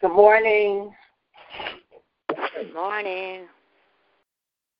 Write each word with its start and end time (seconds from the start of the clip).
Good 0.00 0.12
morning. 0.14 0.94
Good 2.28 2.72
morning. 2.72 3.46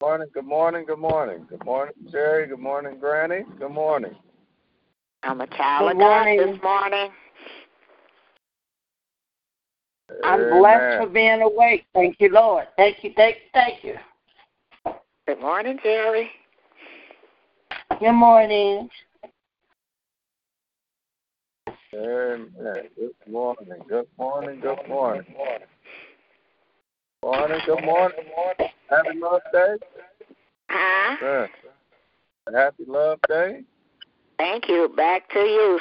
Morning, 0.00 0.28
good 0.32 0.46
morning, 0.46 0.86
good 0.86 0.98
morning. 0.98 1.46
Good 1.50 1.62
morning, 1.62 1.94
Jerry. 2.10 2.46
Good 2.46 2.58
morning, 2.58 2.98
Granny. 2.98 3.44
Good 3.58 3.70
morning. 3.70 4.16
I'm 5.22 5.42
a 5.42 5.46
child 5.48 5.88
Good 5.88 5.96
of 5.96 5.98
God 5.98 6.24
morning. 6.24 6.38
this 6.38 6.62
morning. 6.62 7.10
I'm 10.24 10.40
Amen. 10.40 10.58
blessed 10.58 11.02
for 11.02 11.08
being 11.10 11.42
awake. 11.42 11.84
Thank 11.92 12.16
you, 12.18 12.30
Lord. 12.30 12.68
Thank 12.78 13.04
you, 13.04 13.12
thank 13.14 13.36
you, 13.36 13.50
thank 13.52 13.84
you. 13.84 13.96
Good 15.26 15.40
morning, 15.40 15.78
Jerry. 15.82 16.30
Good 17.98 18.12
morning. 18.12 18.88
Amen. 22.30 22.88
Good 22.96 23.14
morning, 23.28 23.82
good 23.88 24.06
morning, 24.16 24.60
good 24.60 24.88
morning. 24.88 25.24
Morning, 27.24 27.60
good 27.66 27.84
morning, 27.84 28.24
morning. 28.36 28.68
Happy 28.88 29.18
Love 29.18 29.40
Day. 29.52 29.74
Huh? 30.70 31.16
Yeah. 31.20 31.46
Happy 32.54 32.84
Love 32.86 33.18
Day. 33.28 33.62
Thank 34.38 34.68
you. 34.68 34.92
Back 34.96 35.28
to 35.32 35.40
you. 35.40 35.80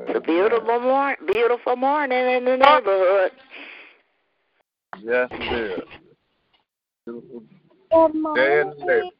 It's 0.00 0.16
a 0.18 0.20
beautiful 0.20 0.80
mor- 0.80 1.16
beautiful 1.32 1.76
morning 1.76 2.18
in 2.18 2.44
the 2.44 2.58
neighborhood. 2.58 3.32
Yes, 5.00 5.28
it 5.32 5.52
is. 5.52 5.80
Beautiful 7.06 7.42
Good 7.90 8.34
day 8.34 8.60
in 8.60 8.66
morning. 8.66 9.10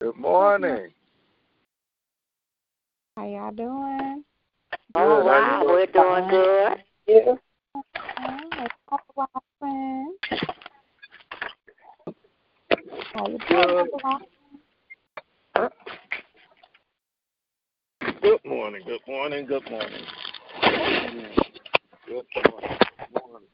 Good 0.00 0.16
morning. 0.16 0.94
How 3.14 3.26
y'all 3.26 3.50
doing? 3.50 4.24
Oh 4.94 5.00
How 5.00 5.18
you 5.18 5.24
wow, 5.24 5.60
doing? 5.60 5.74
we're 5.74 5.86
doing 5.86 6.28
good. 6.30 6.82
Yeah. 7.06 7.34
Hey, 8.18 8.66
Papa 8.88 9.04
Watson. 9.14 10.16
How 13.12 13.26
you 13.26 13.38
doing, 13.38 13.38
Good. 13.48 13.90
Papa 14.00 14.24
Watson? 15.54 15.70
Good 18.22 18.44
morning, 18.46 18.82
good 18.86 19.00
morning, 19.06 19.46
good 19.46 19.70
morning. 19.70 19.90
Good 20.62 20.72
morning, 20.88 21.18
good 22.08 22.24
morning. 22.46 23.48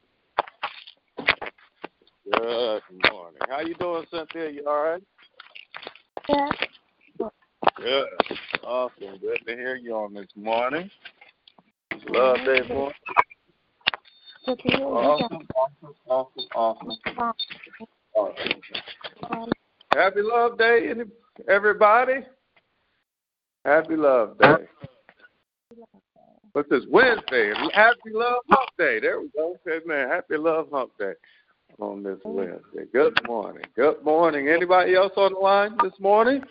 Good 2.30 2.82
morning. 3.10 3.40
How 3.48 3.60
you 3.60 3.74
doing, 3.74 4.06
Cynthia? 4.12 4.50
You 4.50 4.64
all 4.68 4.84
right? 4.84 5.02
Yeah. 6.28 6.48
Good. 7.76 8.06
Awesome. 8.64 9.18
Good 9.20 9.38
to 9.46 9.54
hear 9.54 9.76
you 9.76 9.94
on 9.94 10.14
this 10.14 10.26
morning. 10.36 10.90
Love 12.08 12.36
day, 12.44 12.60
boy. 12.68 12.90
Awesome, 14.46 15.46
awesome, 15.54 15.94
awesome, 16.54 16.96
awesome. 18.14 19.50
Happy 19.92 20.20
Love 20.22 20.58
Day, 20.58 20.92
everybody. 21.48 22.20
Happy 23.64 23.96
Love 23.96 24.38
Day. 24.38 24.56
What's 26.52 26.70
this? 26.70 26.84
Wednesday. 26.88 27.52
Happy 27.74 28.10
Love 28.12 28.42
Hump 28.50 28.70
Day. 28.78 29.00
There 29.00 29.20
we 29.20 29.28
go. 29.34 29.56
Amen. 29.68 30.08
Happy 30.08 30.36
Love 30.36 30.68
Hump 30.72 30.92
Day 30.98 31.12
on 31.78 32.02
this 32.02 32.18
Wednesday. 32.24 32.86
Good 32.92 33.20
morning. 33.26 33.64
Good 33.76 34.02
morning. 34.02 34.48
Anybody 34.48 34.94
else 34.94 35.12
on 35.16 35.34
the 35.34 35.38
line 35.38 35.76
this 35.82 35.92
morning? 36.00 36.42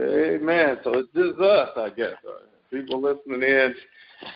Amen. 0.00 0.78
So 0.84 0.94
it's 0.94 1.12
just 1.14 1.40
us, 1.40 1.70
I 1.76 1.90
guess. 1.90 2.14
Uh, 2.26 2.46
People 2.70 3.02
listening 3.02 3.42
in 3.42 3.74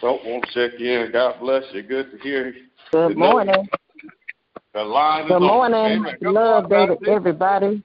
don't 0.01 0.25
want 0.25 0.45
to 0.45 0.71
check 0.71 0.81
in. 0.81 1.11
God 1.13 1.39
bless 1.41 1.63
you. 1.73 1.83
Good 1.83 2.11
to 2.11 2.19
hear 2.19 2.49
you. 2.49 2.63
Good 2.91 3.17
morning. 3.17 3.69
The 4.73 4.83
line 4.83 5.29
Good 5.29 5.41
morning. 5.41 6.05
Good 6.21 6.33
Love 6.33 6.69
day 6.69 6.87
morning, 6.87 6.99
to 7.05 7.11
everybody. 7.11 7.85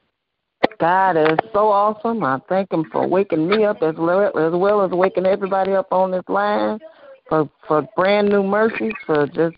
God 0.80 1.18
is 1.18 1.38
so 1.54 1.68
awesome. 1.68 2.24
I 2.24 2.40
thank 2.50 2.72
Him 2.72 2.86
for 2.92 3.08
waking 3.08 3.48
me 3.48 3.64
up 3.66 3.84
as 3.84 3.96
well 3.96 4.26
as 4.26 4.54
well 4.54 4.84
as 4.84 4.92
waking 4.92 5.28
everybody 5.28 5.74
up 5.74 5.92
on 5.92 6.12
this 6.12 6.24
line 6.28 6.80
for 7.28 7.50
for 7.68 7.88
brand 7.96 8.30
new 8.30 8.42
mercies, 8.42 8.94
for 9.06 9.28
just 9.28 9.56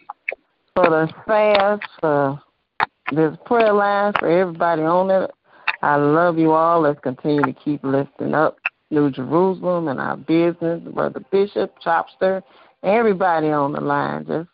for 0.76 0.90
the 0.90 1.10
fast, 1.26 1.84
for 2.02 2.42
this 3.14 3.38
prayer 3.46 3.72
line, 3.72 4.14
for 4.20 4.30
everybody 4.30 4.82
on 4.82 5.10
it. 5.10 5.32
I 5.82 5.96
love 5.96 6.38
you 6.38 6.52
all. 6.52 6.82
Let's 6.82 7.00
continue 7.00 7.42
to 7.42 7.54
keep 7.54 7.84
lifting 7.84 8.34
up 8.34 8.58
New 8.92 9.10
Jerusalem 9.10 9.88
and 9.88 10.00
our 10.00 10.18
business, 10.18 10.82
Brother 10.94 11.24
Bishop, 11.32 11.74
Chopster, 11.84 12.44
everybody 12.84 13.50
on 13.50 13.74
the 13.74 13.82
line. 13.82 14.26
Just 14.26 14.50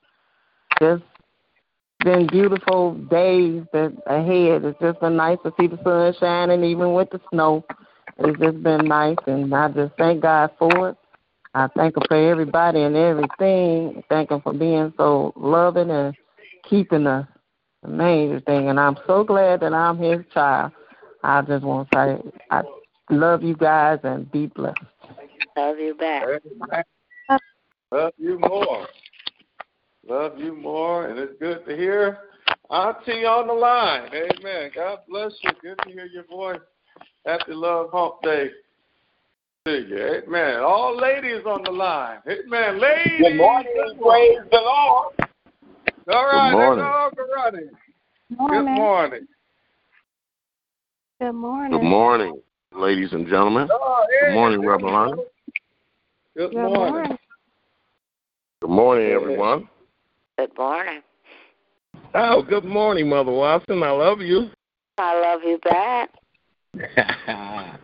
just 0.80 1.04
been 2.04 2.28
beautiful 2.28 2.94
days 2.94 3.64
that 3.74 3.92
ahead. 4.06 4.64
It's 4.64 4.80
just 4.80 5.00
been 5.00 5.16
nice 5.16 5.40
to 5.44 5.52
see 5.60 5.68
the 5.68 5.82
sun 5.84 6.14
shining, 6.20 6.64
even 6.64 6.94
with 6.94 7.10
the 7.10 7.20
snow. 7.32 7.66
It's 8.20 8.40
just 8.40 8.62
been 8.64 8.86
nice, 8.86 9.18
and 9.26 9.54
I 9.54 9.70
just 9.70 9.96
thank 9.98 10.22
God 10.22 10.52
for 10.60 10.90
it. 10.90 10.98
I 11.54 11.68
thank 11.76 11.98
Him 11.98 12.04
for 12.08 12.16
everybody 12.16 12.82
and 12.82 12.96
everything. 12.96 14.04
Thank 14.10 14.32
Him 14.32 14.42
for 14.42 14.54
being 14.54 14.94
so 14.98 15.34
loving 15.36 15.90
and 15.90 16.16
keeping 16.70 17.08
us. 17.08 17.28
The 17.84 17.90
main 17.90 18.42
thing, 18.42 18.70
and 18.70 18.80
I'm 18.80 18.98
so 19.06 19.24
glad 19.24 19.60
that 19.62 19.74
I'm 19.74 19.98
His 19.98 20.20
child. 20.34 20.72
I 21.24 21.42
just 21.42 21.64
want 21.64 21.90
to 21.92 22.20
say 22.24 22.40
I 22.52 22.62
love 23.10 23.44
you 23.44 23.56
guys 23.56 24.00
and 24.04 24.32
be 24.32 24.48
blessed. 24.48 24.78
Love 25.56 25.78
you 25.80 25.96
back. 25.96 26.24
Love 27.92 28.14
you 28.18 28.40
more. 28.40 28.88
Love 30.08 30.38
you 30.38 30.56
more, 30.56 31.08
and 31.10 31.20
it's 31.20 31.34
good 31.40 31.66
to 31.66 31.76
hear 31.76 32.20
Auntie 32.70 33.26
on 33.26 33.48
the 33.48 33.54
line. 33.54 34.10
Amen. 34.14 34.72
God 34.76 35.00
bless 35.10 35.32
you. 35.42 35.52
Good 35.62 35.80
to 35.86 35.92
hear 35.92 36.06
your 36.06 36.26
voice. 36.26 36.60
Happy 37.26 37.54
Love 37.54 37.90
Hump 37.92 38.22
Day 38.24 38.50
to 39.66 39.88
you. 39.88 40.22
Amen. 40.28 40.60
All 40.60 40.98
ladies 40.98 41.44
on 41.46 41.64
the 41.64 41.72
line. 41.72 42.20
Amen. 42.28 42.80
Ladies. 42.80 43.20
Good 43.20 43.38
morning. 43.38 43.74
Praise 43.76 44.40
the 44.52 44.58
Lord. 44.58 45.14
All 46.10 46.26
right. 46.26 46.52
Good 46.52 46.58
morning. 46.58 46.86
Let's 46.86 46.96
all 46.96 47.12
go 47.16 47.34
running. 47.34 47.70
Good 48.30 48.38
Morning. 48.38 48.76
morning. 48.76 49.28
Good 51.20 51.34
morning. 51.34 51.72
Good 51.72 51.88
morning, 51.88 52.42
ladies 52.72 53.12
and 53.12 53.26
gentlemen. 53.26 53.68
Oh, 53.72 54.06
Good 54.22 54.36
morning, 54.36 54.62
there 54.62 54.70
Reverend 54.70 54.94
Lonnie. 54.94 55.24
Good 56.36 56.52
Good 56.52 56.56
morning. 56.58 56.94
morning. 56.94 57.18
Good 58.62 58.70
morning, 58.70 59.08
everyone. 59.08 59.70
Good 60.38 60.56
morning. 60.56 61.02
Oh, 62.14 62.44
good 62.48 62.66
morning, 62.66 63.10
Mother 63.10 63.32
Watson. 63.32 63.82
I 63.82 63.90
love 63.90 64.22
you. 64.22 64.52
I 65.00 65.20
love 65.20 65.42
you 65.44 65.58
back. 65.64 66.12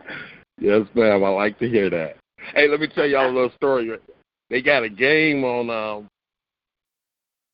yes, 0.60 0.86
ma'am. 0.94 1.24
I 1.24 1.28
like 1.30 1.58
to 1.58 1.68
hear 1.68 1.90
that. 1.90 2.14
Hey, 2.54 2.68
let 2.68 2.78
me 2.78 2.86
tell 2.86 3.06
y'all 3.06 3.28
a 3.28 3.34
little 3.34 3.52
story. 3.56 3.90
They 4.48 4.62
got 4.62 4.84
a 4.84 4.88
game 4.88 5.42
on 5.42 5.70
um, 5.70 6.08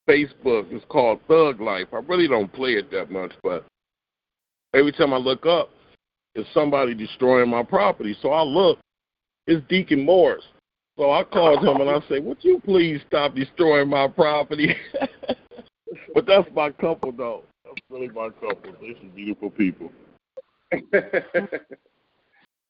Facebook. 0.06 0.70
It's 0.70 0.84
called 0.90 1.20
Thug 1.26 1.58
Life. 1.58 1.88
I 1.94 2.00
really 2.06 2.28
don't 2.28 2.52
play 2.52 2.72
it 2.72 2.90
that 2.90 3.10
much, 3.10 3.32
but 3.42 3.64
every 4.74 4.92
time 4.92 5.12
I 5.12 5.16
look 5.16 5.46
up, 5.46 5.70
it's 6.34 6.48
somebody 6.54 6.94
destroying 6.94 7.50
my 7.50 7.62
property. 7.62 8.16
So 8.22 8.30
I 8.30 8.42
look, 8.42 8.78
it's 9.46 9.66
Deacon 9.68 10.04
Morris. 10.04 10.44
So 10.96 11.10
I 11.10 11.24
called 11.24 11.64
him 11.66 11.80
and 11.80 11.90
I 11.90 12.00
said, 12.08 12.24
Would 12.24 12.38
you 12.42 12.60
please 12.64 13.00
stop 13.08 13.34
destroying 13.34 13.88
my 13.88 14.06
property? 14.08 14.74
but 16.14 16.26
that's 16.26 16.48
my 16.54 16.70
couple, 16.70 17.12
though. 17.12 17.44
That's 17.64 17.80
really 17.88 18.08
my 18.08 18.28
couple. 18.30 18.74
They're 18.80 18.94
some 19.00 19.10
beautiful 19.14 19.50
people. 19.50 19.90
yeah, 20.72 20.78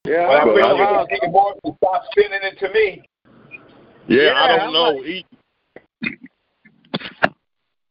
Well, 0.05 0.31
I 0.31 0.44
feel 0.44 0.62
how 0.62 1.06
like 1.11 1.32
boy 1.32 1.50
to 1.64 1.76
stop 1.76 2.02
sending 2.14 2.41
it 2.43 2.58
to 2.61 2.73
me. 2.73 3.02
Yeah, 4.08 4.23
Yeah, 4.23 4.32
I 4.35 4.56
don't 4.56 4.73
know. 4.73 4.91
like- 4.93 5.05
He, 5.06 5.26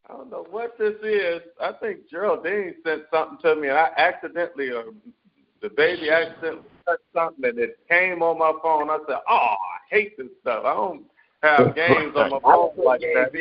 I 0.09 0.13
don't 0.13 0.31
know 0.31 0.45
what 0.49 0.77
this 0.77 0.95
is. 1.03 1.41
I 1.61 1.71
think 1.73 2.09
Geraldine 2.09 2.75
sent 2.83 3.03
something 3.13 3.37
to 3.43 3.55
me, 3.55 3.67
and 3.67 3.77
I 3.77 3.89
accidentally, 3.95 4.71
uh, 4.71 4.83
the 5.61 5.69
baby 5.69 6.09
accidentally 6.09 6.63
touched 6.85 7.03
something, 7.13 7.45
and 7.45 7.59
it 7.59 7.77
came 7.87 8.23
on 8.23 8.39
my 8.39 8.53
phone. 8.63 8.89
I 8.89 8.97
said, 9.07 9.19
"Oh, 9.29 9.55
I 9.55 9.55
hate 9.91 10.17
this 10.17 10.29
stuff. 10.41 10.65
I 10.65 10.73
don't 10.73 11.05
have 11.43 11.75
games 11.75 12.15
on 12.15 12.31
my 12.31 12.39
phone 12.39 12.71
like 12.77 13.01
that." 13.01 13.31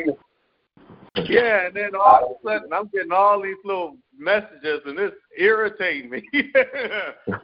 Yeah, 1.24 1.66
and 1.66 1.74
then 1.74 1.94
all 1.94 2.24
of 2.24 2.30
a 2.30 2.58
sudden, 2.58 2.72
I'm 2.72 2.88
getting 2.88 3.12
all 3.12 3.42
these 3.42 3.56
little 3.64 3.96
messages, 4.16 4.80
and 4.84 4.98
it's 4.98 5.16
irritating 5.36 6.10
me. 6.10 6.28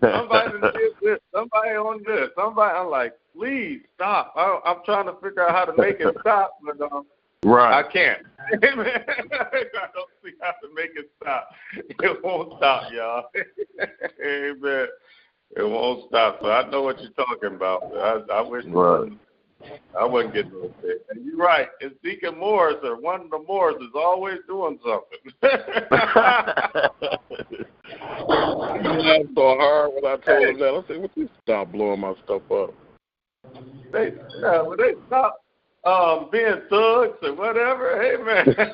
somebody 0.00 0.60
did 0.60 0.92
this, 1.02 1.18
somebody 1.32 1.70
on 1.70 2.02
this, 2.06 2.28
somebody. 2.36 2.76
I'm 2.76 2.90
like, 2.90 3.14
please 3.34 3.80
stop. 3.94 4.34
I, 4.36 4.60
I'm 4.64 4.84
trying 4.84 5.06
to 5.06 5.14
figure 5.14 5.48
out 5.48 5.54
how 5.54 5.64
to 5.64 5.80
make 5.80 5.98
it 6.00 6.14
stop, 6.20 6.58
but 6.64 6.80
um, 6.92 7.06
I 7.72 7.82
can't. 7.82 8.22
Amen. 8.52 8.86
I 9.32 9.88
don't 9.94 10.10
see 10.22 10.32
how 10.40 10.52
to 10.62 10.68
make 10.74 10.90
it 10.96 11.10
stop. 11.20 11.50
It 11.74 12.24
won't 12.24 12.54
stop, 12.58 12.92
y'all. 12.92 13.24
Amen. 14.24 14.86
It 15.56 15.62
won't 15.62 16.08
stop. 16.08 16.38
So 16.40 16.50
I 16.50 16.68
know 16.70 16.82
what 16.82 17.00
you're 17.00 17.10
talking 17.12 17.54
about. 17.54 17.84
I, 17.94 18.20
I 18.32 18.40
wish 18.40 18.64
Right. 18.66 19.12
I 19.98 20.04
wouldn't 20.04 20.34
get 20.34 20.52
no 20.52 20.70
sick. 20.82 20.98
And 21.10 21.24
you're 21.24 21.36
right. 21.36 21.68
It's 21.80 21.94
Deacon 22.02 22.38
Morris 22.38 22.76
or 22.82 23.00
one 23.00 23.22
of 23.22 23.30
the 23.30 23.38
Morris 23.46 23.76
is 23.80 23.92
always 23.94 24.38
doing 24.46 24.78
something. 24.84 25.18
He 28.04 28.88
laughed 28.88 29.28
so 29.34 29.56
hard 29.58 29.92
when 29.94 30.04
I 30.04 30.16
told 30.16 30.48
him 30.48 30.58
that. 30.58 30.74
I 30.74 30.82
said, 30.88 31.00
"Would 31.00 31.10
you 31.14 31.28
stop 31.42 31.72
blowing 31.72 32.00
my 32.00 32.14
stuff 32.24 32.42
up?" 32.50 32.74
they 33.92 34.12
yeah, 34.40 34.62
when 34.62 34.78
they 34.78 34.94
stop 35.06 35.43
um 35.86 36.28
being 36.32 36.60
thugs 36.70 37.18
or 37.22 37.34
whatever, 37.34 38.00
hey 38.02 38.16
man. 38.22 38.54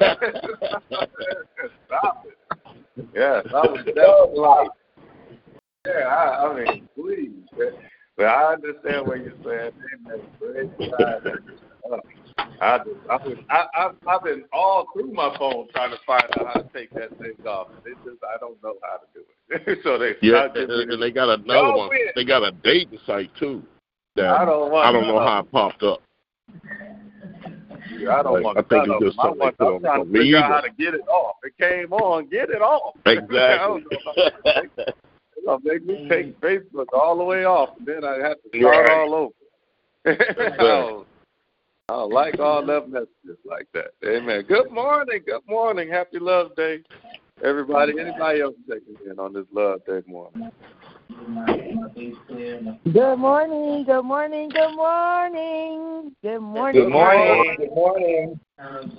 stop 1.87 2.25
it. 2.27 2.37
Yes, 3.15 3.45
I 3.55 3.67
was 3.67 3.85
definitely 3.85 4.69
Yeah, 5.87 6.07
I, 6.07 6.47
I 6.47 6.65
mean, 6.65 6.89
please. 6.95 7.33
But 8.17 8.25
I 8.27 8.53
understand 8.53 9.07
what 9.07 9.19
you're 9.19 9.33
saying. 9.45 9.73
Praise 10.39 10.71
God. 10.91 11.27
Uh, 11.91 11.97
I 12.61 12.79
just, 12.79 12.91
I 13.09 13.17
was, 13.17 13.39
I, 13.49 13.65
I've, 13.75 13.95
I've 14.07 14.23
been 14.23 14.45
all 14.53 14.87
through 14.93 15.13
my 15.13 15.35
phone 15.39 15.67
trying 15.73 15.91
to 15.93 15.97
find 16.07 16.25
out 16.39 16.47
how 16.47 16.61
to 16.61 16.69
take 16.75 16.91
that 16.91 17.09
thing 17.19 17.33
off. 17.47 17.69
It 17.87 17.97
just, 18.05 18.19
I 18.23 18.37
don't 18.39 18.63
know 18.63 18.75
how 18.83 18.99
to 18.99 19.07
do 19.15 19.25
it. 19.49 19.79
so 19.83 19.97
they, 19.99 20.13
Yeah, 20.21 20.49
just- 20.55 20.71
and 20.71 21.03
they 21.03 21.11
got 21.11 21.31
another 21.41 21.73
one. 21.75 21.91
They 22.15 22.25
got 22.25 22.43
a 22.43 22.53
dating 22.63 22.99
site 23.07 23.35
too. 23.37 23.63
That 24.17 24.27
I 24.27 24.45
don't 24.45 24.71
want 24.71 24.87
I 24.89 24.93
don't 24.93 25.07
know 25.07 25.21
how 25.21 25.39
it 25.41 25.51
popped 25.51 25.83
up. 25.83 26.03
I 28.09 28.23
don't 28.23 28.35
Like, 28.35 28.45
want 28.45 28.59
I 28.59 28.63
think 28.63 28.87
none 28.89 28.97
it's 29.01 29.05
just. 29.07 29.19
I 29.19 29.23
something 29.25 29.39
want, 29.41 29.59
they 29.59 29.65
put 29.65 29.69
I'm 29.69 29.75
on 29.75 29.81
trying 29.83 30.05
to 30.05 30.13
figure 30.19 30.37
out 30.39 30.51
how 30.53 30.61
to 30.61 30.71
get 30.71 30.95
it 30.95 31.09
off. 31.09 31.37
It 31.45 31.53
came 31.59 31.93
on, 31.93 32.27
get 32.29 32.51
it 32.51 32.63
off. 32.63 32.95
I 33.07 33.11
Exactly. 33.13 33.37
don't 33.37 33.85
know 33.93 34.31
how 35.47 35.57
to- 35.57 35.65
make 35.65 35.85
me 35.85 36.09
take 36.09 36.41
Facebook 36.43 36.87
all 36.93 37.17
the 37.19 37.25
way 37.25 37.45
off, 37.45 37.71
and 37.79 37.87
then 37.87 38.05
I 38.05 38.19
have 38.19 38.37
to 38.43 38.59
start 38.59 38.89
Right. 38.89 38.91
all 38.99 39.15
over. 39.15 39.35
I, 40.07 40.57
don't, 40.57 41.07
I 41.89 41.93
don't 41.93 42.13
like 42.13 42.39
all 42.39 42.65
them 42.65 42.93
messages 42.93 43.39
like 43.45 43.67
that. 43.75 43.89
Amen. 44.07 44.45
Good 44.49 44.71
morning. 44.71 45.21
Good 45.27 45.43
morning. 45.49 45.89
Happy 45.91 46.19
Love 46.19 46.55
Day, 46.57 46.83
everybody. 47.43 47.99
Anybody 47.99 48.41
else 48.43 48.55
checking 48.69 48.97
in 49.11 49.19
on 49.19 49.33
this 49.33 49.45
Love 49.53 49.85
Day 49.87 50.03
morning? 50.07 50.51
Good 52.93 53.17
morning, 53.19 53.85
good 53.85 54.03
morning, 54.03 54.49
good 54.51 54.75
morning. 54.77 56.15
Good 56.23 56.41
morning. 56.41 56.85
Good 56.85 56.93
morning. 56.93 57.57
Good 57.59 57.71
morning. 57.75 58.41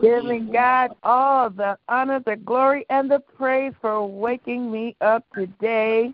Giving 0.01 0.51
God 0.51 0.91
all 1.03 1.49
the 1.49 1.77
honor, 1.87 2.19
the 2.19 2.35
glory, 2.35 2.85
and 2.89 3.09
the 3.09 3.19
praise 3.19 3.73
for 3.81 4.05
waking 4.05 4.71
me 4.71 4.95
up 4.99 5.23
today 5.33 6.11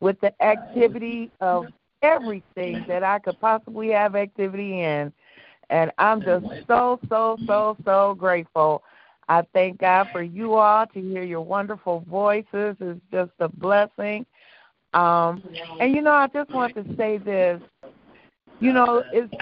with 0.00 0.20
the 0.20 0.32
activity 0.42 1.30
of 1.40 1.66
everything 2.02 2.84
that 2.86 3.02
I 3.02 3.18
could 3.18 3.40
possibly 3.40 3.88
have 3.90 4.16
activity 4.16 4.82
in. 4.82 5.12
And 5.70 5.90
I'm 5.98 6.22
just 6.22 6.46
so, 6.66 7.00
so, 7.08 7.40
so, 7.46 7.76
so 7.84 8.14
grateful. 8.18 8.82
I 9.28 9.42
thank 9.52 9.78
God 9.78 10.08
for 10.12 10.22
you 10.22 10.54
all 10.54 10.86
to 10.86 11.00
hear 11.00 11.22
your 11.22 11.42
wonderful 11.42 12.04
voices. 12.08 12.76
It's 12.80 13.00
just 13.12 13.32
a 13.40 13.48
blessing. 13.48 14.26
Um, 14.94 15.42
and 15.80 15.94
you 15.94 16.02
know, 16.02 16.12
I 16.12 16.28
just 16.28 16.50
want 16.50 16.74
to 16.74 16.84
say 16.96 17.18
this. 17.18 17.60
You 18.60 18.72
know, 18.72 19.04
it's 19.12 19.32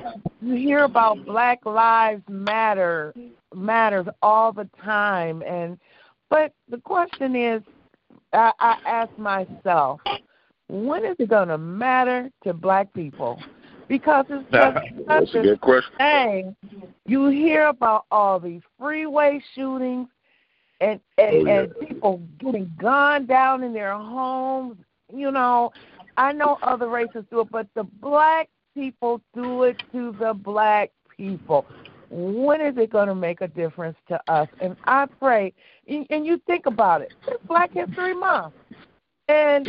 you 0.43 0.55
hear 0.55 0.85
about 0.85 1.25
Black 1.25 1.65
Lives 1.65 2.23
Matter 2.29 3.15
matters 3.55 4.07
all 4.23 4.53
the 4.53 4.69
time, 4.85 5.43
and 5.43 5.79
but 6.29 6.53
the 6.69 6.79
question 6.79 7.37
is, 7.37 7.63
I, 8.33 8.53
I 8.59 8.77
ask 8.85 9.17
myself, 9.17 10.01
when 10.69 11.05
is 11.05 11.17
it 11.19 11.31
going 11.31 11.49
to 11.49 11.59
matter 11.59 12.31
to 12.45 12.53
Black 12.53 12.93
people? 12.93 13.41
Because 13.89 14.27
it's 14.29 14.43
just 14.51 14.79
That's 15.07 15.31
such 15.31 15.35
a 15.37 15.41
a 15.41 15.43
good 15.43 15.61
question. 15.61 15.93
thing. 15.97 16.57
You 17.07 17.29
hear 17.29 17.69
about 17.69 18.05
all 18.11 18.41
these 18.41 18.63
freeway 18.79 19.41
shootings 19.55 20.09
and 20.81 21.01
and, 21.19 21.35
Oh, 21.35 21.47
yeah. 21.47 21.61
and 21.61 21.89
people 21.89 22.21
getting 22.39 22.71
gunned 22.81 23.29
down 23.29 23.63
in 23.63 23.73
their 23.73 23.95
homes. 23.95 24.77
You 25.15 25.31
know, 25.31 25.73
I 26.17 26.33
know 26.33 26.59
other 26.63 26.89
races 26.89 27.25
do 27.31 27.41
it, 27.41 27.49
but 27.51 27.69
the 27.75 27.85
black 27.85 28.49
people 28.75 29.21
do 29.35 29.65
it 29.65 29.77
to 29.93 30.15
the 30.19 30.35
black 30.35 30.91
people. 31.17 31.67
When 32.11 32.61
is 32.61 32.77
it 32.77 32.91
going 32.91 33.09
to 33.09 33.15
make 33.15 33.41
a 33.41 33.49
difference 33.49 33.97
to 34.09 34.21
us? 34.33 34.49
And 34.61 34.77
I 34.85 35.07
pray, 35.07 35.53
and 35.89 36.27
you 36.27 36.41
think 36.47 36.67
about 36.67 37.03
it. 37.03 37.13
It's 37.27 37.43
Black 37.47 37.73
History 37.73 38.15
Month, 38.15 38.55
and 39.29 39.67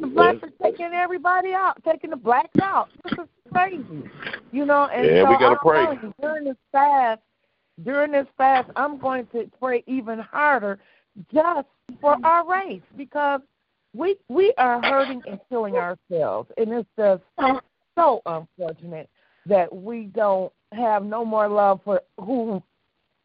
the 0.00 0.06
blacks 0.08 0.42
are 0.42 0.50
taking 0.62 0.92
everybody 0.92 1.52
out, 1.52 1.82
taking 1.84 2.10
the 2.10 2.16
blacks 2.16 2.58
out. 2.60 2.88
This 3.04 3.24
is 3.24 3.28
crazy, 3.52 4.10
you 4.52 4.64
know. 4.64 4.88
And 4.92 5.06
Yeah, 5.06 5.22
so 5.22 5.30
we 5.30 5.36
gotta 5.38 5.50
I'm 5.50 5.58
pray. 5.58 5.84
telling 5.84 6.00
you, 6.02 6.14
during 6.20 6.44
this 6.44 6.56
fast, 6.72 7.20
during 7.84 8.12
this 8.12 8.26
fast, 8.36 8.68
I'm 8.74 8.98
going 8.98 9.26
to 9.32 9.48
pray 9.60 9.84
even 9.86 10.18
harder 10.18 10.78
just 11.32 11.68
for 12.00 12.16
our 12.24 12.48
race 12.50 12.82
because 12.96 13.40
we 13.96 14.16
we 14.28 14.52
are 14.58 14.80
hurting 14.82 15.22
and 15.26 15.40
killing 15.48 15.76
ourselves, 15.76 16.50
and 16.56 16.72
it's 16.72 16.88
just 16.98 17.22
so 17.94 18.20
unfortunate 18.26 19.08
that 19.46 19.74
we 19.74 20.04
don't 20.04 20.52
have 20.72 21.04
no 21.04 21.24
more 21.24 21.48
love 21.48 21.80
for 21.84 22.00
who 22.20 22.62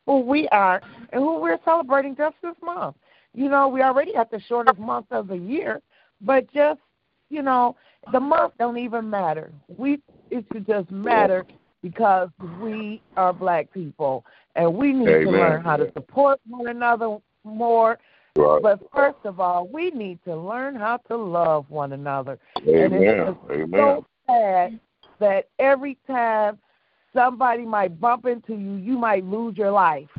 who 0.05 0.19
we 0.19 0.47
are 0.49 0.81
and 1.11 1.21
who 1.21 1.39
we're 1.39 1.59
celebrating 1.65 2.15
just 2.15 2.35
this 2.41 2.55
month. 2.63 2.95
You 3.33 3.49
know, 3.49 3.67
we 3.67 3.81
already 3.81 4.13
have 4.13 4.29
the 4.29 4.41
shortest 4.47 4.79
month 4.79 5.07
of 5.11 5.27
the 5.27 5.37
year, 5.37 5.81
but 6.21 6.51
just 6.53 6.79
you 7.29 7.41
know, 7.41 7.75
the 8.11 8.19
month 8.19 8.53
don't 8.59 8.77
even 8.77 9.09
matter. 9.09 9.51
We 9.77 9.99
it 10.29 10.45
should 10.51 10.67
just 10.67 10.91
matter 10.91 11.45
because 11.81 12.29
we 12.61 13.01
are 13.17 13.33
black 13.33 13.71
people 13.73 14.23
and 14.55 14.73
we 14.73 14.93
need 14.93 15.05
to 15.05 15.31
learn 15.31 15.63
how 15.63 15.77
to 15.77 15.91
support 15.93 16.39
one 16.47 16.67
another 16.67 17.17
more. 17.43 17.97
Right. 18.35 18.61
But 18.61 18.79
first 18.93 19.17
of 19.25 19.39
all, 19.39 19.67
we 19.67 19.91
need 19.91 20.19
to 20.25 20.35
learn 20.35 20.75
how 20.75 20.97
to 21.09 21.17
love 21.17 21.69
one 21.69 21.93
another. 21.93 22.39
And 22.65 22.93
Amen. 22.93 23.01
it's 23.01 23.39
Amen. 23.51 23.69
so 23.73 24.05
sad 24.27 24.79
that 25.19 25.49
every 25.59 25.97
time 26.07 26.57
somebody 27.13 27.65
might 27.65 27.99
bump 27.99 28.25
into 28.25 28.53
you, 28.53 28.75
you 28.75 28.97
might 28.97 29.25
lose 29.25 29.57
your 29.57 29.71
life 29.71 30.09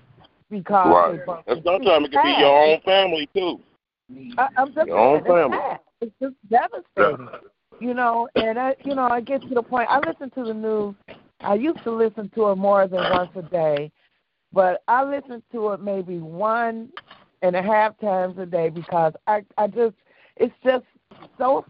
because 0.51 0.95
Right. 0.95 1.19
they 1.19 1.25
bumped 1.25 1.49
And 1.49 1.59
into 1.59 1.71
you. 1.71 1.79
sometimes 1.79 2.07
it 2.07 2.13
can 2.13 2.37
be 2.37 2.41
your 2.41 2.67
own 2.67 2.81
family 2.81 3.29
too. 3.35 3.61
I, 4.39 4.49
I'm 4.57 4.75
just 4.75 4.89
Your 4.89 4.99
own 4.99 5.23
saying, 5.23 5.27
it's 5.27 5.51
family. 5.51 5.59
sad. 5.59 5.81
It's 6.01 6.13
just 6.21 6.35
devastating. 6.51 7.29
You 7.81 7.95
know, 7.95 8.29
and 8.37 8.59
I, 8.59 8.77
you 8.85 8.95
know, 8.95 9.09
I 9.09 9.21
get 9.21 9.41
to 9.49 9.55
the 9.55 9.63
point. 9.63 9.89
I 9.91 9.99
listen 9.99 10.31
to 10.31 10.45
the 10.45 10.55
news. 10.55 10.95
I 11.41 11.55
used 11.55 11.83
to 11.85 11.91
listen 11.91 12.31
to 12.35 12.51
it 12.51 12.57
more 12.57 12.87
than 12.87 13.01
once 13.11 13.31
a 13.35 13.43
day, 13.43 13.91
but 14.53 14.83
I 14.87 15.03
listen 15.03 15.43
to 15.53 15.71
it 15.73 15.81
maybe 15.81 16.19
one 16.19 16.91
and 17.43 17.57
a 17.57 17.63
half 17.63 17.99
times 18.01 18.39
a 18.39 18.47
day 18.47 18.69
because 18.69 19.13
I, 19.27 19.45
I 19.59 19.67
just, 19.67 19.97
it's 20.37 20.55
just 20.65 20.85
so 21.39 21.65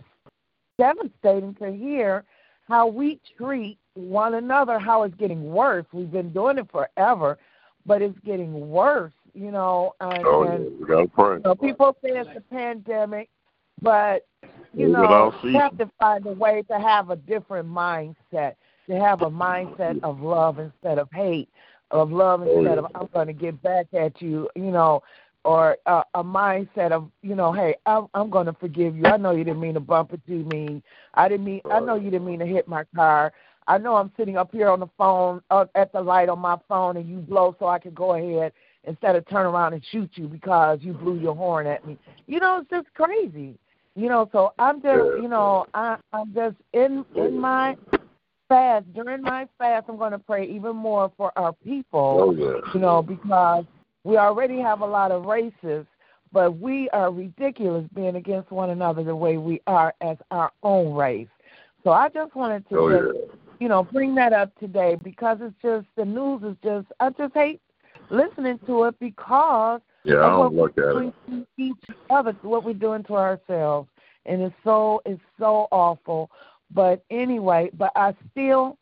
devastating 0.79 1.55
to 1.55 1.73
hear 1.73 2.25
how 2.69 2.87
we 2.87 3.21
treat 3.37 3.79
one 3.95 4.35
another. 4.35 4.79
How 4.79 5.02
it's 5.02 5.14
getting 5.17 5.45
worse. 5.45 5.85
We've 5.93 6.11
been 6.11 6.33
doing 6.33 6.59
it 6.59 6.71
forever, 6.71 7.38
but 7.85 8.02
it's 8.02 8.19
getting 8.25 8.71
worse. 8.71 9.12
You 9.35 9.50
know, 9.50 9.95
and, 10.00 10.26
Oh 10.26 10.45
yeah, 10.45 10.59
we 10.59 10.87
gotta 10.87 11.09
pray. 11.09 11.37
you 11.37 11.43
know, 11.45 11.55
people 11.55 11.97
say 12.02 12.11
it's 12.11 12.29
a 12.37 12.55
pandemic, 12.55 13.31
but 13.81 14.26
you 14.75 14.88
Maybe 14.88 14.93
know, 14.93 15.35
you 15.43 15.59
have 15.59 15.76
to 15.79 15.91
find 15.99 16.26
a 16.26 16.33
way 16.33 16.62
to 16.71 16.79
have 16.79 17.11
a 17.11 17.17
different 17.17 17.69
mindset, 17.69 18.55
to 18.88 18.99
have 18.99 19.23
a 19.23 19.31
mindset 19.31 20.02
of 20.02 20.21
love 20.21 20.59
instead 20.59 20.99
of 20.99 21.09
hate, 21.12 21.49
of 21.91 22.11
love 22.11 22.43
Oh, 22.43 22.59
instead 22.59 22.79
yeah. 22.79 22.85
of 22.85 22.87
I'm 22.95 23.09
going 23.12 23.26
to 23.26 23.33
get 23.33 23.61
back 23.62 23.87
at 23.93 24.21
you, 24.21 24.49
you 24.57 24.71
know, 24.71 25.02
or 25.44 25.76
uh, 25.87 26.02
a 26.14 26.22
mindset 26.22 26.92
of 26.92 27.11
you 27.22 27.34
know, 27.34 27.52
hey, 27.52 27.76
I'm, 27.87 28.06
I'm 28.14 28.30
going 28.30 28.46
to 28.46 28.52
forgive 28.52 28.96
you. 28.96 29.04
I 29.06 29.16
know 29.16 29.32
you 29.32 29.44
didn't 29.44 29.61
mean 29.61 29.75
to 29.75 29.80
bump 29.80 30.12
into 30.12 30.44
me. 30.49 30.82
I 31.14 31.28
didn't 31.28 31.44
mean. 31.44 31.61
I 31.70 31.80
know 31.80 31.94
you 31.94 32.11
didn't 32.11 32.26
mean 32.26 32.38
to 32.40 32.46
hit 32.46 32.68
my 32.68 32.84
car. 32.94 33.32
I 33.66 33.78
know 33.78 33.96
I'm 33.96 34.11
sitting 34.16 34.37
up 34.37 34.50
here 34.52 34.68
on 34.68 34.80
the 34.80 34.88
phone 34.99 35.40
uh, 35.50 35.66
at 35.75 35.92
the 35.92 36.00
light 36.00 36.28
on 36.28 36.38
my 36.38 36.56
phone, 36.68 36.96
and 36.96 37.08
you 37.08 37.18
blow 37.18 37.54
so 37.58 37.66
I 37.66 37.78
can 37.78 37.94
go 37.94 38.14
ahead 38.14 38.52
instead 38.84 39.14
of 39.14 39.28
turn 39.28 39.46
around 39.46 39.75
and 39.75 39.82
shoot 39.90 40.11
you 40.14 40.26
because 40.26 40.80
you 40.82 40.92
blew 40.92 41.18
your 41.18 41.37
horn 41.37 41.66
at 41.66 41.87
me. 41.87 41.96
You 42.26 42.40
know, 42.40 42.58
it's 42.61 42.70
just 42.70 42.92
crazy. 42.94 43.56
You 43.94 44.08
know, 44.08 44.28
so 44.32 44.54
I'm 44.58 44.80
just, 44.80 45.04
you 45.20 45.28
know, 45.28 45.66
I, 45.75 45.96
I'm 46.12 46.32
just 46.34 46.56
in 46.72 47.04
in 47.14 47.38
my 47.38 47.76
fast 48.49 48.92
during 48.94 49.22
my 49.22 49.46
fast. 49.58 49.87
I'm 49.88 49.99
going 49.99 50.12
to 50.12 50.18
pray 50.18 50.46
even 50.49 50.75
more 50.76 51.12
for 51.16 51.30
our 51.37 51.52
people. 51.52 52.16
Oh 52.20 52.32
yeah. 52.32 52.72
You 52.75 52.80
know, 52.80 53.02
because 53.02 53.64
we 54.04 54.16
already 54.16 54.59
have 54.59 54.80
a 54.80 54.87
lot 54.87 55.11
of 55.12 55.25
races, 55.26 55.87
but 56.32 56.59
we 56.59 56.88
are 56.90 57.11
ridiculous 57.11 57.87
being 57.94 58.16
against 58.16 58.50
one 58.50 58.71
another 58.71 59.02
the 59.04 59.14
way 59.16 59.37
we 59.38 59.61
are 59.66 59.94
as 60.00 60.16
our 60.30 60.50
own 60.62 60.94
race. 60.94 61.28
So 61.85 61.90
I 61.90 62.09
just 62.09 62.35
wanted 62.35 62.68
to 62.71 62.76
Oh 62.78 62.88
just 62.88 63.16
yeah. 63.16 63.35
you 63.61 63.68
know, 63.68 63.85
bring 63.85 64.14
that 64.16 64.32
up 64.32 64.50
today 64.59 64.97
because 65.02 65.38
it's 65.40 65.54
just 65.62 65.87
the 65.97 66.04
news 66.04 66.42
is 66.42 66.56
just 66.64 66.87
I 67.00 67.11
just 67.11 67.35
hate 67.35 67.61
listening 68.11 68.59
to 68.66 68.85
it 68.85 68.99
because 68.99 69.80
Yeah, 70.04 70.16
I 70.25 70.30
don't 70.30 70.54
look 70.54 70.76
at 70.78 70.85
it. 71.28 71.47
each 71.59 71.76
other, 72.11 72.32
what 72.42 72.64
we're 72.64 72.75
doing 72.75 73.04
to 73.04 73.14
ourselves. 73.16 73.88
and 74.26 74.42
it's 74.42 74.54
so 74.64 75.00
it's 75.04 75.21
so 75.38 75.68
awful. 75.71 76.30
But 76.71 77.04
anyway, 77.11 77.71
but 77.75 77.92
I 77.94 78.14
still 78.30 78.78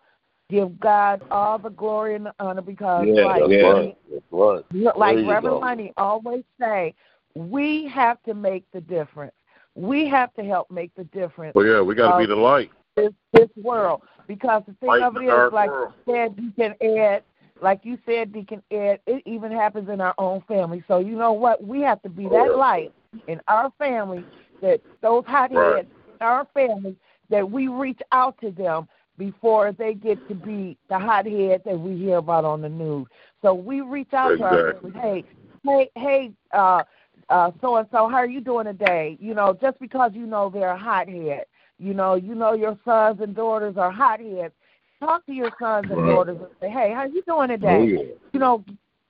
give 0.50 0.78
God 0.80 1.22
all 1.30 1.58
the 1.58 1.70
glory 1.70 2.14
and 2.16 2.26
the 2.26 2.34
honor 2.40 2.62
because 2.62 3.06
Yeah, 3.08 3.24
like 3.24 3.40
that's 3.40 3.48
we- 3.48 3.62
right. 3.62 3.96
That's 4.10 4.24
right. 4.30 4.96
like 4.96 5.16
Reverend 5.16 5.42
go. 5.42 5.60
Honey 5.60 5.92
always 5.96 6.44
say, 6.58 6.94
we 7.34 7.86
have 7.88 8.22
to 8.24 8.34
make 8.34 8.64
the 8.72 8.80
difference. 8.80 9.34
We 9.74 10.06
have 10.08 10.34
to 10.34 10.44
help 10.44 10.70
make 10.70 10.90
the 10.96 11.04
difference 11.04 11.54
Well, 11.54 11.64
yeah, 11.66 11.80
we 11.80 11.94
got 11.94 12.12
to 12.12 12.18
be 12.18 12.26
the 12.26 12.36
light. 12.36 12.70
this 12.96 13.12
this 13.32 13.48
world 13.62 14.02
because 14.26 14.62
the 14.66 14.74
thing 14.74 14.88
Light 14.88 15.02
of 15.02 15.16
it 15.16 15.20
is, 15.24 15.52
like 15.52 15.70
world. 15.70 15.92
you 16.06 16.12
said, 16.12 16.36
Deacon 16.36 16.74
Ed, 16.80 17.22
like 17.62 17.80
you 17.84 17.98
said, 18.04 18.32
Deacon 18.32 18.62
Ed, 18.70 19.00
it 19.06 19.22
even 19.26 19.52
happens 19.52 19.88
in 19.88 20.00
our 20.00 20.14
own 20.18 20.42
family. 20.42 20.82
So 20.88 20.98
you 20.98 21.16
know 21.16 21.32
what? 21.32 21.62
We 21.64 21.80
have 21.82 22.02
to 22.02 22.08
be 22.08 22.26
Oh, 22.26 22.30
that 22.30 22.50
yeah. 22.50 22.56
light 22.56 22.92
in 23.28 23.40
our 23.48 23.70
family 23.78 24.24
that 24.60 24.80
those 25.02 25.24
hot 25.26 25.52
Right. 25.52 25.76
heads 25.76 25.88
in 26.20 26.26
our 26.26 26.46
family 26.52 26.96
that 27.28 27.48
we 27.48 27.68
reach 27.68 28.00
out 28.12 28.38
to 28.40 28.50
them 28.50 28.88
before 29.20 29.70
they 29.72 29.92
get 29.92 30.16
to 30.28 30.34
be 30.34 30.78
the 30.88 30.98
hot 30.98 31.26
head 31.26 31.60
that 31.66 31.78
we 31.78 31.94
hear 31.96 32.16
about 32.16 32.46
on 32.46 32.62
the 32.62 32.68
news. 32.70 33.06
So 33.42 33.52
we 33.52 33.82
reach 33.82 34.14
out 34.14 34.38
to 34.38 34.44
our 34.44 34.58
Exactly. 34.70 34.92
family. 34.92 35.24
Hey, 35.62 35.90
hey, 35.94 36.00
hey, 36.00 36.32
uh, 36.54 36.82
uh, 37.28 37.50
so 37.60 37.76
and 37.76 37.86
so, 37.92 38.08
how 38.08 38.16
are 38.16 38.26
you 38.26 38.40
doing 38.40 38.64
today? 38.64 39.18
You 39.20 39.34
know, 39.34 39.56
just 39.60 39.78
because 39.78 40.12
you 40.14 40.26
know 40.26 40.48
they're 40.48 40.70
a 40.70 40.78
hothead, 40.78 41.44
you 41.78 41.92
know, 41.92 42.14
you 42.14 42.34
know 42.34 42.54
your 42.54 42.78
sons 42.84 43.20
and 43.20 43.36
daughters 43.36 43.76
are 43.76 43.90
hotheads. 43.92 44.54
Talk 44.98 45.24
to 45.26 45.32
your 45.32 45.50
sons 45.60 45.86
and 45.90 46.00
Right. 46.00 46.08
daughters 46.14 46.38
and 46.40 46.48
say, 46.60 46.70
hey, 46.70 46.90
how 46.92 47.00
are 47.00 47.06
you 47.08 47.22
doing 47.26 47.50
Oh, 47.50 47.54
today? 47.54 47.84
yeah. 47.84 48.02
You 48.32 48.40
know, 48.40 48.64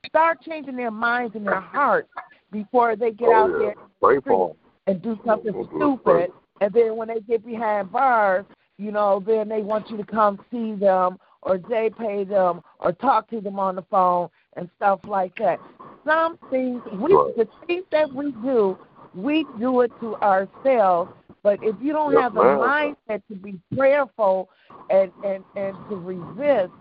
start 0.07 0.41
changing 0.41 0.75
their 0.75 0.91
minds 0.91 1.35
and 1.35 1.47
their 1.47 1.61
hearts 1.61 2.09
before 2.51 2.97
they 2.97 3.11
get 3.11 3.29
Oh, 3.29 3.33
out 3.33 3.51
yeah. 3.51 3.57
there 3.59 3.75
Pray 4.01 4.19
for 4.19 4.49
'em. 4.51 4.57
and 4.87 5.01
do 5.01 5.17
something 5.25 5.53
Mhm. 5.53 5.67
stupid. 5.77 6.31
And 6.59 6.73
then 6.73 6.95
when 6.97 7.07
they 7.07 7.21
get 7.21 7.45
behind 7.45 7.91
bars, 7.91 8.45
you 8.77 8.91
know, 8.91 9.23
then 9.25 9.49
they 9.49 9.61
want 9.61 9.89
you 9.89 9.97
to 9.97 10.03
come 10.03 10.39
see 10.51 10.73
them 10.73 11.17
or 11.43 11.57
they 11.57 11.89
pay 11.97 12.23
them 12.23 12.61
or 12.79 12.91
talk 12.91 13.29
to 13.29 13.41
them 13.41 13.59
on 13.59 13.75
the 13.75 13.83
phone 13.83 14.29
and 14.55 14.69
stuff 14.77 14.99
like 15.07 15.35
that. 15.37 15.59
Some 16.05 16.37
things 16.49 16.81
we 16.93 17.09
the 17.37 17.47
things 17.67 17.85
that 17.91 18.11
we 18.11 18.31
do, 18.43 18.77
we 19.13 19.45
do 19.59 19.81
it 19.81 19.91
to 19.99 20.15
ourselves. 20.17 21.11
But 21.43 21.59
if 21.63 21.75
you 21.81 21.91
don't 21.93 22.15
have 22.15 22.33
the 22.33 22.41
mindset 22.41 23.21
to 23.27 23.35
be 23.35 23.59
prayerful 23.75 24.49
and 24.89 25.11
and 25.23 25.43
and 25.55 25.75
to 25.89 25.95
resist, 25.95 26.71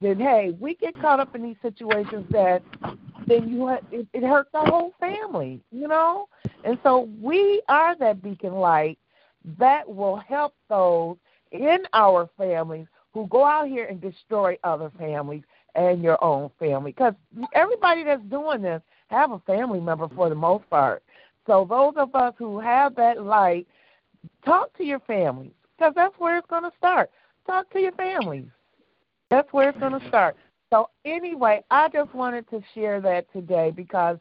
then 0.00 0.18
hey, 0.18 0.56
we 0.60 0.74
get 0.74 1.00
caught 1.00 1.20
up 1.20 1.34
in 1.34 1.42
these 1.42 1.56
situations 1.62 2.26
that 2.30 2.62
then 3.26 3.48
you 3.48 3.66
ha- 3.66 3.80
it, 3.90 4.06
it 4.12 4.22
hurts 4.22 4.50
the 4.52 4.60
whole 4.60 4.92
family, 4.98 5.60
you 5.70 5.86
know. 5.86 6.28
And 6.64 6.78
so 6.82 7.08
we 7.20 7.62
are 7.68 7.96
that 7.96 8.22
beacon 8.22 8.54
light 8.54 8.98
that 9.58 9.88
will 9.88 10.16
help 10.16 10.54
those 10.68 11.16
in 11.52 11.78
our 11.92 12.28
families 12.36 12.86
who 13.12 13.26
go 13.28 13.44
out 13.44 13.68
here 13.68 13.86
and 13.86 14.00
destroy 14.00 14.56
other 14.64 14.90
families 14.98 15.42
and 15.74 16.02
your 16.02 16.22
own 16.22 16.50
family. 16.58 16.92
Because 16.92 17.14
everybody 17.54 18.04
that's 18.04 18.22
doing 18.24 18.62
this 18.62 18.82
have 19.08 19.32
a 19.32 19.38
family 19.40 19.80
member 19.80 20.08
for 20.08 20.28
the 20.28 20.34
most 20.34 20.68
part. 20.70 21.02
So 21.46 21.66
those 21.68 21.94
of 21.96 22.14
us 22.14 22.34
who 22.36 22.60
have 22.60 22.94
that 22.96 23.22
light, 23.22 23.66
talk 24.44 24.76
to 24.76 24.84
your 24.84 25.00
families 25.00 25.52
because 25.76 25.94
that's 25.94 26.14
where 26.18 26.38
it's 26.38 26.48
going 26.48 26.64
to 26.64 26.72
start. 26.76 27.10
Talk 27.46 27.70
to 27.72 27.80
your 27.80 27.92
families. 27.92 28.46
That's 29.30 29.50
where 29.52 29.70
it's 29.70 29.78
going 29.78 29.98
to 29.98 30.08
start. 30.08 30.36
So 30.70 30.90
anyway, 31.04 31.62
I 31.70 31.88
just 31.88 32.14
wanted 32.14 32.48
to 32.50 32.62
share 32.74 33.00
that 33.00 33.32
today 33.32 33.70
because 33.70 34.18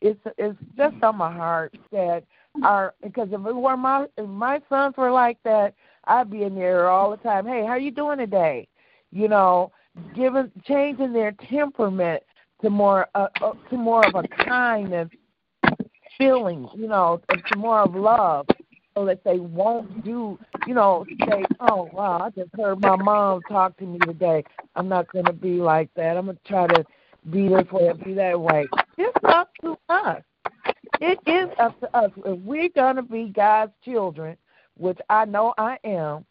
it's 0.00 0.20
it's 0.36 0.58
just 0.76 1.02
on 1.02 1.16
my 1.16 1.32
heart 1.32 1.76
that 1.90 2.22
our 2.62 2.94
because 3.02 3.28
if 3.32 3.44
it 3.44 3.56
were 3.56 3.76
my 3.76 4.06
if 4.16 4.28
my 4.28 4.60
sons 4.68 4.96
were 4.96 5.10
like 5.10 5.38
that, 5.44 5.74
I'd 6.08 6.30
be 6.30 6.42
in 6.42 6.54
there 6.54 6.88
all 6.88 7.10
the 7.10 7.18
time. 7.18 7.46
Hey, 7.46 7.64
how 7.66 7.76
you 7.76 7.90
doing 7.90 8.18
today? 8.18 8.66
You 9.12 9.28
know, 9.28 9.70
giving 10.14 10.50
changing 10.66 11.12
their 11.12 11.32
temperament 11.32 12.22
to 12.62 12.70
more 12.70 13.08
uh, 13.14 13.28
uh, 13.40 13.52
to 13.70 13.76
more 13.76 14.04
of 14.06 14.14
a 14.14 14.26
kindness 14.44 15.08
feeling, 16.16 16.68
you 16.74 16.88
know, 16.88 17.20
to 17.30 17.58
more 17.58 17.80
of 17.80 17.94
love, 17.94 18.46
so 18.94 19.04
that 19.04 19.22
they 19.22 19.38
won't 19.38 20.04
do, 20.04 20.38
you 20.66 20.74
know, 20.74 21.06
say, 21.28 21.44
oh 21.60 21.88
wow, 21.92 22.18
I 22.20 22.30
just 22.30 22.50
heard 22.56 22.80
my 22.80 22.96
mom 22.96 23.42
talk 23.42 23.76
to 23.78 23.84
me 23.84 23.98
today. 24.00 24.42
I'm 24.74 24.88
not 24.88 25.12
going 25.12 25.26
to 25.26 25.32
be 25.32 25.60
like 25.60 25.90
that. 25.94 26.16
I'm 26.16 26.24
going 26.24 26.38
to 26.38 26.48
try 26.48 26.66
to 26.66 26.84
be 27.30 27.48
this 27.48 27.70
way 27.70 27.88
and 27.88 28.02
be 28.02 28.14
that 28.14 28.40
way. 28.40 28.66
It's 28.96 29.16
up 29.24 29.50
to 29.62 29.76
us. 29.88 30.22
It 31.00 31.18
is 31.26 31.48
up 31.60 31.78
to 31.80 31.96
us. 31.96 32.10
If 32.24 32.40
we're 32.40 32.70
going 32.70 32.96
to 32.96 33.02
be 33.02 33.26
God's 33.28 33.72
children, 33.84 34.36
which 34.78 34.98
I 35.10 35.24
know 35.24 35.54
I 35.58 35.78
am, 35.84 36.24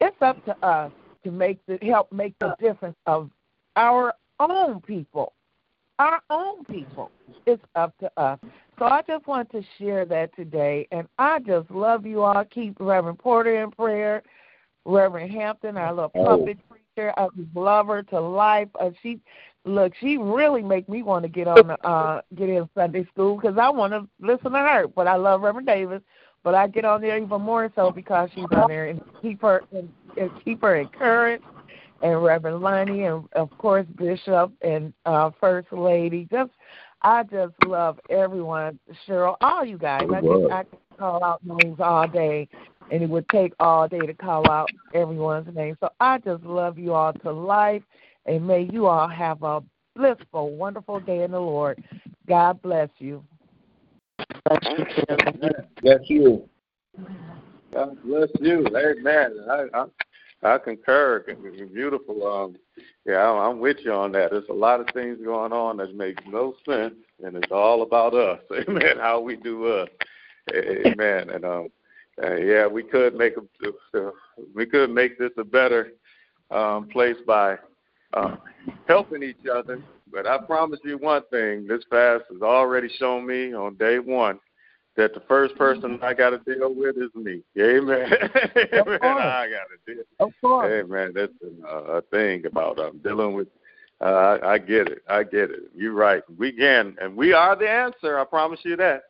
it's 0.00 0.16
up 0.20 0.44
to 0.46 0.56
us 0.64 0.92
to 1.24 1.30
make 1.30 1.58
the 1.66 1.78
help 1.82 2.12
make 2.12 2.34
the 2.38 2.54
difference 2.60 2.96
of 3.06 3.30
our 3.76 4.14
own 4.40 4.80
people. 4.80 5.32
Our 5.98 6.20
own 6.30 6.64
people. 6.64 7.10
It's 7.46 7.62
up 7.74 7.96
to 7.98 8.10
us. 8.16 8.38
So 8.78 8.86
I 8.86 9.02
just 9.06 9.26
want 9.26 9.50
to 9.52 9.62
share 9.78 10.04
that 10.06 10.34
today, 10.34 10.88
and 10.90 11.06
I 11.18 11.38
just 11.40 11.70
love 11.70 12.06
you 12.06 12.22
all. 12.22 12.44
Keep 12.46 12.76
Reverend 12.80 13.18
Porter 13.18 13.62
in 13.62 13.70
prayer, 13.70 14.22
Reverend 14.84 15.30
Hampton, 15.30 15.76
our 15.76 15.92
little 15.92 16.12
Oh. 16.16 16.24
puppet 16.38 16.58
preacher. 16.68 17.12
I 17.16 17.28
just 17.36 17.54
love 17.54 17.86
her 17.88 18.02
to 18.04 18.20
life. 18.20 18.68
Uh, 18.80 18.90
she, 19.02 19.20
look, 19.64 19.92
she 20.00 20.18
really 20.18 20.62
make 20.62 20.88
me 20.88 21.02
want 21.02 21.22
to 21.24 21.28
get 21.28 21.46
on 21.48 21.68
the, 21.68 21.86
uh 21.86 22.20
get 22.34 22.48
in 22.48 22.68
Sunday 22.74 23.04
school 23.06 23.36
because 23.36 23.58
I 23.58 23.70
want 23.70 23.92
to 23.92 24.08
listen 24.20 24.52
to 24.52 24.58
her. 24.58 24.88
But 24.88 25.06
I 25.06 25.16
love 25.16 25.42
Reverend 25.42 25.66
Davis, 25.68 26.02
but 26.44 26.54
I 26.54 26.66
get 26.66 26.84
on 26.84 27.00
there 27.00 27.16
even 27.16 27.40
more 27.40 27.70
so 27.74 27.90
because 27.90 28.30
she's 28.34 28.46
on 28.52 28.68
there 28.68 28.86
and 28.86 29.00
keep 29.20 29.42
her 29.42 29.62
and, 29.72 29.88
and 30.16 30.30
keep 30.44 30.62
her 30.62 30.76
encouraged. 30.76 31.44
And 32.02 32.20
Reverend 32.20 32.60
Lonnie, 32.60 33.04
and 33.04 33.28
of 33.34 33.56
course 33.58 33.86
Bishop 33.96 34.52
and 34.60 34.92
uh 35.06 35.30
First 35.40 35.72
Lady. 35.72 36.26
Just 36.32 36.50
I 37.02 37.22
just 37.24 37.54
love 37.66 38.00
everyone, 38.10 38.78
Cheryl, 39.06 39.36
all 39.40 39.64
you 39.64 39.78
guys. 39.78 40.08
I 40.12 40.20
could, 40.20 40.50
I 40.50 40.64
could 40.64 40.78
call 40.98 41.22
out 41.22 41.40
names 41.44 41.78
all 41.80 42.08
day, 42.08 42.48
and 42.90 43.02
it 43.02 43.08
would 43.08 43.28
take 43.28 43.52
all 43.60 43.86
day 43.86 44.04
to 44.06 44.14
call 44.14 44.50
out 44.50 44.70
everyone's 44.94 45.54
name. 45.54 45.76
So 45.80 45.90
I 46.00 46.18
just 46.18 46.42
love 46.42 46.78
you 46.78 46.92
all 46.92 47.12
to 47.12 47.30
life, 47.32 47.82
and 48.26 48.46
may 48.46 48.62
you 48.62 48.86
all 48.86 49.08
have 49.08 49.42
a 49.42 49.62
blissful, 49.96 50.56
wonderful 50.56 51.00
day 51.00 51.22
in 51.22 51.32
the 51.32 51.40
Lord. 51.40 51.82
God 52.28 52.62
bless 52.62 52.88
you. 52.98 53.24
That's 55.82 56.08
you. 56.08 56.48
God 57.72 57.96
bless 58.04 58.28
you. 58.40 58.66
Amen. 58.66 59.36
I, 59.50 59.64
I 59.74 59.84
I 60.42 60.58
concur. 60.58 61.24
Beautiful. 61.72 62.26
Um, 62.26 62.56
yeah, 63.06 63.30
I'm, 63.30 63.60
with 63.60 63.78
you 63.84 63.92
on 63.92 64.12
that. 64.12 64.32
There's 64.32 64.48
a 64.50 64.54
lot 64.54 64.80
of 64.80 64.86
things 64.92 65.18
going 65.24 65.52
on 65.52 65.76
that 65.76 65.94
make 65.94 66.26
no 66.26 66.54
sense, 66.68 66.94
and 67.24 67.36
it's 67.36 67.52
all 67.52 67.82
about 67.82 68.14
us. 68.14 68.40
Amen. 68.68 68.98
How 68.98 69.20
we 69.20 69.36
do 69.36 69.66
us. 69.66 69.88
Amen. 70.52 71.30
And 71.30 71.44
um, 71.44 71.68
uh, 72.22 72.36
yeah, 72.36 72.66
we 72.66 72.82
could 72.82 73.14
make 73.14 73.34
a, 73.36 73.98
uh, 73.98 74.10
we 74.54 74.66
could 74.66 74.90
make 74.90 75.18
this 75.18 75.30
a 75.38 75.44
better 75.44 75.92
um, 76.50 76.88
place 76.88 77.16
by 77.26 77.56
uh, 78.14 78.36
helping 78.88 79.22
each 79.22 79.46
other. 79.52 79.80
But 80.12 80.26
I 80.26 80.38
promise 80.38 80.80
you 80.84 80.98
one 80.98 81.22
thing: 81.30 81.66
this 81.66 81.82
fast 81.90 82.24
has 82.32 82.42
already 82.42 82.88
shown 82.98 83.26
me 83.26 83.54
on 83.54 83.74
day 83.76 83.98
one 83.98 84.38
that 84.96 85.14
the 85.14 85.20
first 85.20 85.56
person 85.56 85.98
I 86.02 86.12
got 86.12 86.30
to 86.30 86.38
deal 86.38 86.74
with 86.74 86.96
is 86.96 87.14
me. 87.14 87.40
Amen. 87.58 88.12
Amen. 88.56 88.98
I 89.02 89.48
got 89.48 89.66
to 89.70 89.94
deal. 89.94 90.04
Of 90.20 90.32
course. 90.40 90.70
Amen. 90.70 91.12
That's 91.14 91.32
a, 91.66 91.74
a 91.76 92.02
thing 92.02 92.44
about 92.46 92.78
um, 92.78 93.00
dealing 93.02 93.34
with. 93.34 93.48
Uh, 94.00 94.38
I, 94.42 94.52
I 94.54 94.58
get 94.58 94.88
it. 94.88 95.02
I 95.08 95.22
get 95.22 95.50
it. 95.50 95.70
You're 95.74 95.92
right. 95.92 96.22
We 96.36 96.52
can, 96.52 96.96
and 97.00 97.16
we 97.16 97.32
are 97.32 97.56
the 97.56 97.70
answer. 97.70 98.18
I 98.18 98.24
promise 98.24 98.60
you 98.64 98.76
that. 98.76 99.04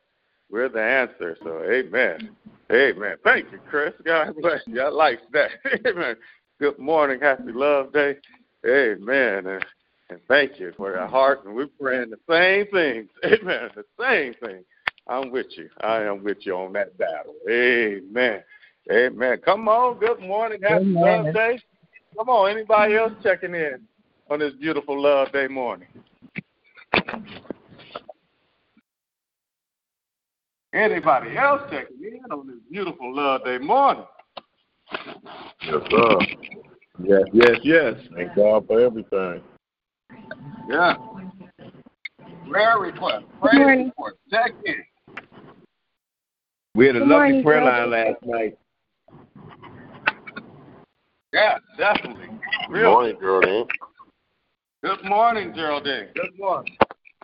We're 0.50 0.68
the 0.68 0.82
answer. 0.82 1.37
So, 1.42 1.62
amen. 1.64 2.37
Amen. 2.71 3.16
Thank 3.25 3.50
you, 3.50 3.59
Chris. 3.71 3.94
God 4.04 4.35
bless 4.40 4.61
you. 4.66 4.82
I 4.82 4.90
like 4.90 5.21
that. 5.32 5.50
Amen. 5.87 6.14
Good 6.61 6.78
morning. 6.78 7.21
Happy 7.21 7.52
Love 7.52 7.92
Day. 7.94 8.16
Amen. 8.66 9.47
And, 9.47 9.64
and 10.12 10.21
thank 10.28 10.61
you 10.61 10.73
for 10.76 10.92
your 10.92 11.07
heart. 11.07 11.45
And 11.45 11.54
we're 11.54 11.69
praying 11.81 12.11
the 12.11 12.19
same 12.28 12.66
things. 12.73 13.09
Amen. 13.25 13.71
The 13.75 13.85
same 13.99 14.35
thing. 14.45 14.64
I'm 15.09 15.31
with 15.31 15.47
you. 15.57 15.69
I 15.81 16.02
am 16.02 16.23
with 16.23 16.38
you 16.42 16.54
on 16.54 16.73
that 16.75 16.97
battle. 16.99 17.35
Amen. 17.50 18.42
Amen. 18.90 19.38
Come 19.45 19.69
on. 19.69 19.99
Good 19.99 20.21
morning. 20.21 20.61
Happy 20.62 20.85
Amen. 20.85 21.25
Love 21.25 21.35
Day. 21.35 21.59
Come 22.16 22.28
on. 22.28 22.50
Anybody 22.50 22.97
else 22.97 23.12
checking 23.23 23.54
in 23.54 23.81
on 24.31 24.38
this 24.38 24.52
beautiful 24.61 25.00
Love 25.00 25.33
Day 25.33 25.49
morning? 25.49 25.88
Anybody 30.75 31.37
else 31.37 31.62
checking 31.71 32.02
in 32.02 32.31
on 32.31 32.47
this 32.47 32.57
beautiful 32.71 33.14
Love 33.14 33.45
Day 33.45 33.59
morning? 33.59 34.04
Yes, 35.62 35.83
sir. 35.90 36.19
Yes, 37.02 37.23
yes, 37.33 37.57
yes. 37.62 37.95
Thank 38.14 38.35
God 38.37 38.66
for 38.66 38.81
everything. 38.81 39.42
Yeah. 40.69 40.95
Prayer 42.50 42.78
request. 42.78 43.25
Prayer 43.40 43.59
morning. 43.61 43.87
report. 43.87 44.19
Check 44.31 44.52
in. 44.64 44.75
We 46.75 46.87
had 46.87 46.97
a 46.97 47.00
Good 47.00 47.09
lovely 47.09 47.16
morning, 47.16 47.42
prayer 47.42 47.61
brother. 47.61 47.87
line 47.87 48.07
last 48.07 48.25
night. 48.25 48.59
Yeah, 51.33 51.59
definitely. 51.78 52.28
Good 52.71 52.85
morning, 52.85 53.16
Geraldine. 53.21 53.66
Good 54.83 55.04
morning, 55.04 55.54
Geraldine. 55.54 56.09
Good 56.14 56.38
morning. 56.38 56.76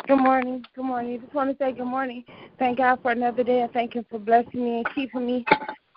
Good 0.06 0.16
morning. 0.16 0.64
Good 0.74 0.84
morning. 0.84 1.20
Just 1.20 1.34
want 1.34 1.50
to 1.50 1.56
say 1.62 1.72
good 1.72 1.84
morning. 1.84 2.24
Thank 2.58 2.78
God 2.78 3.00
for 3.02 3.10
another 3.10 3.42
day. 3.42 3.62
I 3.62 3.66
thank 3.68 3.94
Him 3.94 4.06
for 4.08 4.18
blessing 4.18 4.64
me 4.64 4.76
and 4.78 4.94
keeping 4.94 5.26
me, 5.26 5.44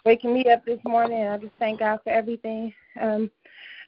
waking 0.06 0.34
me 0.34 0.46
up 0.52 0.66
this 0.66 0.80
morning. 0.86 1.28
I 1.28 1.38
just 1.38 1.54
thank 1.60 1.80
God 1.80 2.00
for 2.04 2.10
everything. 2.10 2.74
Um, 3.00 3.30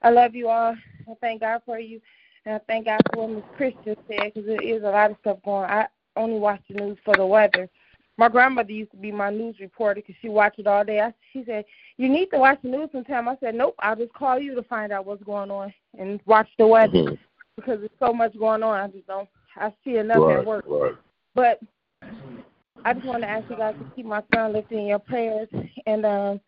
I 0.02 0.10
love 0.10 0.36
you 0.36 0.50
all. 0.50 0.76
I 1.10 1.14
thank 1.20 1.42
God 1.42 1.62
for 1.66 1.80
you. 1.80 2.00
And 2.46 2.56
I 2.56 2.60
thank 2.68 2.86
God 2.86 3.00
for 3.14 3.28
what 3.28 3.36
Miss 3.36 3.44
Christian 3.56 3.96
said 4.08 4.34
because 4.34 4.46
there 4.46 4.62
is 4.62 4.84
a 4.84 4.88
lot 4.88 5.12
of 5.12 5.18
stuff 5.22 5.38
going 5.46 5.66
on. 5.66 5.70
I 5.70 5.88
only 6.16 6.40
watch 6.40 6.62
the 6.70 6.76
news 6.76 6.98
for 7.06 7.16
the 7.16 7.26
weather. 7.26 7.70
My 8.18 8.30
grandmother 8.30 8.72
used 8.72 8.92
to 8.92 8.98
be 8.98 9.12
my 9.12 9.32
news 9.32 9.56
reporter 9.60 9.96
because 10.02 10.16
she 10.22 10.30
watched 10.30 10.60
it 10.60 10.68
all 10.68 10.84
day. 10.84 11.00
I, 11.00 11.14
she 11.32 11.44
said, 11.46 11.66
You 11.98 12.10
need 12.10 12.28
to 12.28 12.38
watch 12.38 12.60
the 12.62 12.70
news 12.70 12.90
sometime. 12.92 13.28
I 13.28 13.38
said, 13.40 13.56
Nope, 13.56 13.76
I'll 13.80 13.96
just 13.96 14.14
call 14.14 14.40
you 14.40 14.54
to 14.56 14.64
find 14.64 14.92
out 14.92 15.06
what's 15.06 15.24
going 15.24 15.50
on 15.50 15.74
and 15.98 16.20
watch 16.26 16.48
the 16.60 16.68
weather 16.68 16.94
Mhm. 16.94 17.18
because 17.56 17.80
there's 17.80 17.92
so 18.00 18.14
much 18.14 18.38
going 18.38 18.62
on. 18.62 18.80
I 18.80 18.88
just 18.88 19.08
don't. 19.08 19.28
I 19.56 19.74
see 19.84 19.98
enough 19.98 20.22
Right, 20.24 20.40
at 20.40 20.46
work. 20.46 20.66
right. 20.68 20.96
But 21.34 21.60
I 22.86 22.94
just 22.94 23.06
want 23.06 23.24
to 23.24 23.30
ask 23.30 23.50
you 23.50 23.56
guys 23.56 23.76
to 23.76 23.96
keep 23.96 24.06
my 24.06 24.22
son 24.34 24.54
lifted 24.54 24.78
in 24.78 24.88
your 24.88 25.00
prayers. 25.00 25.48
And 25.86 26.06
um, 26.06 26.42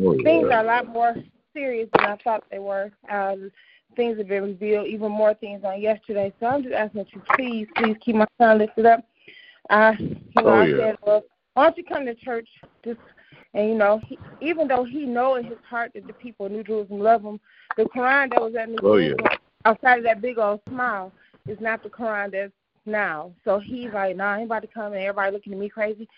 Oh, 0.00 0.16
things 0.22 0.46
are 0.50 0.60
a 0.60 0.66
lot 0.66 0.86
more 0.86 1.14
serious 1.52 1.88
than 1.94 2.06
I 2.06 2.16
thought 2.16 2.44
they 2.50 2.58
were. 2.58 2.90
Uh, 3.10 3.36
things 3.92 4.18
have 4.18 4.28
been 4.28 4.44
revealed, 4.44 4.86
even 4.86 5.10
more 5.10 5.34
things 5.34 5.64
on 5.64 5.80
yesterday. 5.80 6.32
So 6.40 6.46
I'm 6.46 6.62
just 6.62 6.74
asking 6.74 7.02
that 7.04 7.14
you 7.14 7.22
please, 7.34 7.68
please 7.76 7.96
keep 8.00 8.16
my 8.16 8.26
son 8.38 8.58
lifted 8.58 8.86
up. 8.86 9.04
Uh, 9.70 9.94
you 9.98 10.42
know, 10.42 10.48
Oh, 10.50 10.60
I 10.60 10.66
yeah. 10.66 10.76
said, 10.78 10.96
well, 11.04 11.22
why 11.54 11.64
don't 11.64 11.76
you 11.78 11.84
come 11.84 12.06
to 12.06 12.14
church? 12.14 12.48
Just 12.84 12.98
and 13.54 13.68
you 13.68 13.74
know, 13.74 14.00
he, 14.06 14.18
even 14.40 14.66
though 14.66 14.84
he 14.84 15.04
know 15.04 15.36
in 15.36 15.44
his 15.44 15.58
heart 15.68 15.92
that 15.94 16.06
the 16.06 16.12
people 16.14 16.46
of 16.46 16.52
New 16.52 16.64
Jerusalem 16.64 17.00
love 17.00 17.22
him, 17.22 17.38
the 17.76 17.84
Quran 17.84 18.30
that 18.30 18.40
was 18.40 18.54
at 18.54 18.68
New 18.68 18.78
Oh, 18.82 18.96
yeah. 18.96 19.08
Jerusalem, 19.10 19.38
outside 19.64 19.98
of 19.98 20.04
that 20.04 20.20
big 20.22 20.38
old 20.38 20.60
smile, 20.68 21.12
is 21.46 21.60
not 21.60 21.82
the 21.82 21.90
Quran 21.90 22.32
that's 22.32 22.52
now. 22.86 23.32
So 23.44 23.58
he's 23.58 23.92
like, 23.92 24.16
nah, 24.16 24.34
I 24.34 24.38
ain't 24.38 24.46
about 24.46 24.62
to 24.62 24.68
come, 24.68 24.92
and 24.92 25.02
everybody 25.02 25.32
looking 25.32 25.52
at 25.52 25.58
me 25.58 25.68
crazy. 25.68 26.08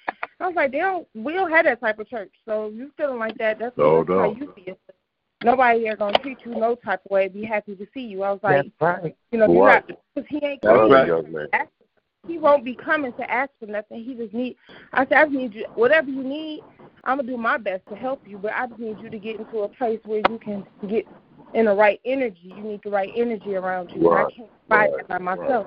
I 0.40 0.46
was 0.46 0.56
like, 0.56 0.72
they 0.72 0.78
don't, 0.78 1.06
we 1.14 1.32
don't 1.32 1.50
have 1.50 1.64
that 1.64 1.80
type 1.80 1.98
of 1.98 2.08
church. 2.08 2.32
So 2.44 2.70
you 2.74 2.90
feeling 2.96 3.18
like 3.18 3.36
that, 3.38 3.58
that's, 3.58 3.76
No, 3.76 3.98
that's 3.98 4.10
how 4.10 4.30
no. 4.30 4.36
you 4.36 4.52
feel. 4.54 4.76
Nobody 5.44 5.80
here 5.80 5.96
gonna 5.96 6.18
treat 6.18 6.38
you 6.44 6.54
no 6.54 6.74
type 6.74 7.00
of 7.04 7.10
way. 7.10 7.28
Be 7.28 7.44
happy 7.44 7.76
to 7.76 7.86
see 7.92 8.00
you. 8.00 8.22
I 8.22 8.30
was 8.32 8.40
like, 8.42 8.64
That's 8.80 9.02
right. 9.04 9.16
you 9.30 9.38
know, 9.38 9.52
you're 9.52 9.66
not 9.66 9.86
because 9.86 10.28
he 10.28 10.36
ain't 10.44 10.62
That's 10.62 10.74
coming 10.76 10.92
right. 10.92 11.02
to 11.02 11.06
young 11.08 11.32
man. 11.32 11.48
ask- 11.52 11.68
He 12.26 12.38
won't 12.38 12.64
be 12.64 12.74
coming 12.74 13.12
to 13.14 13.30
ask 13.30 13.50
for 13.60 13.66
nothing. 13.66 14.02
He 14.02 14.14
just 14.14 14.32
need. 14.32 14.56
I 14.94 15.04
said, 15.04 15.12
I 15.18 15.24
just 15.24 15.36
need 15.36 15.54
you. 15.54 15.66
Whatever 15.74 16.08
you 16.10 16.22
need, 16.22 16.62
I'm 17.04 17.18
gonna 17.18 17.28
do 17.28 17.36
my 17.36 17.58
best 17.58 17.82
to 17.90 17.94
help 17.94 18.26
you. 18.26 18.38
But 18.38 18.52
I 18.54 18.66
just 18.66 18.80
need 18.80 18.98
you 19.00 19.10
to 19.10 19.18
get 19.18 19.38
into 19.38 19.58
a 19.60 19.68
place 19.68 20.00
where 20.04 20.22
you 20.30 20.38
can 20.42 20.64
get 20.88 21.06
in 21.52 21.66
the 21.66 21.74
right 21.74 22.00
energy. 22.06 22.40
You 22.56 22.62
need 22.62 22.80
the 22.82 22.90
right 22.90 23.10
energy 23.14 23.54
around 23.54 23.90
you. 23.94 24.08
Right. 24.10 24.26
I 24.26 24.30
can't 24.30 24.50
fight 24.68 24.90
Right. 24.92 25.06
that 25.08 25.08
by 25.08 25.18
myself. 25.18 25.66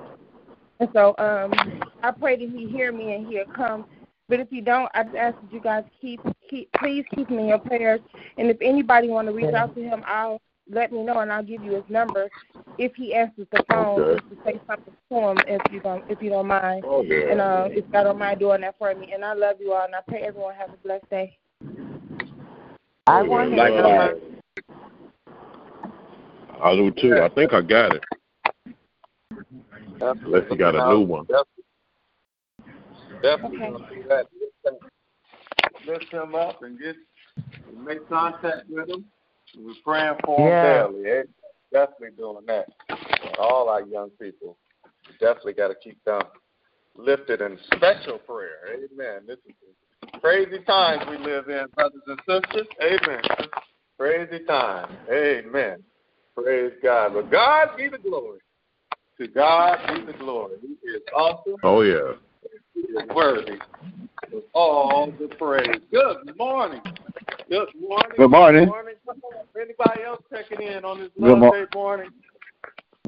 And 0.80 0.88
so 0.92 1.14
um, 1.18 1.54
I 2.02 2.10
pray 2.10 2.36
that 2.36 2.48
he 2.48 2.68
hear 2.68 2.92
me 2.92 3.14
and 3.14 3.26
he'll 3.28 3.44
come. 3.46 3.84
But 4.28 4.40
if 4.40 4.48
you 4.50 4.60
don't, 4.60 4.90
I 4.94 5.04
just 5.04 5.16
ask 5.16 5.36
that 5.40 5.52
you 5.52 5.60
guys 5.60 5.84
keep 6.00 6.20
keep 6.50 6.70
please 6.74 7.04
keep 7.14 7.28
him 7.28 7.38
in 7.38 7.46
your 7.46 7.58
prayers. 7.58 8.00
And 8.36 8.48
if 8.50 8.58
anybody 8.60 9.08
want 9.08 9.28
to 9.28 9.34
reach 9.34 9.54
out 9.54 9.74
to 9.74 9.82
him, 9.82 10.02
I'll 10.06 10.40
let 10.70 10.92
me 10.92 11.02
know 11.02 11.20
and 11.20 11.32
I'll 11.32 11.42
give 11.42 11.62
you 11.62 11.72
his 11.72 11.84
number 11.88 12.28
if 12.76 12.94
he 12.94 13.14
answers 13.14 13.46
the 13.50 13.64
phone 13.70 14.00
Okay. 14.00 14.20
just 14.20 14.44
to 14.44 14.44
say 14.44 14.60
something 14.66 14.94
to 15.10 15.16
him 15.16 15.38
if 15.46 15.72
you 15.72 15.80
don't 15.80 16.04
if 16.10 16.20
you 16.20 16.28
don't 16.28 16.46
mind. 16.46 16.84
Oh, 16.86 17.02
yeah. 17.02 17.30
And 17.30 17.40
uh, 17.40 17.68
if 17.70 17.86
y'all 17.92 18.04
don't 18.04 18.18
mind 18.18 18.40
doing 18.40 18.60
that 18.60 18.76
for 18.78 18.94
me. 18.94 19.12
And 19.14 19.24
I 19.24 19.32
love 19.32 19.56
you 19.60 19.72
all 19.72 19.84
and 19.84 19.94
I 19.94 20.00
pray 20.06 20.20
everyone 20.22 20.54
have 20.54 20.70
a 20.70 20.76
blessed 20.76 21.08
day. 21.08 21.38
I 23.06 23.22
yeah. 23.22 23.28
want 23.28 23.50
his 23.50 23.58
Likewise. 23.58 23.82
number. 23.82 24.14
I 26.62 26.74
do 26.74 26.90
too. 26.90 27.20
I 27.22 27.28
think 27.30 27.54
I 27.54 27.62
got 27.62 27.94
it. 27.94 28.04
Unless 30.00 30.44
you 30.50 30.56
got 30.56 30.74
a 30.74 30.90
new 30.90 31.00
one. 31.00 31.26
Definitely 33.22 33.58
Okay. 33.58 33.72
gonna 33.72 33.88
do 33.90 34.08
that. 34.08 34.26
Lift 35.86 36.12
him 36.12 36.34
up 36.34 36.62
and 36.62 36.78
get 36.78 36.96
make 37.72 38.06
contact 38.08 38.68
with 38.68 38.88
him. 38.88 39.04
We're 39.56 39.74
praying 39.84 40.16
for 40.24 40.40
him 40.40 40.54
Yeah. 40.54 40.82
daily. 40.82 41.10
Eh? 41.10 41.22
Definitely 41.72 42.16
doing 42.16 42.46
that. 42.46 42.68
All 43.38 43.68
our 43.68 43.82
young 43.82 44.10
people. 44.10 44.58
We 45.06 45.14
definitely 45.18 45.54
got 45.54 45.68
to 45.68 45.74
keep 45.74 46.02
them 46.04 46.22
lifted 46.96 47.40
in 47.40 47.58
special 47.74 48.18
prayer. 48.18 48.74
Amen. 48.74 49.26
This 49.26 49.38
is 49.46 49.54
crazy 50.20 50.58
times 50.64 51.04
we 51.08 51.16
live 51.18 51.48
in, 51.48 51.66
brothers 51.74 52.02
and 52.06 52.20
sisters. 52.26 52.66
Amen. 52.82 53.22
Crazy 53.98 54.44
times. 54.44 54.92
Amen. 55.10 55.82
Praise 56.34 56.72
God. 56.82 57.14
But 57.14 57.30
God 57.30 57.76
be 57.76 57.88
the 57.88 57.98
glory. 57.98 58.38
To 59.20 59.26
God 59.28 59.78
be 59.88 60.12
the 60.12 60.18
glory. 60.18 60.56
He 60.60 60.88
is 60.88 61.02
awesome. 61.14 61.56
Oh, 61.64 61.80
yeah. 61.80 62.12
He 62.78 62.92
is 62.92 63.08
worthy 63.14 63.52
of 64.32 64.42
all 64.54 65.12
the 65.18 65.28
praise. 65.36 65.66
Good 65.90 66.36
morning. 66.36 66.80
Good 67.48 67.68
morning. 67.80 68.16
Good 68.16 68.30
morning. 68.30 68.66
morning. 68.68 68.94
Anybody 69.60 70.02
else 70.06 70.22
checking 70.30 70.64
in 70.64 70.84
on 70.84 70.98
this 70.98 71.10
Good 71.18 71.30
love 71.30 71.38
mo- 71.38 71.66
morning? 71.74 72.10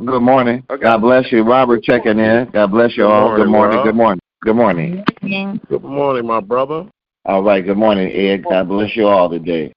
Good 0.05 0.23
morning. 0.23 0.65
Okay. 0.71 0.83
God 0.83 0.99
bless 0.99 1.31
you. 1.31 1.43
Robert 1.43 1.85
checking 1.85 2.19
in. 2.19 2.51
God 2.53 2.69
bless 2.73 2.97
you 2.97 3.05
all. 3.05 3.37
Good 3.37 3.49
morning, 3.49 3.77
morning. 3.77 4.21
Good 4.43 4.57
morning. 4.57 5.05
Good 5.23 5.23
morning. 5.23 5.61
Good 5.69 5.85
morning, 5.85 6.27
my 6.27 6.41
brother. 6.41 6.87
All 7.27 7.43
right. 7.45 7.65
Good 7.65 7.77
morning, 7.77 8.11
Ed. 8.13 8.45
God 8.45 8.69
bless 8.69 8.97
you 8.97 9.07
all 9.07 9.31
today. 9.31 9.73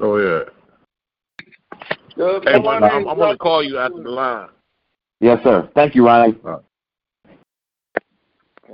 Oh, 0.00 0.16
yeah. 0.16 0.44
Good 2.16 2.48
Hey, 2.48 2.58
morning. 2.60 2.80
man, 2.80 2.90
I'm, 2.90 3.08
I'm 3.08 3.16
going 3.18 3.32
to 3.32 3.38
call 3.38 3.62
you 3.62 3.78
after 3.78 4.02
the 4.02 4.08
line. 4.08 4.48
Yes, 5.20 5.40
sir. 5.42 5.68
Thank 5.74 5.94
you, 5.94 6.06
Ronnie. 6.06 6.36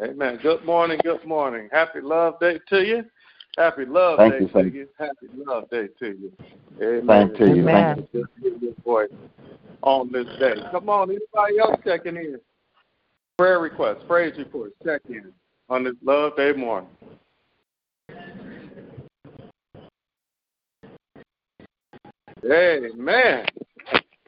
Amen. 0.03 0.39
Good 0.43 0.65
morning. 0.65 0.99
Good 1.05 1.25
morning. 1.25 1.69
Happy 1.71 2.01
Love 2.01 2.41
Day 2.41 2.59
to 2.69 2.85
you. 2.85 3.05
Happy 3.57 3.85
Love 3.85 4.19
Thank 4.19 4.33
Day 4.33 4.39
you, 4.41 4.47
to 4.49 4.53
thank 4.53 4.75
you. 4.75 4.89
Happy 4.99 5.27
Love 5.37 5.71
Day 5.71 5.87
to 6.01 6.07
you. 6.07 6.33
Amen. 6.83 7.29
Thank 7.37 7.41
you. 7.41 7.47
Amen. 7.63 7.95
Thank 7.97 8.09
you. 8.13 8.59
Your 8.61 8.73
voice 8.85 9.09
on 9.83 10.11
this 10.11 10.27
day. 10.41 10.55
Come 10.73 10.89
on, 10.89 11.11
anybody 11.11 11.59
else 11.61 11.79
checking 11.85 12.17
in? 12.17 12.41
Prayer 13.39 13.61
requests, 13.61 14.03
praise 14.07 14.37
reports, 14.37 14.75
check 14.85 15.03
in 15.09 15.33
on 15.69 15.85
this 15.85 15.95
Love 16.03 16.37
Day 16.37 16.53
morning. 16.53 16.91
Amen. 22.45 23.47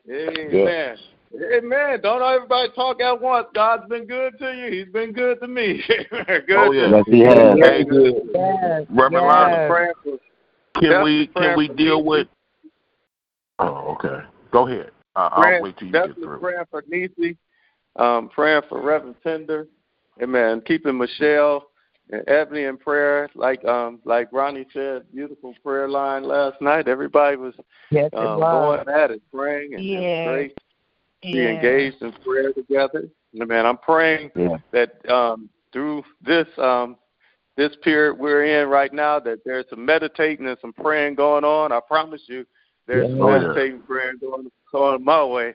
Amen. 0.09 0.97
Amen. 1.37 2.01
Don't 2.03 2.23
everybody 2.23 2.71
talk 2.75 3.01
at 3.01 3.21
once. 3.21 3.47
God's 3.55 3.89
been 3.89 4.07
good 4.07 4.39
to 4.39 4.53
you. 4.53 4.71
He's 4.71 4.93
been 4.93 5.13
good 5.13 5.41
to 5.41 5.49
me. 5.49 5.83
good 5.89 6.45
Oh, 6.51 6.73
yeah. 6.73 6.91
Yes, 6.91 7.05
he 7.07 7.21
has. 7.21 7.59
Hey, 7.59 7.85
Yes. 8.35 8.87
Reverend 8.89 9.13
yes. 9.13 9.23
Lionel, 9.23 9.69
Praying 9.69 9.93
for 10.03 10.19
can 10.81 11.03
we 11.03 11.27
can 11.29 11.57
we 11.57 11.69
deal 11.69 12.05
with? 12.05 12.29
Oh, 13.59 13.97
okay. 13.97 14.21
Go 14.51 14.67
ahead. 14.69 14.91
Uh, 15.15 15.31
I'll 15.33 15.43
praying, 15.43 15.63
wait 15.63 15.79
till 15.79 15.89
you 15.89 15.93
get 15.93 16.15
through. 16.15 16.39
praying 16.39 16.65
for 16.71 16.83
Niecy, 16.83 17.37
um, 17.97 18.29
praying 18.29 18.63
for 18.69 18.83
Reverend 18.83 19.17
Tender, 19.23 19.67
amen. 20.23 20.63
Keeping 20.67 20.99
Michelle 20.99 21.69
and 22.11 22.23
Ebony 22.29 22.65
in 22.65 22.77
prayer, 22.77 23.31
like 23.35 23.65
um, 23.65 24.01
like 24.05 24.29
Ronnie 24.33 24.67
said, 24.75 25.05
beautiful 25.13 25.55
prayer 25.65 25.89
line 25.89 26.25
last 26.25 26.61
night. 26.61 26.89
Everybody 26.89 27.37
was 27.37 27.55
Yes, 27.91 28.11
um, 28.15 28.41
was. 28.41 28.85
going 28.87 28.99
at 28.99 29.11
it, 29.11 29.23
praying, 29.33 29.75
and 29.75 29.83
Yeah. 29.83 30.31
it's 30.33 30.55
great 31.23 31.31
to 31.31 31.37
be 31.37 31.43
Yeah. 31.43 31.51
engaged 31.51 32.03
in 32.03 32.13
prayer 32.13 32.53
together. 32.53 33.09
Amen. 33.41 33.67
I'm 33.67 33.79
praying 33.79 34.31
Yeah. 34.35 34.57
that 34.73 35.09
um, 35.11 35.49
through 35.73 36.05
this 36.21 36.47
um, 36.59 36.97
this 37.57 37.75
period 37.77 38.19
we're 38.19 38.45
in 38.45 38.69
right 38.69 38.93
now, 38.93 39.19
that 39.21 39.43
there's 39.45 39.65
some 39.71 39.85
meditating 39.85 40.47
and 40.47 40.59
some 40.61 40.73
praying 40.75 41.15
going 41.15 41.45
on. 41.45 41.73
I 41.73 41.81
promise 41.81 42.23
you, 42.29 42.45
there's 42.87 43.11
some 43.11 43.23
Oh, 43.23 43.31
yeah. 43.35 43.39
meditating 43.39 43.81
praying 43.83 44.19
going 44.21 44.51
going 44.73 45.05
my 45.05 45.25
way. 45.25 45.55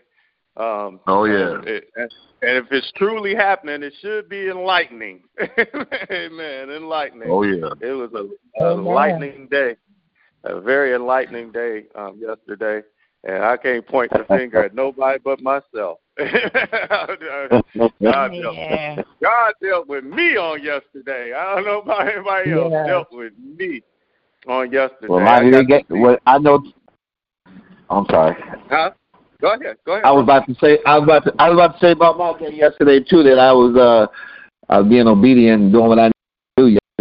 Um, 0.57 0.99
Oh, 1.07 1.25
yeah. 1.25 1.55
and, 1.55 1.67
it- 1.67 1.89
and 1.95 2.11
and 2.43 2.57
if 2.57 2.71
it's 2.71 2.91
truly 2.93 3.35
happening, 3.35 3.83
it 3.83 3.93
should 4.01 4.27
be 4.27 4.49
enlightening. 4.49 5.21
Amen. 6.11 6.71
Enlightening. 6.71 7.29
Oh, 7.29 7.43
yeah. 7.43 7.69
It 7.81 7.91
was 7.91 8.11
a, 8.15 8.63
a 8.63 8.73
enlightening 8.73 9.47
day, 9.47 9.75
a 10.43 10.59
very 10.59 10.95
enlightening 10.95 11.51
day 11.51 11.83
um, 11.93 12.19
yesterday, 12.19 12.81
and 13.23 13.43
I 13.43 13.57
can't 13.57 13.85
point 13.85 14.11
the 14.11 14.25
finger 14.27 14.63
at 14.63 14.73
nobody 14.73 15.19
but 15.23 15.41
myself. 15.41 15.99
God, 16.17 17.17
dealt, 18.01 19.07
God 19.21 19.53
dealt 19.61 19.87
with 19.87 20.03
me 20.03 20.37
on 20.37 20.61
yesterday. 20.61 21.33
I 21.33 21.55
don't 21.55 21.65
know 21.65 21.81
about 21.81 22.07
anybody 22.07 22.51
else. 22.51 22.71
Yeah. 22.71 22.87
Dealt 22.87 23.07
with 23.11 23.33
me 23.37 23.81
on 24.47 24.71
yesterday. 24.71 25.07
Well, 25.07 25.19
I 25.19 25.39
Ronnie, 25.39 25.51
got 25.51 25.57
they 25.57 25.65
get. 25.65 25.85
Well, 25.89 26.17
I 26.25 26.37
know. 26.37 26.63
I'm 27.89 28.05
sorry. 28.09 28.35
Huh? 28.69 28.91
Go 29.39 29.53
ahead. 29.53 29.77
Go 29.85 29.93
ahead. 29.93 30.05
I 30.05 30.11
was 30.11 30.23
about 30.23 30.47
to 30.47 30.55
say. 30.55 30.79
I 30.85 30.97
was 30.97 31.03
about 31.03 31.23
to. 31.25 31.33
I 31.39 31.49
was 31.49 31.55
about 31.57 31.79
to 31.79 31.85
say 31.85 31.91
about 31.91 32.17
my 32.17 32.37
day 32.37 32.55
yesterday 32.55 32.99
too. 32.99 33.23
That 33.23 33.39
I 33.39 33.51
was 33.53 33.75
uh, 33.75 34.07
I 34.71 34.79
was 34.79 34.87
being 34.87 35.07
obedient 35.07 35.61
and 35.61 35.71
doing 35.71 35.87
what 35.87 35.99
I 35.99 36.11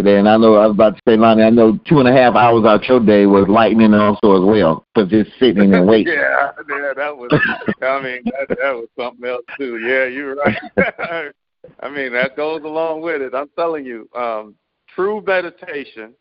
needed 0.01 0.11
to 0.11 0.19
do 0.19 0.19
yesterday, 0.19 0.19
and 0.19 0.29
I 0.29 0.37
know 0.37 0.55
I 0.55 0.67
was 0.67 0.75
about 0.75 0.95
to 0.95 1.01
say, 1.07 1.17
Lonnie, 1.17 1.43
I 1.43 1.49
know 1.49 1.79
two 1.87 1.99
and 1.99 2.07
a 2.07 2.11
half 2.11 2.35
hours 2.35 2.65
out 2.65 2.87
your 2.87 2.99
day 2.99 3.25
was 3.25 3.47
lightning 3.47 3.93
also 3.93 4.41
as 4.41 4.47
well 4.47 4.85
for 4.93 5.05
just 5.05 5.31
sitting 5.39 5.73
and 5.73 5.87
waiting. 5.87 6.13
yeah, 6.13 6.51
yeah, 6.69 6.93
that 6.95 7.15
was. 7.15 7.31
I 7.81 8.01
mean, 8.01 8.21
that, 8.25 8.49
that 8.49 8.73
was 8.73 8.87
something 8.97 9.27
else 9.27 9.45
too. 9.57 9.77
Yeah, 9.79 10.05
you're 10.05 10.35
right. 10.35 10.57
I 11.79 11.89
mean, 11.89 12.13
that 12.13 12.35
goes 12.35 12.63
along 12.63 13.01
with 13.01 13.21
it. 13.21 13.33
I'm 13.33 13.49
telling 13.55 13.85
you, 13.85 14.09
um, 14.15 14.55
true 14.95 15.21
meditation 15.25 16.13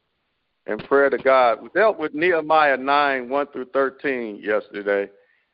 and 0.67 0.83
prayer 0.85 1.11
to 1.11 1.19
God. 1.19 1.63
We 1.63 1.69
dealt 1.75 1.99
with 1.99 2.15
Nehemiah 2.15 2.77
nine 2.77 3.29
one 3.29 3.47
through 3.49 3.67
thirteen 3.67 4.41
yesterday, 4.43 5.11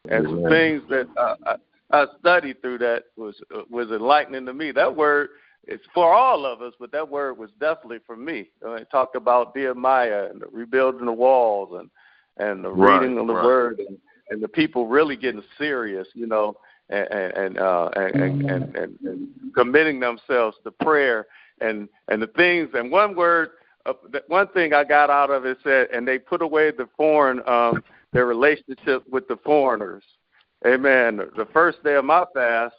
and 0.09 0.27
some 0.27 0.45
things 0.49 0.83
that 0.91 1.07
uh, 1.17 1.37
I, 1.47 1.57
I 1.93 2.07
studied 2.19 2.61
through 2.63 2.79
that 2.79 3.05
was 3.17 3.41
was 3.71 3.91
enlightening 3.91 4.47
to 4.47 4.53
me. 4.53 4.73
That 4.73 4.95
word 4.95 5.31
it's 5.67 5.85
for 5.93 6.15
all 6.15 6.47
of 6.47 6.63
us, 6.63 6.75
but 6.79 6.93
that 6.93 7.09
word 7.09 7.39
was 7.39 7.51
definitely 7.61 7.99
for 8.07 8.17
me. 8.17 8.51
Uh, 8.65 8.73
it 8.75 8.89
talked 8.91 9.17
about 9.17 9.55
Nehemiah 9.55 10.29
and 10.31 10.41
the 10.41 10.47
rebuilding 10.47 11.07
the 11.07 11.13
walls 11.13 11.71
and 11.79 11.91
and 12.39 12.65
the 12.65 12.71
Right, 12.71 13.01
reading 13.01 13.19
of 13.19 13.27
the 13.27 13.35
right. 13.35 13.45
word 13.45 13.79
and, 13.81 13.99
and 14.31 14.43
the 14.43 14.49
people 14.49 14.87
really 14.87 15.17
getting 15.17 15.43
serious, 15.59 16.07
you 16.15 16.27
know, 16.27 16.55
and 16.91 17.09
and 17.11 17.59
uh, 17.59 17.91
and, 17.97 18.15
and, 18.15 18.51
and, 18.51 18.77
and, 18.77 18.99
and 19.03 19.29
committing 19.55 20.01
themselves 20.01 20.57
to 20.65 20.71
prayer 20.71 21.27
and 21.61 21.89
and 22.09 22.23
the 22.23 22.29
things. 22.29 22.69
And 22.75 22.91
one 22.91 23.17
word, 23.17 23.51
uh, 23.87 23.95
one 24.29 24.49
thing 24.49 24.73
I 24.73 24.85
got 24.85 25.11
out 25.11 25.31
of 25.31 25.47
it 25.47 25.59
said, 25.65 25.89
and 25.93 26.07
they 26.07 26.19
put 26.19 26.43
away 26.43 26.71
the 26.71 26.89
foreign 26.97 27.41
um, 27.49 27.83
their 28.13 28.27
relationship 28.27 29.03
with 29.11 29.27
the 29.29 29.37
foreigners. 29.45 30.05
Amen. 30.67 31.21
The 31.37 31.47
first 31.53 31.83
day 31.83 31.95
of 31.95 32.05
my 32.05 32.25
fast, 32.35 32.75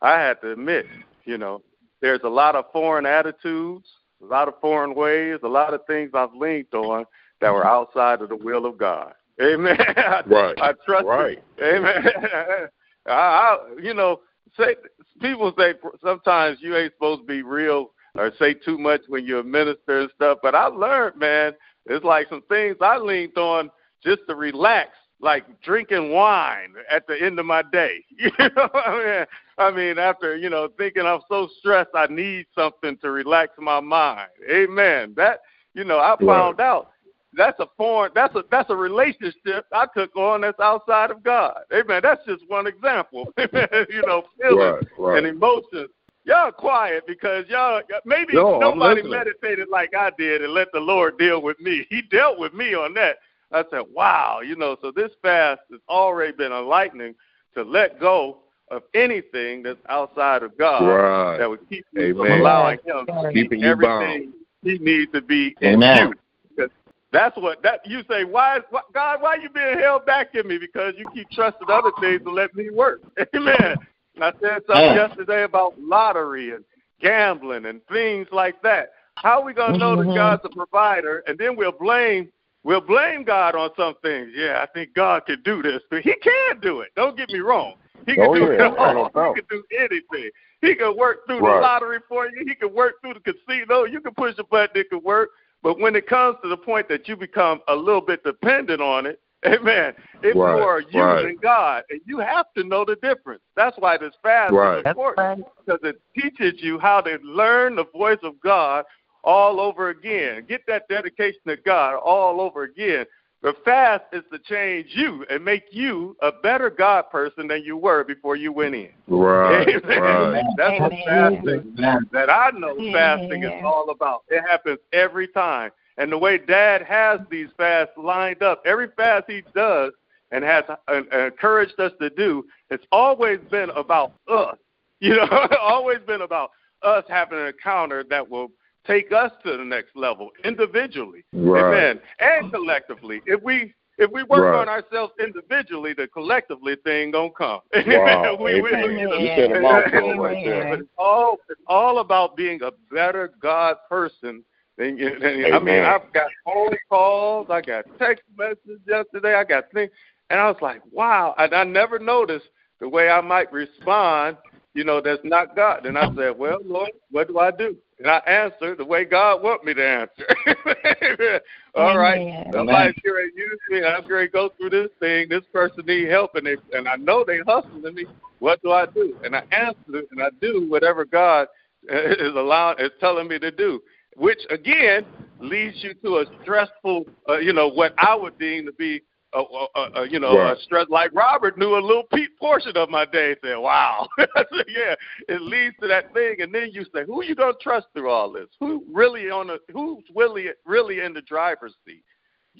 I 0.00 0.18
had 0.18 0.40
to 0.42 0.52
admit, 0.52 0.86
you 1.24 1.38
know, 1.38 1.62
there's 2.02 2.20
a 2.24 2.28
lot 2.28 2.56
of 2.56 2.66
foreign 2.72 3.06
attitudes, 3.06 3.88
a 4.22 4.26
lot 4.26 4.48
of 4.48 4.54
foreign 4.60 4.94
ways, 4.94 5.38
a 5.42 5.48
lot 5.48 5.72
of 5.72 5.86
things 5.86 6.10
I've 6.12 6.34
leaned 6.34 6.74
on 6.74 7.06
that 7.40 7.52
were 7.52 7.66
outside 7.66 8.20
of 8.20 8.28
the 8.28 8.36
will 8.36 8.66
of 8.66 8.76
God. 8.76 9.14
Amen. 9.40 9.78
I, 9.96 10.22
Right. 10.26 10.58
I 10.60 10.72
trust 10.84 11.06
Right. 11.06 11.42
it. 11.56 11.76
Amen. 11.76 12.68
I, 13.06 13.12
I, 13.12 13.58
you 13.80 13.94
know, 13.94 14.20
say 14.58 14.76
people 15.20 15.52
say 15.56 15.74
sometimes 16.04 16.58
you 16.60 16.76
ain't 16.76 16.92
supposed 16.92 17.22
to 17.22 17.26
be 17.26 17.42
real 17.42 17.92
or 18.16 18.30
say 18.38 18.52
too 18.52 18.76
much 18.78 19.00
when 19.08 19.24
you're 19.24 19.40
a 19.40 19.44
minister 19.44 20.00
and 20.00 20.10
stuff, 20.14 20.38
but 20.42 20.54
I 20.54 20.66
learned, 20.66 21.16
man, 21.18 21.52
it's 21.86 22.04
like 22.04 22.28
some 22.28 22.42
things 22.48 22.76
I 22.80 22.98
leaned 22.98 23.38
on 23.38 23.70
just 24.04 24.20
to 24.28 24.34
relax, 24.34 24.90
like 25.20 25.44
drinking 25.62 26.10
wine 26.10 26.74
at 26.92 27.06
the 27.06 27.20
end 27.20 27.38
of 27.38 27.46
my 27.46 27.62
day. 27.72 28.04
You 28.18 28.30
know, 28.56 28.68
I 28.74 28.96
mean, 29.04 29.26
I 29.58 29.70
mean, 29.70 29.98
after 29.98 30.36
you 30.36 30.50
know, 30.50 30.68
thinking 30.78 31.04
I'm 31.06 31.20
so 31.28 31.48
stressed, 31.58 31.90
I 31.94 32.06
need 32.06 32.46
something 32.56 32.96
to 32.98 33.10
relax 33.10 33.52
my 33.58 33.80
mind. 33.80 34.28
Amen. 34.50 35.14
That 35.16 35.40
you 35.74 35.84
know, 35.84 35.98
I 35.98 36.16
found 36.24 36.60
out 36.60 36.90
that's 37.34 37.58
a 37.60 37.66
foreign 37.76 38.12
that's 38.14 38.34
a 38.36 38.44
that's 38.50 38.70
a 38.70 38.76
relationship 38.76 39.66
I 39.72 39.86
took 39.96 40.14
on 40.16 40.42
that's 40.42 40.60
outside 40.60 41.10
of 41.10 41.22
God. 41.22 41.56
Amen. 41.72 42.00
That's 42.02 42.24
just 42.26 42.42
one 42.48 42.66
example. 42.66 43.32
you 43.38 44.02
know, 44.06 44.24
feelings 44.40 44.86
Right, 44.98 44.98
right. 44.98 45.18
and 45.18 45.26
emotions. 45.26 45.88
Y'all 46.24 46.52
quiet 46.52 47.02
because 47.06 47.44
y'all 47.48 47.82
maybe 48.04 48.34
No, 48.34 48.58
nobody 48.60 49.02
meditated 49.02 49.68
like 49.68 49.90
I 49.98 50.10
did 50.16 50.42
and 50.42 50.52
let 50.52 50.68
the 50.72 50.78
Lord 50.78 51.18
deal 51.18 51.42
with 51.42 51.58
me. 51.60 51.86
He 51.90 52.02
dealt 52.02 52.38
with 52.38 52.54
me 52.54 52.74
on 52.74 52.94
that. 52.94 53.16
I 53.52 53.64
said, 53.70 53.82
Wow, 53.92 54.40
you 54.40 54.56
know, 54.56 54.76
so 54.82 54.90
this 54.90 55.10
fast 55.22 55.60
has 55.70 55.80
already 55.88 56.32
been 56.32 56.52
enlightening 56.52 57.14
to 57.54 57.62
let 57.62 58.00
go 58.00 58.38
of 58.70 58.82
anything 58.94 59.62
that's 59.62 59.78
outside 59.88 60.42
of 60.42 60.56
God 60.56 60.86
Right. 60.86 61.38
that 61.38 61.48
would 61.48 61.68
keep 61.68 61.84
you 61.92 62.14
from 62.14 62.26
allowing 62.26 62.78
him 62.84 63.06
to 63.06 63.32
you 63.34 63.64
everything 63.64 64.32
he 64.62 64.78
needs 64.78 65.12
to 65.12 65.20
be 65.20 65.54
in 65.60 65.74
Amen. 65.74 66.08
you. 66.08 66.14
'Cause 66.56 66.70
That's 67.10 67.36
what 67.36 67.62
that 67.62 67.86
you 67.86 68.02
say. 68.08 68.24
Why, 68.24 68.58
is- 68.58 68.64
why, 68.70 68.80
God? 68.94 69.20
Why 69.20 69.34
you 69.34 69.50
being 69.50 69.78
held 69.78 70.06
back 70.06 70.34
in 70.34 70.46
me? 70.48 70.56
Because 70.56 70.94
you 70.96 71.06
keep 71.10 71.28
trusting 71.30 71.68
other 71.68 71.90
things 72.00 72.22
to 72.22 72.30
let 72.30 72.54
me 72.54 72.70
work. 72.70 73.02
Amen. 73.36 73.76
I 74.20 74.32
said 74.40 74.62
something 74.66 74.94
yesterday 74.94 75.42
about 75.44 75.78
lottery 75.78 76.52
and 76.52 76.64
gambling 77.00 77.66
and 77.66 77.84
things 77.86 78.28
like 78.32 78.62
that. 78.62 78.92
How 79.16 79.40
are 79.40 79.44
we 79.44 79.52
gonna 79.52 79.76
know 79.76 79.96
that 79.96 80.06
mm-hmm. 80.06 80.14
God's 80.14 80.44
a 80.44 80.48
provider, 80.48 81.22
and 81.26 81.36
then 81.38 81.56
we'll 81.56 81.72
blame 81.72 82.30
we'll 82.64 82.80
blame 82.80 83.24
God 83.24 83.54
on 83.54 83.70
some 83.76 83.94
things? 84.02 84.30
Yeah, 84.34 84.60
I 84.62 84.66
think 84.72 84.94
God 84.94 85.26
can 85.26 85.42
do 85.42 85.62
this, 85.62 85.80
but 85.90 86.02
He 86.02 86.14
can 86.22 86.60
do 86.60 86.80
it. 86.80 86.90
Don't 86.96 87.16
get 87.16 87.30
me 87.30 87.40
wrong. 87.40 87.74
He 88.06 88.14
can 88.14 88.26
Oh, 88.28 88.34
do 88.34 88.52
yeah, 88.52 88.66
it 88.66 88.78
all. 88.78 89.10
He 89.14 89.40
can 89.40 89.44
do 89.48 89.64
anything. 89.76 90.30
He 90.60 90.74
can 90.74 90.96
work 90.96 91.26
through 91.26 91.38
the 91.38 91.42
lottery 91.42 91.98
for 92.08 92.26
you. 92.26 92.44
He 92.46 92.54
can 92.54 92.72
work 92.74 92.94
through 93.00 93.14
the 93.14 93.20
casino. 93.20 93.84
You 93.84 94.00
can 94.00 94.14
push 94.14 94.34
a 94.38 94.44
button, 94.44 94.80
it 94.80 94.90
can 94.90 95.02
work. 95.02 95.30
But 95.62 95.78
when 95.78 95.94
it 95.94 96.08
comes 96.08 96.36
to 96.42 96.48
the 96.48 96.56
point 96.56 96.88
that 96.88 97.08
you 97.08 97.16
become 97.16 97.60
a 97.68 97.74
little 97.74 98.00
bit 98.00 98.24
dependent 98.24 98.80
on 98.80 99.06
it, 99.06 99.20
amen, 99.46 99.94
If 100.22 100.36
Right, 100.36 100.54
more 100.54 100.82
you 100.90 101.02
right. 101.02 101.22
than 101.26 101.36
God. 101.42 101.82
And 101.90 102.00
you 102.06 102.20
have 102.20 102.46
to 102.56 102.62
know 102.62 102.84
the 102.84 102.94
difference. 102.96 103.42
That's 103.56 103.76
why 103.78 103.96
this 103.96 104.14
fast 104.22 104.52
Right. 104.52 104.78
is 104.78 104.86
important 104.86 105.44
because 105.58 105.80
it 105.82 106.00
teaches 106.14 106.62
you 106.62 106.78
how 106.78 107.00
to 107.00 107.18
learn 107.24 107.74
the 107.74 107.86
voice 107.86 108.20
of 108.22 108.40
God 108.40 108.84
all 109.24 109.60
over 109.60 109.90
again. 109.90 110.44
Get 110.48 110.62
that 110.66 110.88
dedication 110.88 111.40
to 111.48 111.56
God 111.56 111.96
all 111.96 112.40
over 112.40 112.64
again. 112.64 113.06
The 113.42 113.54
fast 113.64 114.04
is 114.12 114.22
to 114.32 114.38
change 114.38 114.86
you 114.94 115.26
and 115.28 115.44
make 115.44 115.64
you 115.72 116.16
a 116.22 116.30
better 116.30 116.70
God 116.70 117.10
person 117.10 117.48
than 117.48 117.64
you 117.64 117.76
were 117.76 118.04
before 118.04 118.36
you 118.36 118.52
went 118.52 118.76
in. 118.76 118.90
Right, 119.08 119.66
Amen. 119.68 120.00
right. 120.00 120.44
That's 120.56 120.80
what 120.80 120.92
fasting 121.04 121.74
that 122.12 122.30
I 122.30 122.50
know 122.56 122.76
fasting 122.92 123.42
is 123.42 123.64
all 123.64 123.90
about. 123.90 124.22
It 124.28 124.42
happens 124.42 124.78
every 124.92 125.26
time. 125.26 125.72
And 125.98 126.10
the 126.10 126.18
way 126.18 126.38
Dad 126.38 126.82
has 126.82 127.18
these 127.30 127.48
fasts 127.56 127.94
lined 127.96 128.42
up, 128.44 128.62
every 128.64 128.88
fast 128.96 129.24
he 129.26 129.42
does 129.54 129.92
and 130.30 130.44
has 130.44 130.64
encouraged 131.12 131.78
us 131.80 131.92
to 132.00 132.10
do, 132.10 132.44
it's 132.70 132.84
always 132.92 133.40
been 133.50 133.70
about 133.70 134.14
us. 134.28 134.56
You 135.02 135.16
know, 135.16 135.48
always 135.60 135.98
been 136.06 136.22
about 136.22 136.52
us 136.82 137.02
having 137.08 137.36
an 137.36 137.48
encounter 137.48 138.04
that 138.08 138.30
will 138.30 138.52
take 138.86 139.12
us 139.12 139.30
to 139.44 139.56
the 139.56 139.64
next 139.64 139.94
level 139.96 140.30
individually. 140.44 141.24
Right. 141.32 141.64
Amen. 141.64 142.00
And 142.18 142.52
collectively. 142.52 143.22
If 143.26 143.42
we 143.42 143.74
if 143.98 144.10
we 144.10 144.22
work 144.22 144.42
Right. 144.44 144.60
on 144.60 144.68
ourselves 144.68 145.12
individually, 145.20 145.92
the 145.92 146.08
collectively 146.08 146.76
thing 146.76 147.10
gonna 147.10 147.30
come. 147.30 147.60
Wow. 147.86 148.36
we, 148.40 148.60
we, 148.60 148.72
Amen. 148.74 148.98
you 149.20 149.28
said 149.36 149.52
a 149.52 149.60
mouthful 149.60 150.18
right 150.18 150.38
but 150.44 150.50
there. 150.50 150.74
it's 150.74 150.88
all 150.98 151.36
it's 151.48 151.60
all 151.66 151.98
about 151.98 152.36
being 152.36 152.60
a 152.62 152.70
better 152.92 153.32
God 153.40 153.76
person. 153.88 154.44
Than, 154.78 154.96
you- 154.96 155.18
than, 155.20 155.52
I 155.52 155.58
mean, 155.58 155.80
I've 155.84 156.10
got 156.14 156.28
phone 156.46 156.74
calls, 156.88 157.48
I 157.50 157.60
got 157.60 157.84
text 157.98 158.24
messages 158.38 158.80
yesterday, 158.88 159.34
I 159.34 159.44
got 159.44 159.70
things, 159.70 159.90
and 160.30 160.40
I 160.40 160.48
was 160.48 160.56
like, 160.62 160.80
wow. 160.90 161.34
And 161.36 161.54
I 161.54 161.62
never 161.64 161.98
noticed 161.98 162.46
the 162.80 162.88
way 162.88 163.10
I 163.10 163.20
might 163.20 163.52
respond. 163.52 164.38
You 164.74 164.84
know, 164.84 165.00
that's 165.02 165.20
not 165.22 165.54
God. 165.54 165.84
And 165.84 165.98
I 165.98 166.06
said, 166.14 166.38
well, 166.38 166.58
Lord, 166.64 166.90
what 167.10 167.28
do 167.28 167.38
I 167.38 167.50
do? 167.50 167.76
And 167.98 168.10
I 168.10 168.18
answered 168.26 168.78
the 168.78 168.84
way 168.84 169.04
God 169.04 169.42
want 169.42 169.64
me 169.64 169.74
to 169.74 169.86
answer. 169.86 171.40
All 171.74 171.98
right, 171.98 172.20
Amen. 172.20 172.50
somebody's 172.52 172.94
going 173.04 173.30
to 173.30 173.38
use 173.38 173.58
me. 173.68 173.84
I'm 173.84 174.06
going 174.08 174.26
to 174.26 174.32
go 174.32 174.50
through 174.58 174.70
this 174.70 174.88
thing. 174.98 175.28
This 175.28 175.44
person 175.52 175.84
need 175.86 176.08
help, 176.08 176.34
and 176.34 176.46
they 176.46 176.56
and 176.76 176.88
I 176.88 176.96
know 176.96 177.24
they 177.24 177.38
hustling 177.46 177.94
me. 177.94 178.06
What 178.40 178.62
do 178.62 178.72
I 178.72 178.86
do? 178.86 179.16
And 179.24 179.36
I 179.36 179.42
answer 179.52 179.96
it, 179.96 180.08
and 180.10 180.22
I 180.22 180.30
do 180.40 180.66
whatever 180.68 181.04
God 181.04 181.46
is 181.88 182.34
allowing 182.34 182.78
is 182.78 182.90
telling 182.98 183.28
me 183.28 183.38
to 183.38 183.50
do. 183.50 183.80
Which 184.16 184.40
again 184.50 185.06
leads 185.38 185.76
you 185.82 185.94
to 186.02 186.18
a 186.18 186.24
stressful, 186.42 187.06
uh, 187.28 187.38
you 187.38 187.52
know, 187.52 187.68
what 187.68 187.94
I 187.98 188.14
would 188.14 188.38
deem 188.38 188.66
to 188.66 188.72
be 188.72 189.02
a, 189.34 189.38
a, 189.40 189.66
a, 189.74 190.02
a 190.02 190.08
you 190.08 190.18
know 190.20 190.36
Right. 190.36 190.56
a 190.56 190.60
stress. 190.62 190.86
Like 190.88 191.12
Robert 191.14 191.58
knew 191.58 191.76
a 191.76 191.80
little 191.80 192.04
pe- 192.12 192.28
portion 192.38 192.76
of 192.76 192.90
my 192.90 193.04
day. 193.04 193.36
Said, 193.42 193.56
"Wow, 193.56 194.08
I 194.18 194.44
yeah." 194.68 194.94
It 195.28 195.42
leads 195.42 195.74
to 195.80 195.88
that 195.88 196.12
thing, 196.14 196.36
and 196.40 196.54
then 196.54 196.70
you 196.72 196.84
say, 196.94 197.04
"Who 197.06 197.22
you 197.24 197.34
gonna 197.34 197.54
trust 197.60 197.86
through 197.94 198.10
all 198.10 198.30
this? 198.32 198.48
Who 198.60 198.84
really 198.92 199.30
on 199.30 199.48
the? 199.48 199.58
Who's 199.72 200.04
really 200.14 200.48
really 200.66 201.00
in 201.00 201.12
the 201.14 201.22
driver's 201.22 201.74
seat?" 201.86 202.04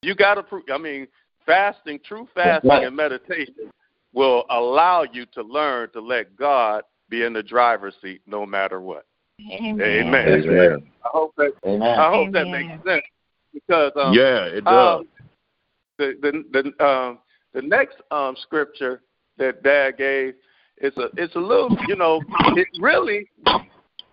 You 0.03 0.15
got 0.15 0.35
to 0.35 0.43
prove. 0.43 0.65
I 0.73 0.79
mean, 0.79 1.07
fasting, 1.45 2.01
true 2.05 2.29
fasting 2.35 2.71
Right. 2.71 2.87
and 2.87 2.97
meditation 2.97 3.71
will 4.13 4.45
allow 4.51 5.05
you 5.05 5.27
to 5.27 5.43
learn 5.43 5.91
to 5.93 6.01
let 6.01 6.37
God 6.37 6.83
be 7.09 7.25
in 7.25 7.33
the 7.33 7.43
driver's 7.43 7.95
seat 8.03 8.23
no 8.27 8.47
matter 8.47 8.81
what. 8.81 9.05
Amen. 9.51 9.81
Amen. 9.81 10.29
Amen. 10.29 10.91
I 11.05 11.09
hope 11.09 11.35
that 11.37 11.53
Amen. 11.67 11.83
I 11.83 12.11
hope 12.11 12.33
that 12.33 12.47
makes 12.47 12.85
sense 12.85 13.03
because 13.53 13.93
um, 13.97 14.15
Yeah, 14.15 14.45
it 14.45 14.65
does. 14.65 15.01
um, 15.01 15.09
the 16.03 16.43
the 16.53 16.63
the 16.79 16.85
um, 16.85 17.19
the 17.55 17.63
next 17.63 17.97
um, 18.11 18.37
scripture 18.41 19.03
that 19.39 19.63
Dad 19.63 19.97
gave 19.99 20.35
is 20.79 20.97
a 20.97 21.09
it's 21.17 21.35
a 21.37 21.41
little 21.41 21.77
you 21.87 21.97
know 21.97 22.21
it 22.57 22.69
really 22.81 23.29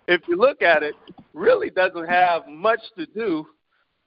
if 0.08 0.22
you 0.28 0.38
look 0.38 0.62
at 0.62 0.84
it 0.84 0.96
really 1.34 1.70
doesn't 1.70 2.08
have 2.08 2.48
much 2.48 2.80
to 2.98 3.06
do 3.08 3.46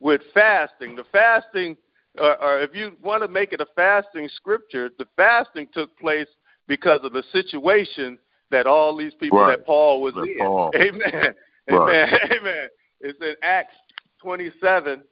with 0.00 0.20
fasting. 0.34 0.96
The 0.96 1.04
fasting, 1.12 1.76
or, 2.18 2.42
or 2.42 2.60
if 2.60 2.74
you 2.74 2.92
want 3.02 3.22
to 3.22 3.28
make 3.28 3.52
it 3.52 3.60
a 3.60 3.66
fasting 3.76 4.28
scripture, 4.34 4.90
the 4.98 5.06
fasting 5.16 5.68
took 5.72 5.96
place 5.98 6.26
because 6.66 7.00
of 7.04 7.12
the 7.12 7.22
situation 7.32 8.18
that 8.50 8.66
all 8.66 8.96
these 8.96 9.14
people 9.14 9.38
Right. 9.38 9.56
that 9.56 9.64
Paul 9.64 10.02
was 10.02 10.14
That 10.14 10.24
in. 10.24 10.38
Paul. 10.38 10.72
Amen. 10.76 11.34
Right. 11.70 12.08
Amen. 12.10 12.18
Amen. 12.32 12.68
It's 13.00 13.18
in 13.20 13.34
Acts 13.42 13.74
27, 14.20 15.02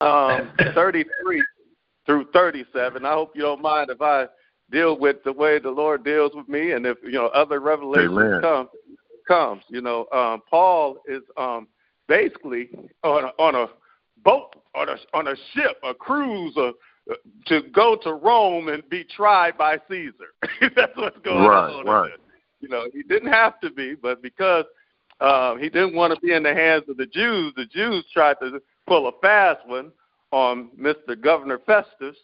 um, 0.00 0.50
33 0.74 1.44
through 2.08 2.26
37. 2.32 3.04
I 3.04 3.12
hope 3.12 3.32
you 3.36 3.42
don't 3.42 3.60
mind 3.62 3.90
if 3.90 4.00
I 4.00 4.26
deal 4.72 4.98
with 4.98 5.16
the 5.24 5.32
way 5.32 5.58
the 5.58 5.70
Lord 5.70 6.04
deals 6.04 6.32
with 6.34 6.48
me, 6.48 6.72
and 6.72 6.86
if 6.86 6.96
you 7.04 7.12
know 7.12 7.26
other 7.26 7.60
revelations 7.60 8.18
Amen. 8.18 8.40
come 8.40 8.68
comes. 9.28 9.62
You 9.68 9.82
know, 9.82 10.06
um, 10.12 10.42
Paul 10.50 10.96
is 11.06 11.22
um, 11.36 11.68
basically 12.08 12.70
on 13.04 13.24
a, 13.24 13.28
on 13.40 13.54
a 13.54 13.66
boat, 14.24 14.54
on 14.74 14.88
a 14.88 14.96
on 15.12 15.28
a 15.28 15.34
ship, 15.52 15.76
a 15.84 15.92
cruise, 15.94 16.56
uh, 16.56 16.72
to 17.46 17.62
go 17.74 17.96
to 18.02 18.14
Rome 18.14 18.68
and 18.68 18.88
be 18.88 19.04
tried 19.04 19.58
by 19.58 19.76
Caesar. 19.88 20.32
That's 20.74 20.96
what's 20.96 21.18
going 21.18 21.46
Right, 21.46 21.70
on. 21.70 21.86
right. 21.86 22.10
You 22.60 22.68
know, 22.68 22.86
he 22.92 23.02
didn't 23.02 23.32
have 23.32 23.60
to 23.60 23.70
be, 23.70 23.94
but 23.94 24.22
because 24.22 24.64
uh, 25.20 25.56
he 25.56 25.68
didn't 25.68 25.94
want 25.94 26.14
to 26.14 26.20
be 26.20 26.32
in 26.32 26.42
the 26.42 26.54
hands 26.54 26.84
of 26.88 26.96
the 26.96 27.06
Jews, 27.06 27.52
the 27.54 27.66
Jews 27.66 28.04
tried 28.12 28.36
to 28.40 28.60
pull 28.86 29.08
a 29.08 29.12
fast 29.20 29.60
one 29.66 29.92
on 30.32 30.70
Mr. 30.78 31.20
Governor 31.20 31.58
Festus 31.66 32.16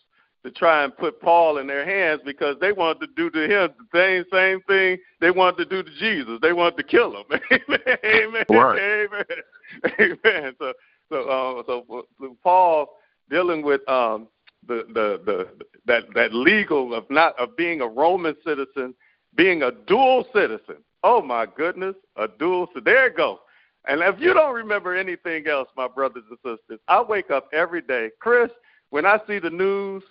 to 0.45 0.51
try 0.51 0.85
and 0.85 0.97
put 0.97 1.21
Paul 1.21 1.59
in 1.59 1.67
their 1.67 1.87
hands 1.87 2.21
because 2.25 2.57
they 2.61 2.73
wanted 2.73 3.01
to 3.01 3.07
do 3.17 3.31
to 3.31 3.45
him 3.45 3.71
the 3.79 3.99
same 3.99 4.25
same 4.31 4.61
thing 4.63 4.99
they 5.21 5.31
wanted 5.31 5.57
to 5.57 5.65
do 5.65 5.83
to 5.83 5.99
Jesus. 5.99 6.39
They 6.43 6.53
wanted 6.53 6.77
to 6.77 6.83
kill 6.83 7.17
him. 7.17 7.25
Amen. 7.51 7.99
Amen. 8.05 8.45
Right. 8.51 9.07
Amen. 9.09 10.19
Amen. 10.27 10.55
So 10.59 10.73
so 11.11 11.17
uh, 11.17 11.63
so, 11.67 12.07
so 12.21 12.37
Paul 12.43 12.89
dealing 13.31 13.63
with 13.63 13.89
um 13.89 14.29
the, 14.67 14.85
the 14.89 15.21
the 15.25 15.49
that 15.87 16.05
that 16.15 16.35
legal 16.35 16.95
of 16.95 17.05
not 17.11 17.39
of 17.39 17.57
being 17.57 17.81
a 17.81 17.87
Roman 17.87 18.37
citizen, 18.45 18.95
being 19.35 19.63
a 19.63 19.71
dual 19.73 20.27
citizen. 20.35 20.77
Oh 21.03 21.23
my 21.23 21.47
goodness, 21.47 21.95
a 22.17 22.29
dual. 22.29 22.69
So 22.75 22.81
there 22.81 23.07
it 23.07 23.17
goes. 23.17 23.39
And 23.87 24.01
if 24.01 24.19
you 24.19 24.33
don't 24.33 24.55
remember 24.55 24.95
anything 24.95 25.47
else, 25.47 25.69
my 25.77 25.89
brothers 25.89 26.25
and 26.31 26.39
sisters, 26.39 26.81
I 26.89 27.03
wake 27.03 27.31
up 27.31 27.49
every 27.53 27.83
day, 27.83 28.11
Chris. 28.21 28.51
When 28.91 29.05
I 29.05 29.19
see 29.27 29.39
the 29.39 29.51
news, 29.51 30.03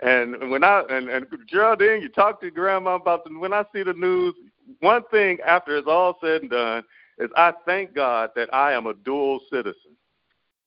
and 0.00 0.50
when 0.50 0.64
I 0.64 0.82
and, 0.88 1.08
and 1.08 1.26
Geraldine, 1.46 2.00
you 2.00 2.08
talk 2.08 2.40
to 2.40 2.50
grandma 2.50 2.94
about 2.94 3.24
the 3.24 3.38
when 3.38 3.52
I 3.52 3.64
see 3.74 3.82
the 3.82 3.92
news, 3.92 4.34
one 4.80 5.02
thing 5.10 5.38
after 5.46 5.76
it's 5.76 5.88
all 5.88 6.18
said 6.22 6.42
and 6.42 6.50
done 6.50 6.84
is 7.18 7.30
I 7.36 7.52
thank 7.66 7.94
God 7.94 8.30
that 8.36 8.52
I 8.54 8.72
am 8.72 8.86
a 8.86 8.94
dual 8.94 9.40
citizen. 9.50 9.96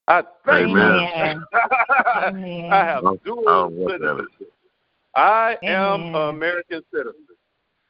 I 0.07 0.23
thank 0.45 0.69
Amen. 0.69 1.43
God. 1.53 2.27
Amen. 2.27 2.69
I 2.73 2.85
have 2.85 2.97
I 2.97 3.01
don't 3.01 3.23
dual 3.23 3.69
want 3.69 3.91
citizenship. 3.91 4.53
I 5.15 5.57
am 5.63 6.01
Amen. 6.01 6.15
an 6.15 6.29
American 6.29 6.81
citizen, 6.93 7.30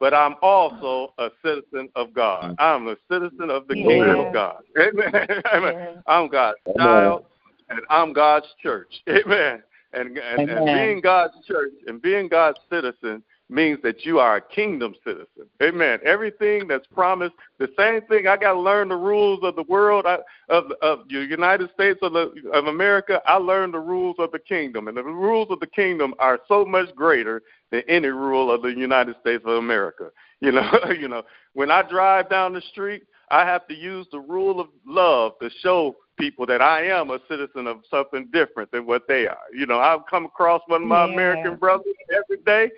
but 0.01 0.15
I'm 0.15 0.33
also 0.41 1.13
a 1.19 1.29
citizen 1.45 1.87
of 1.95 2.11
God. 2.11 2.43
Mm. 2.43 2.55
I'm 2.57 2.87
a 2.87 2.95
citizen 3.09 3.51
of 3.51 3.67
the 3.67 3.77
Yeah. 3.77 3.87
kingdom 3.87 4.19
of 4.19 4.33
God. 4.33 4.63
Amen. 4.77 5.27
Amen. 5.53 5.73
Yeah. 5.75 6.01
I'm 6.07 6.27
God's 6.27 6.57
child, 6.75 7.25
and 7.69 7.81
I'm 7.87 8.11
God's 8.11 8.47
church. 8.63 8.91
Amen. 9.07 9.61
And, 9.93 10.17
and, 10.17 10.49
and 10.49 10.65
being 10.65 11.01
God's 11.01 11.35
church 11.45 11.73
and 11.85 12.01
being 12.01 12.27
God's 12.27 12.57
citizen 12.69 13.21
means 13.51 13.79
that 13.83 14.05
you 14.05 14.19
are 14.19 14.37
a 14.37 14.41
kingdom 14.41 14.95
citizen. 15.03 15.27
Amen. 15.61 15.99
Everything 16.05 16.67
that's 16.67 16.87
promised, 16.87 17.35
the 17.59 17.67
same 17.77 18.01
thing. 18.03 18.27
I 18.27 18.37
got 18.37 18.53
to 18.53 18.59
learn 18.59 18.89
the 18.89 18.95
rules 18.95 19.41
of 19.43 19.55
the 19.55 19.63
world, 19.63 20.05
I, 20.07 20.19
of 20.49 20.71
of 20.81 20.99
the 21.09 21.19
United 21.19 21.69
States 21.73 21.99
of, 22.01 22.13
the, 22.13 22.31
of 22.53 22.67
America. 22.67 23.21
I 23.25 23.35
learned 23.35 23.73
the 23.73 23.79
rules 23.79 24.15
of 24.19 24.31
the 24.31 24.39
kingdom, 24.39 24.87
and 24.87 24.97
the 24.97 25.03
rules 25.03 25.49
of 25.51 25.59
the 25.59 25.67
kingdom 25.67 26.13
are 26.19 26.39
so 26.47 26.65
much 26.65 26.93
greater 26.95 27.43
than 27.71 27.83
any 27.87 28.07
rule 28.07 28.51
of 28.51 28.61
the 28.61 28.69
United 28.69 29.15
States 29.21 29.43
of 29.45 29.55
America. 29.57 30.09
You 30.43 30.51
know, 30.51 30.71
you 30.99 31.07
know. 31.07 31.21
When 31.53 31.69
I 31.69 31.83
drive 31.83 32.27
down 32.27 32.53
the 32.53 32.61
street, 32.61 33.03
I 33.29 33.45
have 33.45 33.67
to 33.67 33.75
use 33.75 34.07
the 34.11 34.19
rule 34.19 34.59
of 34.59 34.69
love 34.87 35.33
to 35.39 35.51
show 35.61 35.95
people 36.17 36.45
that 36.47 36.61
I 36.61 36.85
am 36.87 37.09
a 37.11 37.19
citizen 37.29 37.67
of 37.67 37.77
something 37.89 38.27
different 38.33 38.71
than 38.71 38.85
what 38.85 39.07
they 39.07 39.27
are. 39.27 39.37
You 39.53 39.65
know, 39.65 39.79
I've 39.79 40.05
come 40.09 40.25
across 40.25 40.61
one 40.67 40.83
of 40.83 40.87
my 40.87 41.05
Yeah. 41.05 41.13
American 41.13 41.55
brothers 41.57 41.93
every 42.11 42.37
day, 42.43 42.71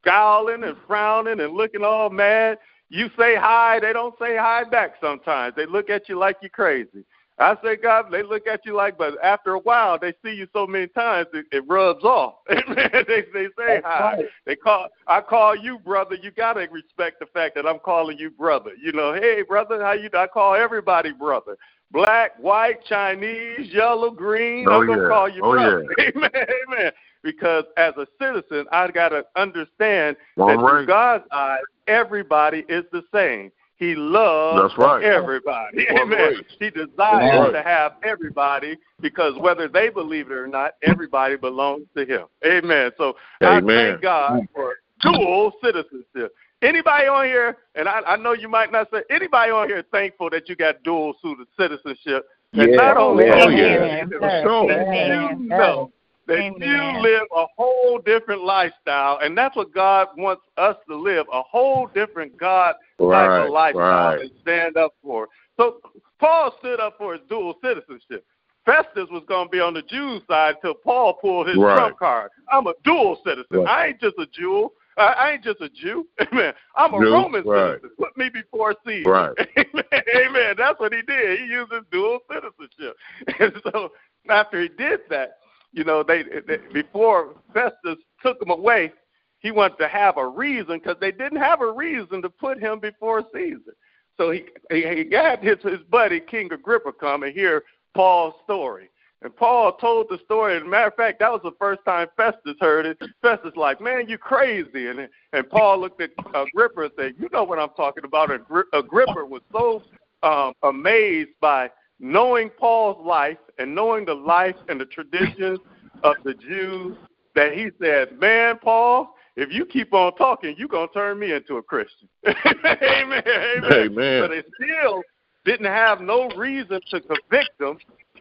scowling 0.00 0.64
and 0.64 0.76
frowning 0.86 1.40
and 1.40 1.54
looking 1.54 1.84
all 1.84 2.10
mad. 2.10 2.58
You 2.90 3.10
say 3.18 3.36
hi, 3.36 3.78
they 3.80 3.92
don't 3.92 4.14
say 4.18 4.36
hi 4.36 4.64
back 4.64 4.94
sometimes. 5.00 5.54
They 5.56 5.66
look 5.66 5.90
at 5.90 6.08
you 6.08 6.18
like 6.18 6.36
you're 6.40 6.50
crazy. 6.50 7.04
I 7.40 7.56
say, 7.62 7.76
God, 7.76 8.06
they 8.10 8.24
look 8.24 8.48
at 8.48 8.66
you 8.66 8.74
like, 8.74 8.98
but 8.98 9.14
after 9.22 9.54
a 9.54 9.60
while, 9.60 9.96
they 9.98 10.12
see 10.24 10.32
you 10.34 10.48
so 10.52 10.66
many 10.66 10.88
times, 10.88 11.28
it, 11.32 11.46
it 11.52 11.62
rubs 11.68 12.02
off. 12.02 12.34
They 12.48 13.22
they 13.32 13.46
say 13.56 13.80
That's 13.80 13.84
hi. 13.84 14.00
right. 14.16 14.26
They 14.44 14.56
call. 14.56 14.88
I 15.06 15.20
call 15.20 15.54
you 15.54 15.78
brother. 15.78 16.16
You 16.16 16.30
gotta 16.32 16.66
respect 16.70 17.20
the 17.20 17.26
fact 17.26 17.54
that 17.54 17.66
I'm 17.66 17.78
calling 17.78 18.18
you 18.18 18.30
brother. 18.30 18.72
You 18.82 18.92
know, 18.92 19.14
hey 19.14 19.42
brother, 19.42 19.82
how 19.82 19.92
you? 19.92 20.08
I 20.14 20.26
call 20.26 20.54
everybody 20.54 21.12
brother. 21.12 21.56
Black, 21.90 22.32
white, 22.38 22.84
Chinese, 22.84 23.72
yellow, 23.72 24.10
green. 24.10 24.66
Oh, 24.68 24.80
I'm 24.80 24.86
gonna 24.86 25.02
yeah. 25.02 25.08
call 25.08 25.28
you 25.28 25.40
Oh, 25.42 25.52
brother. 25.52 25.86
yeah. 25.98 26.04
Amen. 26.16 26.30
Amen. 26.68 26.92
Because 27.22 27.64
as 27.76 27.94
a 27.96 28.06
citizen, 28.20 28.66
I 28.70 28.90
gotta 28.90 29.24
understand 29.36 30.16
All 30.38 30.48
that 30.48 30.58
right. 30.58 30.86
God's 30.86 31.24
eyes, 31.32 31.62
everybody 31.86 32.64
is 32.68 32.84
the 32.92 33.02
same. 33.12 33.50
He 33.76 33.94
loves 33.94 34.72
That's 34.76 34.78
right. 34.78 35.04
everybody. 35.04 35.86
One 35.92 36.12
Amen. 36.12 36.18
race. 36.18 36.44
He 36.58 36.70
desires 36.70 37.38
Right. 37.40 37.52
to 37.52 37.62
have 37.62 37.94
everybody 38.02 38.76
because 39.00 39.36
whether 39.36 39.68
they 39.68 39.88
believe 39.88 40.30
it 40.30 40.34
or 40.34 40.48
not, 40.48 40.74
everybody 40.82 41.36
belongs 41.36 41.86
to 41.96 42.04
him. 42.04 42.26
Amen. 42.44 42.90
So 42.98 43.16
I 43.40 43.60
thank 43.60 44.00
God 44.02 44.40
for 44.52 44.74
dual 45.00 45.52
citizenship. 45.62 46.34
Anybody 46.60 47.06
on 47.06 47.24
here, 47.26 47.58
and 47.76 47.88
I, 47.88 48.00
I 48.00 48.16
know 48.16 48.32
you 48.32 48.48
might 48.48 48.72
not 48.72 48.88
say, 48.92 49.02
anybody 49.10 49.52
on 49.52 49.68
here 49.68 49.84
thankful 49.92 50.28
that 50.30 50.48
you 50.48 50.56
got 50.56 50.82
dual 50.82 51.14
citizenship? 51.56 52.26
And 52.54 52.70
Yeah. 52.70 52.76
not 52.76 52.96
only 52.96 53.24
Oh, 53.30 53.48
that, 53.48 53.56
yeah. 53.56 54.02
Amen. 54.02 54.10
For 54.18 54.30
sure. 54.42 54.70
You 54.70 55.36
know 55.48 55.92
that 56.26 56.38
Amen. 56.38 56.68
you 56.68 57.00
live 57.00 57.26
a 57.34 57.46
whole 57.56 57.98
different 57.98 58.42
lifestyle, 58.42 59.18
and 59.22 59.38
that's 59.38 59.54
what 59.56 59.72
God 59.72 60.08
wants 60.16 60.42
us 60.56 60.76
to 60.88 60.96
live 60.96 61.26
a 61.32 61.42
whole 61.42 61.86
different 61.86 62.36
God 62.36 62.74
type 62.98 63.30
Right, 63.30 63.40
of 63.46 63.50
lifestyle 63.50 64.08
right. 64.10 64.20
and 64.20 64.30
stand 64.42 64.76
up 64.76 64.92
for. 65.02 65.28
So 65.56 65.80
Paul 66.18 66.54
stood 66.58 66.80
up 66.80 66.98
for 66.98 67.14
his 67.14 67.22
dual 67.28 67.54
citizenship. 67.62 68.24
Festus 68.66 69.08
was 69.10 69.22
going 69.26 69.46
to 69.46 69.50
be 69.50 69.60
on 69.60 69.72
the 69.72 69.82
Jew 69.82 70.20
side 70.28 70.56
till 70.60 70.74
Paul 70.74 71.14
pulled 71.14 71.48
his 71.48 71.56
Right. 71.56 71.76
trump 71.76 71.98
card. 71.98 72.30
I'm 72.50 72.66
a 72.66 72.74
dual 72.84 73.18
citizen. 73.24 73.46
Right. 73.50 73.66
I 73.66 73.86
ain't 73.86 74.00
just 74.00 74.18
a 74.18 74.26
Jew. 74.26 74.70
I, 74.98 75.12
I 75.12 75.32
ain't 75.32 75.44
just 75.44 75.60
a 75.60 75.68
Jew. 75.68 76.06
Amen. 76.32 76.52
I'm 76.76 76.94
a 76.94 76.98
Jew, 76.98 77.12
Roman 77.12 77.44
right. 77.44 77.76
citizen. 77.76 77.90
Put 77.98 78.16
me 78.16 78.28
before 78.28 78.74
Caesar. 78.86 79.10
Right. 79.10 79.32
Amen. 79.58 80.02
Amen. 80.16 80.54
That's 80.56 80.78
what 80.80 80.92
he 80.92 81.02
did. 81.02 81.40
He 81.40 81.46
used 81.46 81.72
his 81.72 81.82
dual 81.90 82.18
citizenship. 82.30 82.96
And 83.40 83.52
so 83.72 83.92
after 84.28 84.60
he 84.60 84.68
did 84.68 85.00
that, 85.10 85.38
you 85.72 85.84
know, 85.84 86.02
they, 86.02 86.22
they 86.22 86.58
before 86.72 87.34
Festus 87.52 87.98
took 88.22 88.40
him 88.42 88.50
away, 88.50 88.92
he 89.40 89.50
wanted 89.50 89.78
to 89.78 89.88
have 89.88 90.16
a 90.16 90.26
reason 90.26 90.78
because 90.78 90.96
they 91.00 91.12
didn't 91.12 91.38
have 91.38 91.60
a 91.60 91.70
reason 91.70 92.22
to 92.22 92.28
put 92.28 92.58
him 92.58 92.80
before 92.80 93.22
Caesar. 93.32 93.76
So 94.16 94.30
he 94.32 94.46
he, 94.70 94.86
he 94.96 95.04
got 95.04 95.42
his 95.42 95.58
his 95.62 95.80
buddy 95.90 96.20
King 96.20 96.52
Agrippa 96.52 96.92
come 96.92 97.22
and 97.22 97.32
hear 97.32 97.62
Paul's 97.94 98.34
story. 98.44 98.90
And 99.22 99.34
Paul 99.34 99.72
told 99.72 100.06
the 100.08 100.18
story. 100.24 100.56
As 100.56 100.62
a 100.62 100.66
matter 100.66 100.88
of 100.88 100.94
fact, 100.94 101.18
that 101.18 101.32
was 101.32 101.40
the 101.42 101.52
first 101.58 101.80
time 101.84 102.06
Festus 102.16 102.54
heard 102.60 102.86
it. 102.86 102.98
Festus 103.20 103.52
like, 103.56 103.80
man, 103.80 104.08
you 104.08 104.16
crazy. 104.16 104.88
And 104.88 105.08
and 105.32 105.50
Paul 105.50 105.80
looked 105.80 106.00
at 106.00 106.10
Agrippa 106.34 106.82
and 106.82 106.92
said, 106.96 107.14
you 107.18 107.28
know 107.32 107.42
what 107.42 107.58
I'm 107.58 107.70
talking 107.76 108.04
about. 108.04 108.30
Agri- 108.30 108.64
Agrippa 108.72 109.24
was 109.24 109.42
so 109.52 109.82
um, 110.22 110.52
amazed 110.62 111.30
by 111.40 111.70
knowing 112.00 112.48
Paul's 112.48 113.04
life 113.04 113.38
and 113.58 113.74
knowing 113.74 114.04
the 114.04 114.14
life 114.14 114.56
and 114.68 114.80
the 114.80 114.86
traditions 114.86 115.58
of 116.04 116.14
the 116.24 116.34
Jews 116.34 116.96
that 117.34 117.54
he 117.54 117.70
said, 117.80 118.18
man, 118.18 118.58
Paul, 118.58 119.14
if 119.36 119.52
you 119.52 119.64
keep 119.64 119.92
on 119.92 120.14
talking, 120.16 120.54
you're 120.58 120.68
going 120.68 120.88
to 120.88 120.94
turn 120.94 121.18
me 121.18 121.32
into 121.32 121.56
a 121.56 121.62
Christian. 121.62 122.08
amen. 122.26 122.76
Amen. 122.82 123.72
Amen. 123.72 124.22
So 124.22 124.28
they 124.28 124.42
still 124.56 125.02
didn't 125.44 125.66
have 125.66 126.00
no 126.00 126.28
reason 126.30 126.80
to 126.90 127.00
convict 127.00 127.60
him, 127.60 127.78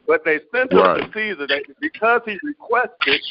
but 0.08 0.24
they 0.24 0.40
sent 0.54 0.72
him 0.72 0.80
Right. 0.80 1.02
to 1.02 1.12
Caesar 1.14 1.48
that 1.48 1.64
because 1.82 2.22
he 2.26 2.40
requested, 2.42 3.22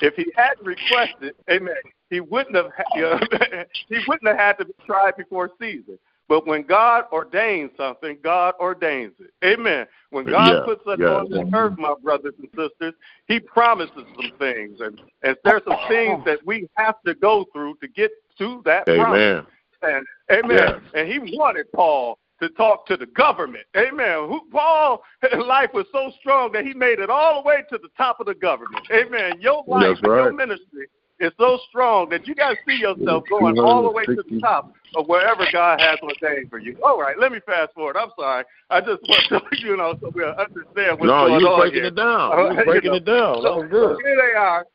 if 0.00 0.14
he 0.14 0.26
hadn't 0.36 0.64
requested, 0.66 1.34
amen, 1.50 1.74
he 2.10 2.20
wouldn't 2.20 2.54
have 2.54 2.70
ha- 2.76 2.84
you 2.94 3.02
know, 3.02 3.18
he 3.88 3.98
wouldn't 4.06 4.28
have 4.28 4.36
had 4.36 4.58
to 4.58 4.66
be 4.66 4.74
tried 4.84 5.16
before 5.16 5.50
Caesar. 5.58 5.98
But 6.28 6.46
when 6.46 6.62
God 6.62 7.04
ordains 7.12 7.70
something, 7.76 8.18
God 8.22 8.54
ordains 8.58 9.12
it. 9.20 9.30
Amen. 9.44 9.86
When 10.10 10.24
God 10.24 10.54
Yeah, 10.54 10.64
puts 10.64 10.86
us 10.86 10.98
yeah. 10.98 11.06
on 11.06 11.30
this 11.30 11.44
earth, 11.54 11.78
my 11.78 11.94
brothers 12.02 12.34
and 12.38 12.48
sisters, 12.48 12.94
He 13.28 13.38
promises 13.38 14.04
some 14.16 14.32
things, 14.38 14.80
and 14.80 15.00
and 15.22 15.36
there's 15.44 15.62
some 15.64 15.78
things 15.88 16.24
that 16.24 16.44
we 16.44 16.68
have 16.74 16.96
to 17.06 17.14
go 17.14 17.46
through 17.52 17.76
to 17.76 17.88
get 17.88 18.10
to 18.38 18.60
that 18.64 18.86
promise. 18.86 19.20
Amen. 19.20 19.46
And 19.82 20.06
amen. 20.32 20.80
And 20.94 21.08
he 21.08 21.36
wanted 21.36 21.70
Paul 21.72 22.18
to 22.40 22.48
talk 22.50 22.86
to 22.86 22.96
the 22.96 23.06
government. 23.06 23.64
Amen. 23.76 24.28
Who, 24.28 24.40
Paul 24.50 25.02
life 25.38 25.70
was 25.72 25.86
so 25.92 26.12
strong 26.20 26.52
that 26.52 26.64
he 26.64 26.74
made 26.74 26.98
it 26.98 27.10
all 27.10 27.42
the 27.42 27.48
way 27.48 27.64
to 27.70 27.78
the 27.78 27.88
top 27.96 28.20
of 28.20 28.26
the 28.26 28.34
government. 28.34 28.86
Amen. 28.92 29.40
Your 29.40 29.64
life 29.66 29.96
and 30.02 30.04
your 30.04 30.32
ministry 30.32 30.88
is 31.18 31.32
so 31.38 31.58
strong 31.68 32.08
that 32.10 32.26
you 32.26 32.34
got 32.34 32.50
to 32.50 32.56
see 32.68 32.76
yourself 32.76 33.24
going 33.30 33.58
all 33.58 33.82
the 33.82 33.90
way 33.90 34.04
to 34.04 34.16
the 34.16 34.40
top 34.40 34.72
of 34.94 35.06
wherever 35.06 35.44
God 35.50 35.80
has 35.80 35.98
ordained 36.02 36.50
for 36.50 36.58
you. 36.58 36.76
All 36.84 37.00
right, 37.00 37.18
let 37.18 37.32
me 37.32 37.40
fast 37.46 37.72
forward. 37.74 37.96
I'm 37.96 38.10
sorry. 38.18 38.44
I 38.68 38.80
just 38.80 39.02
want 39.02 39.24
to, 39.30 39.58
you 39.66 39.76
know, 39.76 39.96
so 40.00 40.10
we'll 40.14 40.28
understand 40.28 40.98
what's 40.98 41.04
no, 41.04 41.26
going 41.26 41.40
you're 41.40 41.58
breaking 41.58 41.74
here. 41.76 41.84
it 41.86 41.96
down. 41.96 42.30
You're 42.38 42.54
right, 42.54 42.66
breaking 42.66 42.90
you 42.92 42.96
it 42.98 43.04
down. 43.04 43.42
That 43.42 43.56
was 43.56 43.68
good. 43.70 43.96
So 43.96 44.06
here 44.06 44.16
they 44.16 44.38
are. 44.38 44.66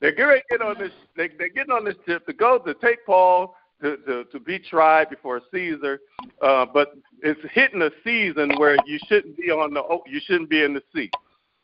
They're 0.00 0.14
getting 0.14 0.66
on 0.66 0.78
this. 0.78 0.92
They, 1.16 1.30
they're 1.38 1.48
getting 1.48 1.72
on 1.72 1.84
this 1.84 1.94
ship 2.06 2.26
to 2.26 2.32
go 2.32 2.58
to 2.58 2.74
take 2.74 3.04
Paul 3.06 3.54
to, 3.82 3.96
to, 3.98 4.24
to 4.24 4.40
be 4.40 4.58
tried 4.58 5.10
before 5.10 5.40
Caesar, 5.52 6.00
uh, 6.40 6.66
but 6.72 6.94
it's 7.22 7.40
hitting 7.52 7.82
a 7.82 7.90
season 8.04 8.52
where 8.56 8.76
you 8.86 8.98
shouldn't 9.08 9.36
be 9.36 9.50
on 9.50 9.74
the 9.74 9.82
you 10.06 10.20
shouldn't 10.24 10.50
be 10.50 10.62
in 10.62 10.74
the 10.74 10.82
sea. 10.94 11.10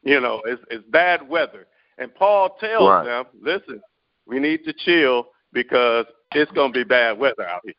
You 0.03 0.21
know, 0.21 0.43
it's 0.45 0.63
it's 0.71 0.85
bad 0.91 1.29
weather, 1.29 1.67
and 1.99 2.15
Paul 2.15 2.57
tells 2.61 2.89
Right. 2.89 3.05
them, 3.05 3.25
"Listen, 3.41 3.81
we 4.27 4.39
need 4.39 4.65
to 4.65 4.73
chill 4.73 5.29
because 5.53 6.07
it's 6.35 6.51
going 6.53 6.73
to 6.73 6.79
be 6.79 6.85
bad 6.85 7.19
weather 7.19 7.47
out 7.47 7.63
here." 7.65 7.75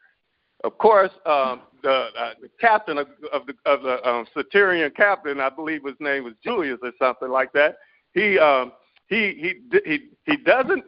Of 0.64 0.78
course, 0.78 1.12
um, 1.26 1.62
the, 1.84 2.08
uh, 2.18 2.34
the 2.42 2.50
captain 2.60 2.98
of, 2.98 3.08
of 3.32 3.44
the 3.48 3.54
of 3.66 3.84
the 3.84 4.06
um, 4.08 4.26
centurion 4.34 4.92
captain, 4.92 5.40
I 5.40 5.50
believe 5.50 5.86
his 5.86 5.96
name 6.00 6.26
was 6.26 6.34
Julius 6.44 6.80
or 6.84 6.92
something 7.00 7.30
like 7.30 7.54
that. 7.54 7.78
He 8.14 8.38
um, 8.38 8.74
he 9.08 9.56
he 9.72 9.80
he 9.86 10.10
he 10.26 10.38
doesn't 10.38 10.84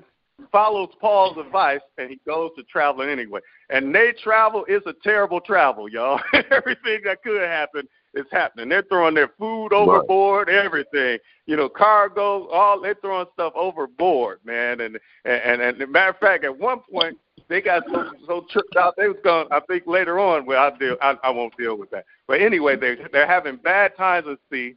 follows 0.52 0.90
Paul's 1.00 1.38
advice 1.38 1.82
and 1.98 2.10
he 2.10 2.20
goes 2.26 2.52
to 2.58 2.64
traveling 2.64 3.10
anyway. 3.10 3.40
And 3.70 3.94
they 3.94 4.14
travel 4.24 4.66
is 4.66 4.82
a 4.86 4.94
terrible 5.04 5.42
travel, 5.42 5.90
y'all. 5.90 6.20
Everything 6.52 7.02
that 7.06 7.24
could 7.24 7.42
happen 7.42 7.88
is 8.14 8.26
happening. 8.32 8.70
They're 8.70 8.84
throwing 8.84 9.16
their 9.16 9.32
food 9.40 9.74
overboard, 9.74 10.50
everything. 10.50 11.18
You 11.46 11.56
know, 11.56 11.70
cargo, 11.70 12.48
all 12.50 12.82
they're 12.82 12.96
throwing 12.96 13.28
stuff 13.34 13.54
overboard, 13.56 14.40
man. 14.46 14.82
And 14.82 15.00
and 15.26 15.62
and, 15.62 15.82
and 15.82 15.92
matter 15.92 16.10
of 16.10 16.18
fact, 16.18 16.44
at 16.44 16.58
one 16.58 16.80
point 16.92 17.18
they 17.48 17.62
got 17.62 17.84
so 17.92 18.12
so 18.28 18.46
tripped 18.50 18.76
out 18.76 18.96
they 18.98 19.08
was 19.08 19.18
going. 19.24 19.48
I 19.52 19.60
think 19.62 19.84
later 19.88 20.20
on, 20.20 20.46
well, 20.46 20.62
I 20.62 20.78
deal. 20.78 20.98
I, 21.02 21.16
I 21.24 21.30
won't 21.30 21.56
deal 21.58 21.78
with 21.78 21.90
that. 21.92 22.06
But 22.28 22.42
anyway, 22.42 22.76
they 22.76 22.98
they're 23.12 23.28
having 23.28 23.58
bad 23.58 23.96
times 23.96 24.28
at 24.30 24.38
sea 24.52 24.76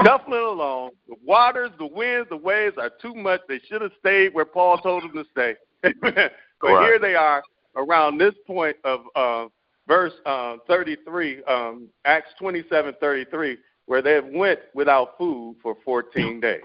scuffling 0.00 0.40
along. 0.40 0.90
The 1.08 1.16
waters, 1.24 1.70
the 1.78 1.86
winds, 1.86 2.28
the 2.28 2.36
waves 2.36 2.76
are 2.78 2.90
too 3.00 3.14
much. 3.14 3.40
They 3.48 3.60
should 3.68 3.82
have 3.82 3.92
stayed 3.98 4.34
where 4.34 4.44
Paul 4.44 4.78
told 4.78 5.04
them 5.04 5.12
to 5.12 5.24
stay. 5.30 5.54
but 6.02 6.32
Right. 6.60 6.86
here 6.86 6.98
they 6.98 7.14
are 7.14 7.42
around 7.76 8.18
this 8.18 8.34
point 8.46 8.76
of 8.84 9.00
uh, 9.14 9.46
verse 9.86 10.12
uh, 10.26 10.56
33, 10.66 11.44
um, 11.44 11.88
Acts 12.04 12.30
27, 12.38 12.94
33, 13.00 13.56
where 13.86 14.02
they 14.02 14.20
went 14.20 14.60
without 14.74 15.16
food 15.16 15.56
for 15.62 15.76
14 15.84 16.40
days. 16.40 16.60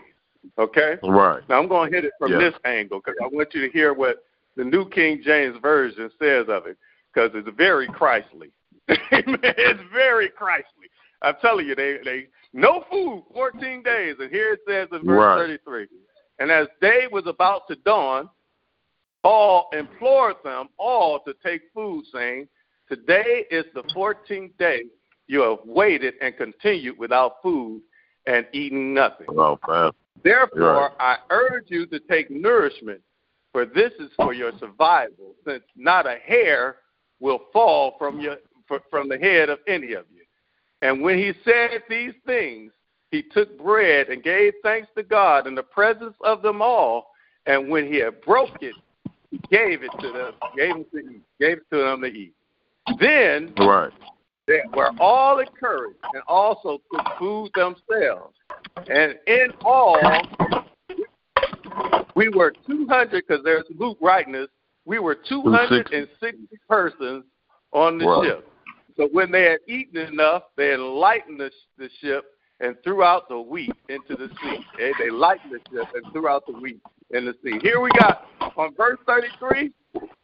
Okay? 0.58 0.98
Right. 1.04 1.42
Now 1.48 1.60
I'm 1.60 1.68
going 1.68 1.92
to 1.92 1.96
hit 1.96 2.06
it 2.06 2.14
from 2.20 2.32
Yeah. 2.32 2.40
this 2.40 2.54
angle 2.66 3.00
because 3.00 3.16
I 3.24 3.28
want 3.28 3.54
you 3.54 3.62
to 3.62 3.70
hear 3.72 3.94
what 3.94 4.24
the 4.56 4.64
New 4.64 4.90
King 4.90 5.22
James 5.24 5.58
Version 5.62 6.10
says 6.20 6.48
of 6.50 6.66
it 6.68 6.78
because 7.14 7.32
it's 7.36 7.50
very 7.56 7.88
Christly. 7.88 8.52
it's 8.88 9.82
very 9.94 10.30
Christly. 10.30 10.88
I'm 11.24 11.36
telling 11.42 11.68
you, 11.68 11.76
they 11.76 11.98
they 12.04 12.28
no 12.54 12.84
food, 12.92 13.24
14 13.34 13.82
days, 13.84 14.16
and 14.20 14.30
here 14.30 14.54
it 14.54 14.60
says 14.68 14.88
in 14.92 15.06
verse 15.06 15.40
Right. 15.40 15.60
33. 15.66 15.88
And 16.40 16.52
as 16.52 16.68
day 16.82 17.08
was 17.12 17.26
about 17.26 17.68
to 17.68 17.76
dawn, 17.78 18.30
Paul 19.24 19.70
implored 19.74 20.36
them 20.44 20.68
all 20.78 21.20
to 21.22 21.34
take 21.44 21.62
food, 21.74 22.06
saying, 22.14 22.48
Today 22.90 23.46
is 23.50 23.66
the 23.74 23.84
14th 23.96 24.52
day 24.58 24.84
you 25.28 25.42
have 25.42 25.60
waited 25.66 26.16
and 26.22 26.36
continued 26.36 26.98
without 26.98 27.42
food 27.42 27.82
and 28.28 28.46
eating 28.52 28.94
nothing. 28.94 29.28
Oh. 29.30 29.58
Therefore, 30.24 30.92
Right. 30.92 30.92
I 31.00 31.18
urge 31.30 31.66
you 31.70 31.86
to 31.88 32.00
take 32.00 32.30
nourishment, 32.30 33.02
for 33.52 33.66
this 33.66 33.94
is 34.00 34.12
for 34.16 34.34
your 34.34 34.52
survival, 34.60 35.36
since 35.46 35.64
not 35.76 36.06
a 36.06 36.18
hair 36.18 36.78
will 37.20 37.40
fall 37.52 37.96
from 37.98 38.20
your 38.20 38.38
from 38.90 39.08
the 39.08 39.18
head 39.18 39.50
of 39.50 39.60
any 39.68 39.94
of 39.94 40.06
you. 40.14 40.23
And 40.84 41.02
when 41.02 41.18
he 41.18 41.32
said 41.46 41.82
these 41.90 42.14
things, 42.26 42.74
he 43.10 43.24
took 43.24 43.58
bread 43.58 44.10
and 44.10 44.22
gave 44.22 44.54
thanks 44.64 44.90
to 44.98 45.04
God 45.04 45.48
in 45.48 45.56
the 45.56 45.64
presence 45.64 46.16
of 46.26 46.42
them 46.42 46.62
all. 46.62 47.12
And 47.46 47.70
when 47.70 47.88
he 47.88 48.00
had 48.00 48.20
broke 48.22 48.62
it, 48.62 48.76
he 49.32 49.38
gave 49.50 49.82
it 49.82 49.92
to 50.02 50.12
them, 50.12 50.34
gave 50.58 50.76
it 50.76 50.92
to 50.92 50.98
eat, 51.00 51.22
gave 51.40 51.58
it 51.60 51.64
to 51.72 51.78
them 51.78 52.02
to 52.02 52.08
eat. 52.08 52.34
Then 53.00 53.54
Right. 53.58 53.94
they 54.46 54.62
were 54.74 54.92
all 55.00 55.40
encouraged 55.40 56.04
and 56.14 56.22
also 56.28 56.82
took 56.92 57.18
food 57.18 57.52
themselves. 57.54 58.36
And 58.90 59.18
in 59.26 59.54
all, 59.64 60.02
we 62.16 62.28
were 62.28 62.52
200, 62.68 63.26
because 63.26 63.42
there's 63.46 63.64
Luke 63.78 63.98
writing 64.02 64.34
this, 64.34 64.50
we 64.84 65.00
were 65.00 65.16
260 65.16 66.60
persons 66.68 67.24
on 67.72 67.98
the 67.98 68.06
Right. 68.06 68.26
ship. 68.26 68.50
So 68.98 69.08
when 69.12 69.32
they 69.32 69.44
had 69.44 69.60
eaten 69.68 69.98
enough, 69.98 70.44
they 70.56 70.70
had 70.70 70.80
lightened 70.80 71.40
the, 71.40 71.52
the 71.78 71.90
ship 72.02 72.26
and 72.60 72.76
threw 72.84 73.04
out 73.04 73.28
the 73.30 73.40
wheat 73.40 73.74
into 73.90 74.16
the 74.16 74.30
sea. 74.42 74.58
Okay? 74.76 74.94
They 75.00 75.10
lightened 75.10 75.52
the 75.52 75.60
ship 75.72 75.88
and 75.94 76.04
threw 76.14 76.28
out 76.28 76.46
the 76.48 76.54
wheat 76.54 76.80
in 77.12 77.26
the 77.26 77.36
sea. 77.44 77.60
Here 77.62 77.82
we 77.82 77.90
got 78.00 78.24
on 78.58 78.74
verse 78.76 79.00
33, 79.08 79.72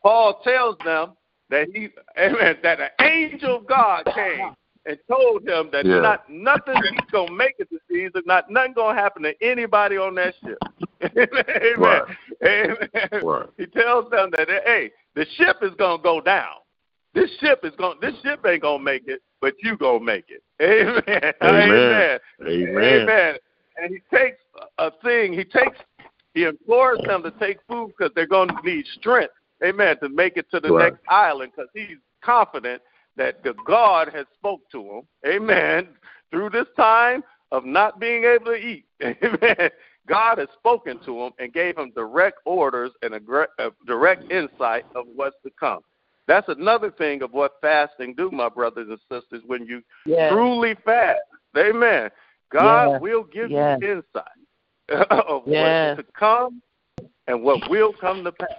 Paul 0.01 0.41
tells 0.43 0.77
them 0.83 1.13
that 1.49 1.67
he, 1.73 1.89
amen, 2.17 2.57
that 2.63 2.79
an 2.79 2.89
angel 3.01 3.57
of 3.57 3.67
God 3.67 4.03
came 4.13 4.51
and 4.85 4.97
told 5.09 5.47
him 5.47 5.69
that 5.71 5.85
Yeah. 5.85 5.99
not 5.99 6.29
nothing 6.29 6.75
he's 6.91 7.09
gonna 7.11 7.31
make 7.31 7.55
it 7.59 7.69
to 7.69 7.79
Caesar, 7.89 8.21
not 8.25 8.49
nothing 8.49 8.73
gonna 8.73 8.99
happen 8.99 9.23
to 9.23 9.43
anybody 9.43 9.97
on 9.97 10.15
that 10.15 10.35
ship. 10.43 10.59
Amen. 11.01 11.75
Right. 11.77 12.03
Amen. 12.43 13.23
Right. 13.23 13.49
He 13.57 13.65
tells 13.65 14.09
them 14.09 14.31
that 14.31 14.49
hey, 14.65 14.91
the 15.15 15.25
ship 15.37 15.57
is 15.61 15.73
gonna 15.77 16.01
go 16.01 16.21
down. 16.21 16.55
This 17.13 17.29
ship 17.39 17.61
is 17.63 17.73
going. 17.77 17.97
This 18.01 18.13
ship 18.23 18.45
ain't 18.45 18.61
gonna 18.61 18.83
make 18.83 19.07
it, 19.07 19.21
but 19.41 19.53
you 19.63 19.77
gonna 19.77 20.03
make 20.03 20.25
it. 20.29 20.43
Amen. 20.61 21.33
Amen. 21.43 21.71
Amen. 21.71 22.19
Amen. 22.47 23.01
Amen. 23.01 23.35
And 23.81 23.91
he 23.93 24.15
takes 24.15 24.37
a 24.77 24.91
thing. 25.03 25.33
He 25.33 25.43
takes. 25.43 25.77
He 26.33 26.43
implores 26.43 26.99
them 27.07 27.23
to 27.23 27.31
take 27.31 27.57
food 27.67 27.91
because 27.97 28.11
they're 28.15 28.27
going 28.27 28.49
to 28.49 28.61
need 28.63 28.85
strength. 28.99 29.33
Amen. 29.63 29.97
To 30.01 30.09
make 30.09 30.37
it 30.37 30.45
to 30.51 30.59
the 30.59 30.71
Right. 30.71 30.93
next 30.93 31.03
island 31.09 31.51
because 31.55 31.69
he's 31.73 31.97
confident 32.21 32.81
that 33.15 33.43
the 33.43 33.53
God 33.65 34.09
has 34.13 34.25
spoke 34.37 34.61
to 34.71 34.81
him. 34.81 35.01
Amen. 35.25 35.89
Through 36.31 36.51
this 36.51 36.67
time 36.77 37.23
of 37.51 37.65
not 37.65 37.99
being 37.99 38.23
able 38.25 38.45
to 38.45 38.55
eat. 38.55 38.85
Amen. 39.03 39.69
God 40.07 40.37
has 40.37 40.47
spoken 40.57 40.99
to 41.05 41.19
him 41.23 41.31
and 41.39 41.51
gave 41.51 41.77
him 41.77 41.91
direct 41.95 42.39
orders 42.45 42.91
and 43.01 43.13
a 43.13 43.19
direct 43.85 44.31
insight 44.31 44.85
of 44.95 45.05
what's 45.15 45.35
to 45.43 45.51
come. 45.59 45.79
That's 46.29 46.47
another 46.47 46.91
thing 46.91 47.23
of 47.23 47.33
what 47.33 47.53
fasting 47.59 48.13
do, 48.13 48.29
my 48.29 48.49
brothers 48.49 48.87
and 48.87 48.99
sisters. 49.11 49.41
When 49.47 49.65
you 49.65 49.81
Yes. 50.05 50.31
truly 50.31 50.75
fast, 50.85 51.21
Amen. 51.57 52.11
God 52.51 52.91
Yes. 52.91 53.01
will 53.01 53.23
give 53.23 53.49
Yes. 53.49 53.81
you 53.81 53.89
insight 53.89 54.37
of 55.09 55.47
Yes. 55.47 55.97
what's 55.97 56.07
to 56.07 56.13
come 56.13 56.61
and 57.25 57.43
what 57.43 57.67
will 57.67 57.91
come 57.93 58.23
to 58.23 58.31
pass. 58.31 58.49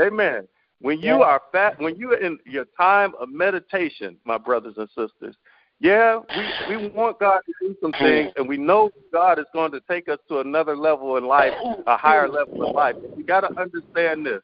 Amen. 0.00 0.46
When 0.80 1.00
you 1.00 1.22
are 1.24 1.42
fat, 1.50 1.76
when 1.80 1.96
you're 1.96 2.18
in 2.18 2.38
your 2.46 2.66
time 2.76 3.12
of 3.18 3.30
meditation, 3.30 4.16
my 4.24 4.38
brothers 4.38 4.78
and 4.78 4.88
sisters, 4.90 5.36
yeah, 5.80 6.20
we, 6.30 6.44
we 6.68 6.76
want 6.76 7.18
God 7.18 7.40
to 7.46 7.52
do 7.60 7.76
some 7.80 7.92
things, 7.94 8.32
and 8.36 8.48
we 8.48 8.56
know 8.56 8.90
God 9.12 9.40
is 9.40 9.46
going 9.52 9.72
to 9.72 9.80
take 9.90 10.08
us 10.08 10.18
to 10.28 10.38
another 10.38 10.76
level 10.76 11.16
in 11.16 11.24
life, 11.24 11.54
a 11.88 11.96
higher 11.96 12.28
level 12.28 12.64
in 12.64 12.72
life. 12.72 12.94
But 13.00 13.10
you 13.16 13.24
got 13.24 13.40
to 13.40 13.60
understand 13.60 14.24
this: 14.24 14.40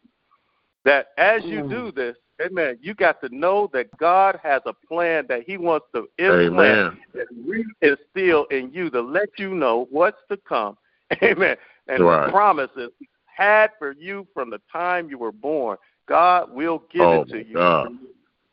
that 0.85 1.09
as 1.19 1.45
you 1.45 1.63
mm. 1.63 1.71
do 1.71 1.93
this, 1.93 2.17
Amen, 2.45 2.79
you 2.83 2.95
got 2.95 3.21
to 3.21 3.29
know 3.35 3.71
that 3.73 3.97
God 3.97 4.41
has 4.43 4.61
a 4.67 4.73
plan 4.73 5.25
that 5.29 5.45
He 5.47 5.57
wants 5.57 5.87
to 5.95 6.09
implant 6.19 6.53
Amen. 6.53 6.99
and 7.15 7.65
reinstill 7.87 8.51
in 8.51 8.73
you 8.73 8.91
to 8.91 9.01
let 9.01 9.29
you 9.39 9.55
know 9.55 9.87
what's 9.91 10.21
to 10.31 10.37
come. 10.37 10.77
Amen. 11.23 11.57
And 11.87 12.05
Right. 12.05 12.27
the 12.27 12.33
promises 12.33 12.91
had 13.27 13.71
for 13.79 13.93
you 13.93 14.27
from 14.35 14.51
the 14.51 14.61
time 14.73 15.09
you 15.09 15.17
were 15.19 15.33
born. 15.33 15.77
God 16.09 16.53
will 16.53 16.83
give 16.91 17.03
Oh, 17.03 17.23
it 17.23 17.29
to 17.29 17.47
you. 17.47 17.55
God. 17.55 17.93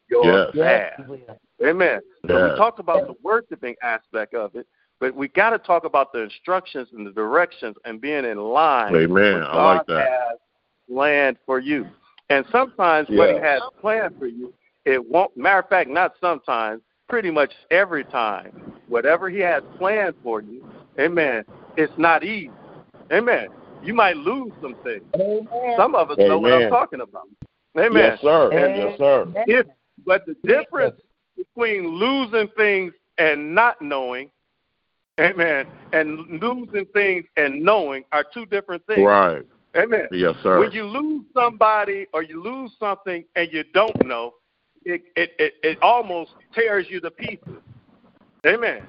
Your 0.09 0.25
Yes. 0.25 0.49
Yes, 0.53 0.93
path. 0.97 1.05
he 1.05 1.11
will. 1.11 1.39
Amen. 1.69 2.01
So 2.27 2.35
we 2.35 2.49
Yes. 2.49 2.57
talked 2.57 2.79
about 2.79 3.07
the 3.07 3.15
worshiping 3.23 3.75
aspect 3.81 4.35
of 4.35 4.55
it, 4.55 4.67
but 4.99 5.15
we 5.15 5.27
got 5.27 5.51
to 5.51 5.57
talk 5.59 5.85
about 5.85 6.11
the 6.13 6.19
instructions 6.19 6.89
and 6.93 7.07
the 7.07 7.11
directions 7.11 7.77
and 7.85 7.99
being 7.99 8.25
in 8.25 8.37
line. 8.37 8.95
Amen. 8.95 9.39
with 9.39 9.43
I 9.43 9.75
like 9.75 9.87
that. 9.87 10.09
has 10.09 10.37
planned 10.87 11.37
for 11.45 11.59
you. 11.59 11.87
And 12.31 12.45
sometimes 12.51 13.07
what 13.09 13.29
He 13.29 13.35
has 13.39 13.61
planned 13.79 14.15
for 14.17 14.27
you, 14.27 14.53
it 14.85 15.03
won't. 15.09 15.35
Matter 15.35 15.59
of 15.59 15.69
fact, 15.69 15.89
not 15.89 16.13
sometimes. 16.19 16.81
Pretty 17.09 17.29
much 17.29 17.51
every 17.71 18.05
time, 18.05 18.53
whatever 18.87 19.29
He 19.29 19.39
has 19.39 19.61
planned 19.77 20.15
for 20.23 20.41
you, 20.41 20.65
Amen. 20.99 21.43
It's 21.77 21.93
not 21.97 22.23
easy. 22.23 22.51
Amen. 23.11 23.47
You 23.83 23.93
might 23.93 24.17
lose 24.17 24.51
some 24.61 24.75
things. 24.83 25.03
Amen. 25.15 25.73
Some 25.77 25.95
of 25.95 26.11
us 26.11 26.17
know 26.17 26.37
what 26.37 26.51
I'm 26.51 26.69
talking 26.69 27.01
about. 27.01 27.27
Amen. 27.77 27.91
Yes, 27.93 28.21
sir. 28.21 28.51
Amen. 28.51 28.87
Yes, 28.89 28.97
sir. 28.97 29.27
If, 29.47 29.67
but 30.05 30.25
the 30.25 30.35
difference 30.47 30.95
between 31.37 31.87
losing 31.87 32.49
things 32.57 32.93
and 33.17 33.55
not 33.55 33.81
knowing, 33.81 34.29
amen, 35.19 35.67
and 35.93 36.41
losing 36.41 36.85
things 36.93 37.25
and 37.37 37.61
knowing 37.61 38.03
are 38.11 38.25
two 38.33 38.45
different 38.45 38.85
things. 38.85 39.05
Right. 39.05 39.43
Amen. 39.75 40.07
Yes, 40.11 40.35
sir. 40.43 40.59
When 40.59 40.71
you 40.71 40.83
lose 40.85 41.23
somebody 41.33 42.07
or 42.13 42.23
you 42.23 42.43
lose 42.43 42.71
something 42.79 43.23
and 43.35 43.49
you 43.51 43.63
don't 43.73 44.05
know, 44.05 44.33
it 44.83 45.03
it 45.15 45.31
it, 45.39 45.53
it 45.63 45.77
almost 45.81 46.31
tears 46.53 46.87
you 46.89 46.99
to 47.01 47.11
pieces. 47.11 47.61
Amen. 48.45 48.83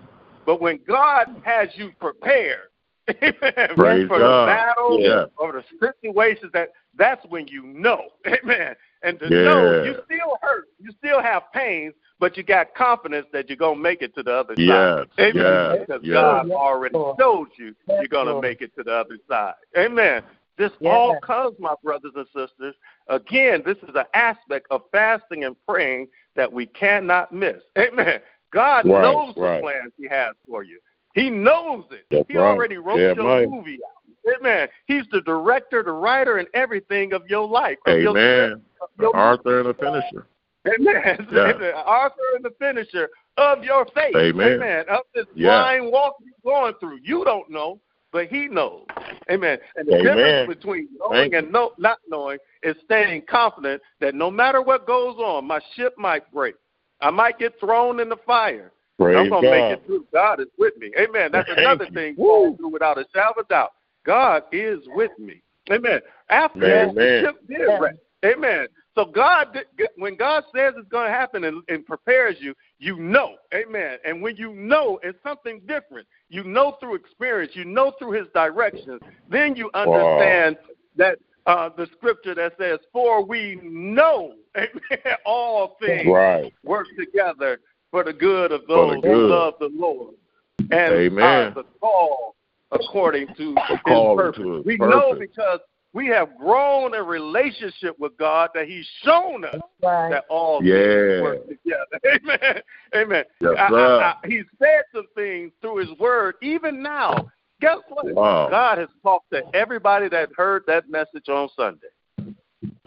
But 0.44 0.60
when 0.60 0.80
God 0.88 1.28
has 1.44 1.68
you 1.76 1.92
prepared, 2.00 2.68
amen, 3.22 3.68
Praise 3.76 4.08
for 4.08 4.18
God. 4.18 4.46
the 4.48 4.52
battle 4.52 4.98
Yeah. 5.00 5.24
or 5.36 5.52
the 5.52 5.64
situations 5.80 6.50
that 6.52 6.70
that's 6.96 7.24
when 7.28 7.46
you 7.46 7.64
know. 7.64 8.00
Amen. 8.26 8.74
And 9.02 9.18
to 9.20 9.26
Yeah. 9.28 9.44
know 9.44 9.84
you 9.84 9.94
still 10.04 10.38
hurt, 10.42 10.68
you 10.80 10.90
still 10.98 11.20
have 11.22 11.44
pains, 11.52 11.94
but 12.18 12.36
you 12.36 12.42
got 12.42 12.74
confidence 12.74 13.26
that 13.32 13.48
you're 13.48 13.56
gonna 13.56 13.76
make 13.80 14.02
it 14.02 14.14
to 14.16 14.22
the 14.22 14.32
other 14.34 14.54
Yes, 14.56 14.68
side. 14.68 15.06
Amen. 15.20 15.34
yes, 15.34 15.78
because 15.80 16.02
yes. 16.02 16.14
God 16.14 16.50
already 16.50 16.94
Lord. 16.96 17.16
showed 17.20 17.48
you 17.56 17.74
you're 17.88 18.06
gonna 18.08 18.40
make 18.40 18.62
it 18.62 18.74
to 18.76 18.82
the 18.82 18.94
other 18.94 19.18
side. 19.28 19.54
Amen. 19.76 20.22
This 20.62 20.70
Yes. 20.78 20.92
all 20.94 21.18
comes, 21.20 21.58
my 21.58 21.74
brothers 21.82 22.12
and 22.14 22.26
sisters. 22.28 22.76
Again, 23.08 23.62
this 23.64 23.78
is 23.78 23.96
an 23.96 24.04
aspect 24.14 24.68
of 24.70 24.82
fasting 24.92 25.42
and 25.42 25.56
praying 25.68 26.06
that 26.36 26.52
we 26.52 26.66
cannot 26.66 27.32
miss. 27.32 27.60
Amen. 27.76 28.20
God 28.52 28.86
Right, 28.86 29.02
knows 29.02 29.36
right. 29.36 29.56
the 29.56 29.60
plans 29.62 29.92
He 29.98 30.06
has 30.06 30.36
for 30.46 30.62
you. 30.62 30.78
He 31.14 31.30
knows 31.30 31.84
it. 31.90 32.06
That's 32.12 32.28
he 32.28 32.36
right. 32.38 32.46
already 32.46 32.76
wrote 32.78 33.00
Yeah, 33.00 33.14
your 33.14 33.26
right. 33.26 33.48
movie 33.48 33.80
out. 33.84 34.36
Amen. 34.38 34.68
He's 34.86 35.04
the 35.10 35.20
director, 35.22 35.82
the 35.82 35.90
writer, 35.90 36.36
and 36.38 36.46
everything 36.54 37.12
of 37.12 37.28
your 37.28 37.46
life. 37.48 37.78
Of 37.86 37.98
your 37.98 38.10
Amen. 38.16 38.50
script, 38.50 38.66
of 38.82 38.88
The 38.98 39.02
your 39.02 39.16
author 39.16 39.58
and 39.60 39.68
the 39.68 39.74
finisher. 39.74 40.26
Amen. 40.68 41.26
Yeah. 41.32 41.52
The 41.54 41.76
author 41.76 42.36
and 42.36 42.44
the 42.44 42.52
finisher 42.60 43.10
of 43.36 43.64
your 43.64 43.84
faith. 43.86 44.14
Amen. 44.14 44.84
Of 44.88 45.00
this 45.12 45.26
Yeah. 45.34 45.48
blind 45.58 45.90
walk 45.90 46.18
you're 46.20 46.54
going 46.54 46.74
through. 46.74 47.00
You 47.02 47.24
don't 47.24 47.50
know, 47.50 47.80
but 48.12 48.26
he 48.26 48.46
knows. 48.46 48.84
Amen. 49.30 49.58
And 49.76 49.88
the 49.88 49.96
Amen. 49.96 50.16
difference 50.16 50.56
between 50.58 50.88
knowing 50.98 51.32
Thank 51.32 51.44
and 51.44 51.52
no, 51.52 51.72
not 51.78 51.98
knowing 52.08 52.38
is 52.62 52.76
staying 52.84 53.22
confident 53.28 53.82
that 54.00 54.14
no 54.14 54.30
matter 54.30 54.62
what 54.62 54.86
goes 54.86 55.16
on, 55.16 55.46
my 55.46 55.60
ship 55.74 55.94
might 55.98 56.30
break. 56.32 56.54
I 57.00 57.10
might 57.10 57.38
get 57.38 57.58
thrown 57.58 58.00
in 58.00 58.08
the 58.08 58.18
fire. 58.26 58.72
Praise 58.98 59.16
I'm 59.18 59.30
gonna 59.30 59.42
God. 59.42 59.50
make 59.50 59.78
it 59.78 59.86
through. 59.86 60.06
God 60.12 60.40
is 60.40 60.46
with 60.58 60.76
me. 60.76 60.92
Amen. 60.98 61.30
That's 61.32 61.48
Thank 61.48 61.58
another 61.58 61.86
you. 61.86 61.94
thing 61.94 62.14
Woo. 62.16 62.52
to 62.52 62.56
do 62.56 62.68
without 62.68 62.98
a 62.98 63.04
shadow 63.14 63.30
of 63.30 63.44
a 63.44 63.48
doubt. 63.48 63.72
God 64.04 64.44
is 64.52 64.80
with 64.94 65.12
me. 65.18 65.42
Amen. 65.70 66.00
After 66.28 66.60
this, 66.60 66.94
the 66.94 67.00
Amen. 67.00 67.24
ship 67.24 67.48
did 67.48 67.80
wreck. 67.80 67.94
Amen. 68.24 68.66
So 68.94 69.06
God, 69.06 69.58
when 69.96 70.16
God 70.16 70.44
says 70.54 70.74
it's 70.76 70.88
going 70.88 71.06
to 71.06 71.12
happen 71.12 71.44
and, 71.44 71.62
and 71.68 71.84
prepares 71.86 72.36
you, 72.40 72.54
you 72.78 72.96
know. 72.98 73.36
Amen. 73.54 73.98
And 74.04 74.20
when 74.20 74.36
you 74.36 74.52
know, 74.54 75.00
it's 75.02 75.18
something 75.22 75.60
different. 75.66 76.06
You 76.32 76.44
know 76.44 76.76
through 76.80 76.94
experience. 76.94 77.52
You 77.54 77.66
know 77.66 77.92
through 77.98 78.12
His 78.12 78.26
directions. 78.34 79.02
Then 79.28 79.54
you 79.54 79.70
understand 79.74 80.56
that 80.96 81.18
uh, 81.44 81.68
the 81.76 81.86
scripture 81.92 82.34
that 82.34 82.54
says, 82.58 82.78
"For 82.90 83.22
we 83.22 83.60
know, 83.62 84.32
amen, 84.56 85.16
all 85.26 85.76
things 85.78 86.08
Right. 86.08 86.52
work 86.64 86.86
together 86.98 87.60
for 87.90 88.02
the 88.02 88.14
good 88.14 88.50
of 88.50 88.62
those 88.66 88.94
good. 89.02 89.04
who 89.04 89.28
love 89.28 89.54
the 89.60 89.68
Lord 89.74 90.14
and 90.58 90.94
Amen. 90.94 91.22
are 91.22 91.54
the 91.54 91.64
call 91.78 92.34
according 92.70 93.26
to 93.36 93.54
His 93.68 94.16
purpose. 94.16 94.42
to 94.42 94.62
we 94.64 94.78
know 94.78 95.14
because 95.18 95.60
we 95.94 96.06
have 96.08 96.36
grown 96.38 96.94
a 96.94 97.02
relationship 97.02 97.98
with 97.98 98.16
God 98.16 98.50
that 98.54 98.66
He's 98.66 98.86
shown 99.04 99.44
us 99.44 99.60
Right. 99.82 100.10
that 100.10 100.24
all 100.28 100.62
Yeah. 100.64 100.74
things 100.76 101.22
work 101.22 101.48
together. 101.48 102.00
Amen. 102.06 102.62
Amen. 102.94 103.24
Yes, 103.40 103.54
I- 103.58 103.74
I- 103.74 104.02
I- 104.22 104.26
he 104.26 104.42
said 104.58 104.82
some 104.94 105.06
things 105.14 105.52
through 105.60 105.76
His 105.78 105.90
Word. 105.98 106.36
Even 106.42 106.82
now, 106.82 107.30
guess 107.60 107.78
what? 107.88 108.06
Wow. 108.06 108.48
God 108.48 108.78
has 108.78 108.88
talked 109.02 109.30
to 109.32 109.42
everybody 109.54 110.08
that 110.08 110.30
heard 110.36 110.64
that 110.66 110.88
message 110.88 111.28
on 111.28 111.48
Sunday. 111.56 111.88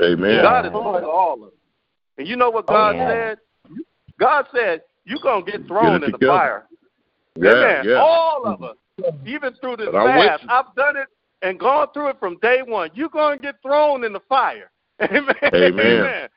Amen. 0.01 0.41
God 0.41 0.65
has 0.65 0.73
talked 0.73 1.01
to 1.03 1.09
all 1.09 1.33
of 1.35 1.39
them. 1.41 1.51
And 2.17 2.27
you 2.27 2.35
know 2.37 2.49
what 2.49 2.65
oh, 2.69 2.73
God 2.73 2.95
yeah. 2.95 3.09
said? 3.09 3.37
God 4.19 4.45
said, 4.53 4.81
You're 5.05 5.19
going 5.21 5.45
to 5.45 5.51
get 5.51 5.67
thrown 5.67 5.83
Get 5.85 5.91
it 5.91 5.95
in 5.95 6.01
the 6.11 6.17
together. 6.17 6.31
fire. 6.33 6.65
Yeah, 7.37 7.51
Amen. 7.51 7.85
yeah. 7.89 7.95
All 7.97 8.45
of 8.47 8.63
us, 8.63 8.77
even 9.25 9.53
through 9.55 9.75
this 9.77 9.89
But 9.91 10.05
fast. 10.05 10.43
I've 10.49 10.73
done 10.75 10.95
it 10.97 11.07
and 11.45 11.59
gone 11.59 11.87
through 11.93 12.09
it 12.09 12.19
from 12.19 12.37
day 12.41 12.61
one. 12.65 12.89
You're 12.95 13.09
going 13.09 13.37
to 13.37 13.41
get 13.41 13.55
thrown 13.61 14.03
in 14.03 14.13
the 14.13 14.19
fire. 14.27 14.71
Amen. 15.01 15.35
Amen. 15.53 16.27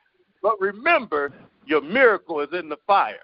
But 0.41 0.61
remember, 0.61 1.33
your 1.65 1.81
miracle 1.81 2.39
is 2.41 2.49
in 2.53 2.69
the 2.69 2.77
fire. 2.85 3.15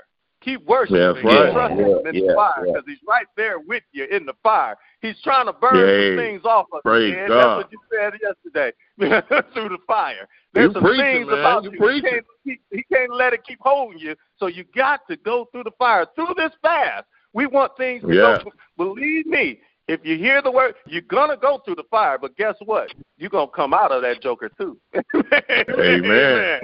Keep 0.42 0.66
worshiping. 0.66 1.00
That's 1.00 1.18
Keep 1.20 1.26
right. 1.26 1.54
trusting 1.54 1.80
Yeah, 1.80 1.98
him 1.98 2.08
in 2.08 2.16
yeah, 2.16 2.28
the 2.28 2.34
fire 2.36 2.66
yeah. 2.66 2.74
because 2.74 2.84
he's 2.88 3.00
right 3.08 3.28
there 3.38 3.60
with 3.60 3.84
you 3.94 4.06
in 4.06 4.26
the 4.26 4.34
fire. 4.44 4.76
He's 5.02 5.16
trying 5.24 5.46
to 5.46 5.54
burn 5.54 5.76
Yay. 5.76 6.16
some 6.16 6.24
things 6.24 6.42
off 6.46 6.68
of 6.74 6.82
Praise 6.84 7.14
man. 7.14 7.30
God. 7.30 7.38
That's 7.38 7.58
what 7.58 7.72
you 7.72 7.80
said 7.92 8.14
yesterday 8.22 8.72
through 9.54 9.70
the 9.70 9.78
fire. 9.88 10.28
There's 10.54 10.68
You 10.68 10.74
some 10.74 10.84
things 10.84 11.28
man. 11.28 11.40
about 11.40 11.64
You 11.64 11.72
you. 11.72 11.88
He 11.90 12.02
can't, 12.02 12.26
keep, 12.44 12.62
he 12.72 12.84
can't 12.84 13.14
let 13.14 13.34
it 13.34 13.44
keep 13.46 13.60
holding 13.62 14.00
you. 14.00 14.16
So 14.38 14.48
you 14.48 14.66
got 14.76 15.02
to 15.10 15.18
go 15.18 15.48
through 15.52 15.64
the 15.64 15.72
fire. 15.78 16.06
Through 16.16 16.34
this 16.36 16.52
fast, 16.62 17.06
we 17.34 17.48
want 17.48 17.74
things 17.78 18.02
to 18.04 18.14
Yeah. 18.14 18.38
go. 18.44 18.52
Believe 18.78 19.26
me, 19.26 19.60
if 19.88 20.02
you 20.04 20.18
hear 20.18 20.42
the 20.42 20.52
word, 20.52 20.76
you're 20.88 21.02
gonna 21.02 21.38
go 21.38 21.62
through 21.64 21.76
the 21.76 21.84
fire. 21.92 22.18
But 22.18 22.36
guess 22.38 22.56
what? 22.66 22.94
You're 23.18 23.30
gonna 23.30 23.52
come 23.52 23.74
out 23.74 23.92
of 23.92 24.02
that 24.02 24.22
joker 24.22 24.50
too. 24.50 24.78
Amen. 24.96 26.60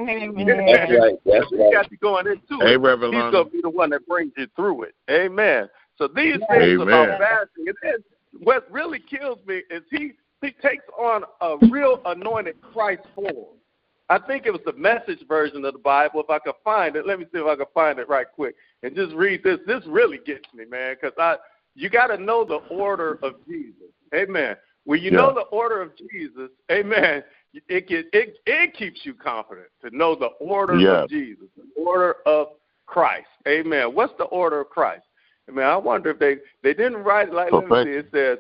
That's 0.68 0.92
right. 0.92 1.20
That's 1.26 1.52
You 1.52 1.72
got 1.72 1.90
to 1.90 1.98
go 1.98 2.18
in 2.20 2.28
into 2.28 2.58
Hey, 2.60 2.74
it. 2.74 2.78
Reverend 2.78 3.14
He's 3.14 3.32
going 3.32 3.46
to 3.46 3.52
be 3.52 3.62
the 3.62 3.70
one 3.70 3.92
that 3.92 4.08
brings 4.08 4.34
you 4.38 4.48
through 4.56 4.84
it. 4.84 4.96
Amen. 5.10 5.70
So 5.98 6.08
these 6.08 6.38
things 6.50 6.82
Amen. 6.82 6.88
about 6.88 7.20
fasting, 7.20 7.68
and 7.68 7.76
then 7.84 7.96
what 8.44 8.70
really 8.72 9.00
kills 9.00 9.40
me 9.46 9.62
is 9.70 9.84
he 9.92 10.14
he 10.42 10.52
takes 10.52 10.86
on 10.98 11.24
a 11.42 11.58
real 11.70 12.02
anointed 12.06 12.56
Christ 12.62 13.04
form. 13.14 13.58
I 14.10 14.20
think 14.20 14.46
it 14.46 14.52
was 14.52 14.62
the 14.66 14.74
message 14.74 15.26
version 15.28 15.64
of 15.64 15.74
the 15.74 15.80
Bible. 15.80 16.20
If 16.22 16.30
I 16.30 16.40
could 16.40 16.56
find 16.64 16.96
it, 16.96 17.06
let 17.06 17.20
me 17.20 17.26
see 17.32 17.40
if 17.40 17.46
I 17.46 17.56
can 17.56 17.68
find 17.74 18.00
it 18.00 18.10
right 18.10 18.26
quick 18.36 18.56
and 18.84 18.96
just 18.96 19.14
read 19.14 19.44
this. 19.44 19.60
This 19.68 19.84
really 19.86 20.20
gets 20.26 20.54
me, 20.54 20.66
man, 20.66 20.96
because 21.00 21.16
I 21.18 21.36
you 21.76 21.90
got 21.90 22.08
to 22.08 22.18
know 22.18 22.44
the 22.44 22.60
order 22.74 23.20
of 23.24 23.34
Jesus. 23.48 23.76
Amen. 24.14 24.56
When 24.84 25.02
you 25.02 25.12
know 25.12 25.34
the 25.34 25.42
order 25.56 25.82
of 25.82 25.92
Jesus, 25.98 26.50
Amen. 26.72 27.24
It 27.68 27.88
get, 27.88 28.06
it 28.14 28.38
it 28.46 28.74
keeps 28.76 29.02
you 29.04 29.14
confident 29.14 29.68
to 29.84 29.96
know 29.96 30.16
the 30.16 30.30
order 30.40 30.78
Yes. 30.80 31.04
of 31.04 31.10
Jesus, 31.10 31.46
the 31.56 31.82
order 31.82 32.16
of 32.26 32.48
Christ. 32.86 33.28
Amen. 33.48 33.94
What's 33.94 34.14
the 34.18 34.26
order 34.26 34.62
of 34.62 34.70
Christ? 34.70 35.04
I 35.50 35.52
mean, 35.52 35.66
I 35.66 35.76
wonder 35.76 36.10
if 36.12 36.20
they 36.20 36.38
they 36.64 36.74
didn't 36.74 37.04
write 37.04 37.28
it 37.28 37.34
like 37.34 37.52
let 37.52 37.68
me 37.68 37.84
see. 37.84 37.90
It 37.90 38.08
says, 38.12 38.38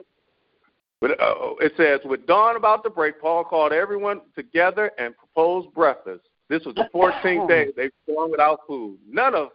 but 1.01 1.11
uh, 1.19 1.55
it 1.59 1.73
says, 1.75 1.99
with 2.05 2.25
dawn 2.25 2.55
about 2.55 2.83
to 2.83 2.89
break, 2.89 3.19
Paul 3.19 3.43
called 3.43 3.73
everyone 3.73 4.21
together 4.35 4.91
and 4.97 5.15
proposed 5.17 5.73
breakfast. 5.73 6.21
This 6.47 6.63
was 6.63 6.75
the 6.75 6.87
14th 6.93 7.47
day 7.49 7.67
they 7.75 7.89
were 8.07 8.15
gone 8.15 8.31
without 8.31 8.59
food. 8.67 8.97
None 9.09 9.35
of 9.35 9.49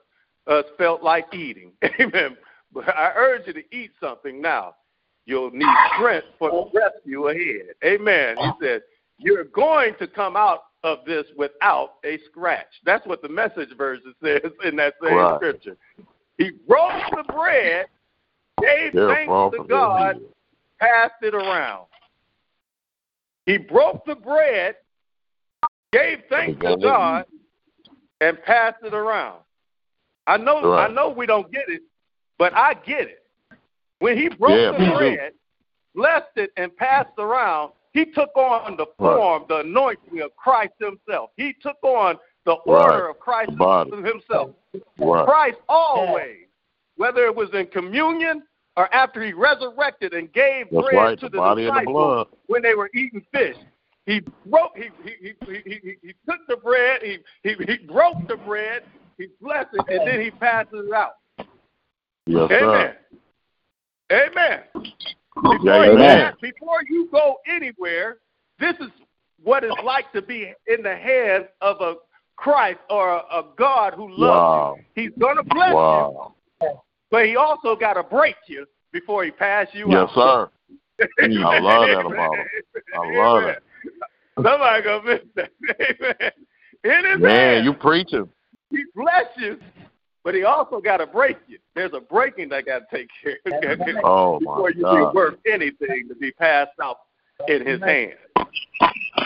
us 0.47 0.64
felt 0.77 1.03
like 1.03 1.33
eating. 1.33 1.72
Amen. 2.01 2.37
But 2.77 2.95
I 2.95 3.12
urge 3.16 3.47
you 3.47 3.55
to 3.55 3.74
eat 3.74 3.93
something 3.99 4.43
now. 4.43 4.74
You'll 5.24 5.51
need 5.51 5.66
strength 5.95 6.27
for 6.39 6.51
the 6.51 6.79
rescue 6.79 7.29
ahead. 7.29 7.74
Amen. 7.83 8.37
He 8.39 8.51
said, 8.61 8.83
you're 9.18 9.45
going 9.45 9.95
to 9.99 10.07
come 10.07 10.37
out 10.37 10.64
of 10.85 10.99
this 11.07 11.24
without 11.39 11.95
a 12.05 12.18
scratch. 12.31 12.66
That's 12.85 13.05
what 13.07 13.22
the 13.22 13.31
message 13.31 13.70
version 13.79 14.14
says 14.22 14.53
in 14.62 14.77
that 14.77 14.95
same 15.03 15.16
Right. 15.16 15.37
scripture. 15.37 15.79
He 16.37 16.51
broke 16.51 16.93
the 17.12 17.24
bread, 17.33 17.87
gave 18.61 18.93
They're 18.93 19.09
thanks 19.09 19.57
to 19.57 19.64
God, 19.66 20.20
passed 20.79 21.22
it 21.22 21.35
around. 21.35 21.87
He 23.47 23.57
broke 23.57 24.05
the 24.05 24.16
bread, 24.16 24.77
gave 25.93 26.24
thanks 26.29 26.61
to 26.62 26.77
God, 26.77 27.24
and 28.20 28.41
passed 28.43 28.85
it 28.85 28.93
around. 28.93 29.41
I 30.27 30.37
know 30.37 30.72
Right. 30.72 30.91
I 30.91 30.93
know 30.93 31.09
we 31.09 31.24
don't 31.24 31.51
get 31.51 31.68
it, 31.68 31.83
but 32.39 32.55
I 32.55 32.74
get 32.74 33.09
it. 33.09 33.22
When 33.99 34.16
he 34.16 34.28
broke 34.28 34.59
Yeah, 34.59 34.72
the 34.72 34.78
too. 34.78 34.95
bread, 34.95 35.32
blessed 35.95 36.37
it, 36.37 36.51
and 36.57 36.76
passed 36.76 37.18
around, 37.18 37.72
he 37.93 38.05
took 38.05 38.30
on 38.37 38.76
the 38.76 38.87
Right. 38.99 39.16
form, 39.16 39.45
the 39.49 39.61
anointing 39.61 40.20
of 40.20 40.37
Christ 40.37 40.74
himself. 40.78 41.30
He 41.37 41.55
took 41.55 41.78
on 41.82 42.18
the 42.45 42.57
Right. 42.66 42.91
order 42.91 43.09
of 43.09 43.18
Christ 43.18 43.51
himself. 43.51 44.51
Right. 44.99 45.24
Christ 45.24 45.59
always, 45.68 46.47
whether 46.97 47.24
it 47.24 47.34
was 47.34 47.53
in 47.55 47.66
communion 47.68 48.47
or 48.76 48.93
after 48.95 49.22
he 49.22 49.32
resurrected 49.32 50.12
and 50.12 50.30
gave 50.32 50.68
That's 50.70 50.84
bread 50.84 50.97
right, 50.97 51.18
to 51.20 51.28
the 51.28 51.39
the, 51.41 51.55
the 51.55 51.62
disciples 51.62 51.95
blood. 51.95 52.28
when 52.47 52.62
they 52.62 52.74
were 52.74 52.91
eating 52.95 53.24
fish. 53.32 53.57
He 54.05 54.20
broke. 54.45 54.76
He 54.76 54.91
he, 55.03 55.34
he, 55.47 55.62
he, 55.64 55.97
he, 56.01 56.14
took 56.28 56.47
the 56.47 56.57
bread. 56.57 57.03
He, 57.03 57.18
he 57.43 57.55
he 57.64 57.78
broke 57.78 58.28
the 58.28 58.37
bread. 58.37 58.82
He 59.18 59.28
blessed 59.41 59.70
it, 59.72 59.84
and 59.89 60.07
then 60.07 60.20
he 60.20 60.30
passed 60.30 60.68
it 60.72 60.93
out. 60.93 61.16
Yes, 62.27 62.51
Amen. 62.51 62.61
sir. 62.61 62.97
Amen. 64.12 64.61
Before, 65.43 65.59
Yeah, 65.62 65.85
you, 65.85 65.93
amen. 65.93 66.33
before 66.41 66.79
you 66.89 67.09
go 67.11 67.37
anywhere, 67.47 68.18
this 68.59 68.74
is 68.81 68.89
what 69.43 69.64
it's 69.64 69.77
like 69.85 70.11
to 70.12 70.22
be 70.22 70.53
in 70.66 70.83
the 70.83 70.97
hands 70.97 71.47
of 71.61 71.81
a 71.81 71.95
Christ 72.37 72.79
or 72.91 73.11
a, 73.11 73.18
a 73.18 73.45
God 73.59 73.95
who 73.95 74.11
loves 74.11 74.18
Wow. 74.18 74.79
you. 74.95 75.03
He's 75.03 75.18
going 75.18 75.37
to 75.37 75.43
bless 75.45 75.72
you, 75.72 76.68
but 77.11 77.27
he 77.27 77.37
also 77.37 77.77
got 77.77 77.95
to 77.95 78.03
break 78.03 78.37
you 78.47 78.66
before 78.93 79.24
he 79.24 79.31
pass 79.31 79.66
you 79.72 79.91
Yes, 79.91 80.09
out. 80.09 80.14
sir. 80.14 80.51
I 81.20 81.61
love 81.61 81.89
that 81.89 82.07
about 82.07 82.39
him. 82.39 82.47
I 82.95 83.11
love 83.12 83.45
it. 83.45 83.62
Somebody 84.37 84.83
gonna 84.83 85.03
miss 85.05 85.20
that. 85.35 85.51
Amen. 85.81 86.33
In 86.85 87.11
his 87.11 87.20
Man, 87.20 87.55
hand, 87.55 87.64
you 87.64 87.72
preaching. 87.74 88.29
he 88.70 88.85
bless 88.95 89.27
you, 89.37 89.59
but 90.24 90.35
he 90.35 90.45
also 90.45 90.81
got 90.81 90.99
to 90.99 91.07
break 91.07 91.37
you. 91.47 91.59
There's 91.77 91.93
a 91.93 92.01
breaking 92.01 92.49
that 92.49 92.64
got 92.64 92.89
to 92.91 92.97
take 92.97 93.09
care 93.22 93.72
of 93.72 93.81
Oh 94.05 94.39
before 94.41 94.70
my 94.70 94.72
you 94.74 94.83
God. 94.83 95.12
be 95.12 95.16
worth 95.16 95.35
anything 95.47 96.09
to 96.09 96.14
be 96.14 96.33
passed 96.33 96.70
out 96.83 96.97
in 97.49 97.66
his 97.66 97.81
hand. 97.83 98.14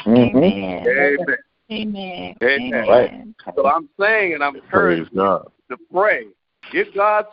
Mm-hmm. 0.04 0.36
Amen. 0.36 0.86
Amen. 0.88 1.16
Amen. 1.70 2.34
Amen. 2.42 2.84
Amen. 2.88 3.34
So 3.54 3.68
I'm 3.68 3.88
saying, 3.98 4.34
and 4.34 4.42
I'm 4.42 4.54
Praise 4.54 4.64
encouraging 4.64 5.08
you 5.12 5.20
God. 5.20 5.50
to 5.70 5.76
pray. 5.92 6.26
Get 6.72 6.92
God's 6.94 7.28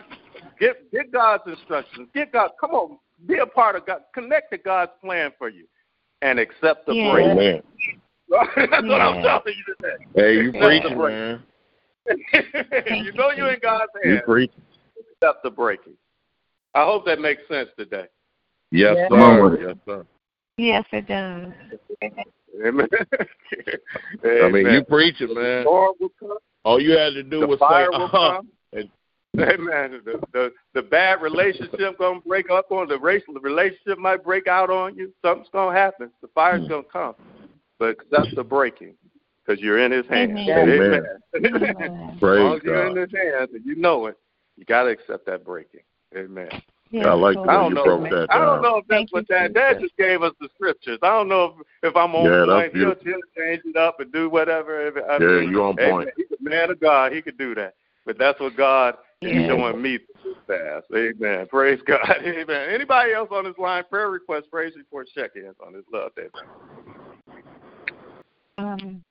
get 0.59 0.91
get 0.91 1.11
God's 1.11 1.43
instructions. 1.47 2.09
Get 2.13 2.31
God. 2.31 2.51
Come 2.61 2.71
on, 2.71 2.99
be 3.25 3.39
a 3.39 3.45
part 3.47 3.75
of 3.75 3.87
God. 3.87 4.01
Connect 4.13 4.51
to 4.51 4.59
God's 4.59 4.91
plan 5.03 5.31
for 5.39 5.49
you, 5.49 5.65
and 6.21 6.37
accept 6.37 6.85
the 6.85 6.93
Yeah. 6.93 7.11
break. 7.11 7.25
Amen. 7.25 7.61
That's 8.29 8.87
what 8.87 9.01
I'm 9.01 9.15
Yeah. 9.15 9.21
telling 9.23 9.55
you 9.57 9.75
today. 9.75 10.05
Hey, 10.15 10.33
you 10.35 10.49
Accept 10.49 10.63
preaching, 10.63 10.97
man. 11.01 11.43
you 13.03 13.11
know 13.13 13.31
you're 13.31 13.53
in 13.53 13.59
God's 13.59 13.91
hands. 13.95 14.05
You 14.05 14.11
hands. 14.11 14.23
preaching. 14.25 14.63
Accept 15.21 15.43
the 15.43 15.49
breaking. 15.49 15.93
I 16.75 16.83
hope 16.85 17.05
that 17.05 17.19
makes 17.19 17.41
sense 17.49 17.69
today. 17.77 18.05
Yes, 18.71 18.95
Yeah. 18.97 19.07
Come 19.09 19.19
sir. 19.19 19.67
Yes, 19.67 19.77
sir. 19.85 20.05
Yes, 20.57 20.85
it 20.91 21.07
does. 21.07 21.53
Amen. 22.65 22.87
I 24.23 24.49
mean, 24.49 24.67
Amen. 24.67 24.73
you 24.73 24.83
preaching, 24.83 25.33
man. 25.33 25.65
Lord. 25.65 25.95
All 26.63 26.81
you 26.81 26.91
had 26.97 27.13
to 27.13 27.23
do 27.23 27.41
The 27.41 27.47
was 27.47 27.59
say, 27.59 27.65
fire 27.65 27.91
will 27.91 28.05
uh-huh. 28.05 28.37
come. 28.37 28.49
Amen. 29.39 30.01
The, 30.03 30.19
the 30.33 30.51
the 30.73 30.81
bad 30.81 31.21
relationship 31.21 31.99
gonna 31.99 32.19
break 32.21 32.49
up 32.49 32.71
on 32.71 32.87
the 32.87 32.97
racial 32.97 33.33
the 33.35 33.39
relationship 33.39 33.99
might 33.99 34.23
break 34.23 34.47
out 34.47 34.69
on 34.71 34.95
you. 34.95 35.13
Something's 35.21 35.49
gonna 35.53 35.77
happen. 35.77 36.09
The 36.21 36.27
fire's 36.29 36.63
Hmm. 36.63 36.69
gonna 36.69 36.83
come, 36.91 37.15
but 37.77 37.89
accept 37.89 38.35
the 38.35 38.43
breaking 38.43 38.95
because 39.45 39.61
you're 39.61 39.77
in 39.79 39.91
His 39.91 40.07
hands. 40.07 40.31
Amen. 40.31 40.69
Amen. 40.69 41.03
Amen. 41.35 42.09
as 42.13 42.19
Praise 42.19 42.39
long 42.39 42.55
as 42.57 42.63
you're 42.63 42.87
in 42.87 42.95
His 42.97 43.11
hands 43.11 43.49
and 43.53 43.63
you 43.63 43.75
know 43.75 44.07
it, 44.07 44.17
you 44.57 44.65
gotta 44.65 44.89
accept 44.89 45.25
that 45.27 45.45
breaking. 45.45 45.81
Amen. 46.15 46.49
Yes, 46.89 47.05
I 47.07 47.13
like 47.13 47.35
the 47.35 47.39
Lord. 47.39 47.49
I 47.49 47.53
way 47.53 47.59
don't 47.61 47.69
you 47.69 47.75
know. 47.75 47.83
broke 47.83 48.09
that 48.09 48.27
down. 48.27 48.27
I 48.29 48.45
don't 48.45 48.61
know 48.61 48.77
if 48.77 48.87
that's 48.87 49.11
Thank 49.11 49.13
what 49.13 49.29
you, 49.29 49.53
that 49.53 49.79
just 49.81 49.97
gave 49.97 50.23
us 50.23 50.33
the 50.39 50.49
scriptures. 50.55 50.99
I 51.03 51.09
don't 51.09 51.27
know 51.27 51.55
if, 51.83 51.89
if 51.91 51.95
I'm 51.95 52.15
on 52.15 52.25
Yeah, 52.25 52.45
that's 52.45 52.49
point. 52.49 52.73
He'll, 52.73 52.95
beautiful. 52.95 53.03
he'll 53.03 53.43
change 53.45 53.61
it 53.65 53.75
up 53.75 53.99
and 53.99 54.11
do 54.11 54.29
whatever. 54.29 54.87
If- 54.87 54.95
I 55.09 55.17
Yeah, 55.19 55.41
mean, 55.41 55.51
you 55.51 55.63
on 55.63 55.77
amen. 55.79 55.91
point. 55.91 56.09
He's 56.15 56.27
a 56.31 56.49
man 56.49 56.71
of 56.71 56.79
God. 56.79 57.11
He 57.11 57.21
could 57.21 57.37
do 57.37 57.53
that. 57.55 57.75
But 58.05 58.17
that's 58.17 58.39
what 58.39 58.55
God 58.55 58.95
is 59.21 59.33
Yeah. 59.33 59.47
showing 59.47 59.81
me 59.81 59.97
this 60.23 60.35
fast. 60.47 60.85
Amen. 60.95 61.45
Praise 61.47 61.81
God. 61.87 62.21
Amen. 62.23 62.69
Anybody 62.69 63.11
else 63.11 63.29
on 63.31 63.43
this 63.43 63.57
line? 63.57 63.83
Prayer 63.89 64.09
request, 64.09 64.49
praise 64.49 64.73
report, 64.77 65.09
check-ins 65.13 65.55
on 65.65 65.73
this 65.73 65.83
love 65.91 66.15
day. 66.15 66.27
Um, 68.57 69.03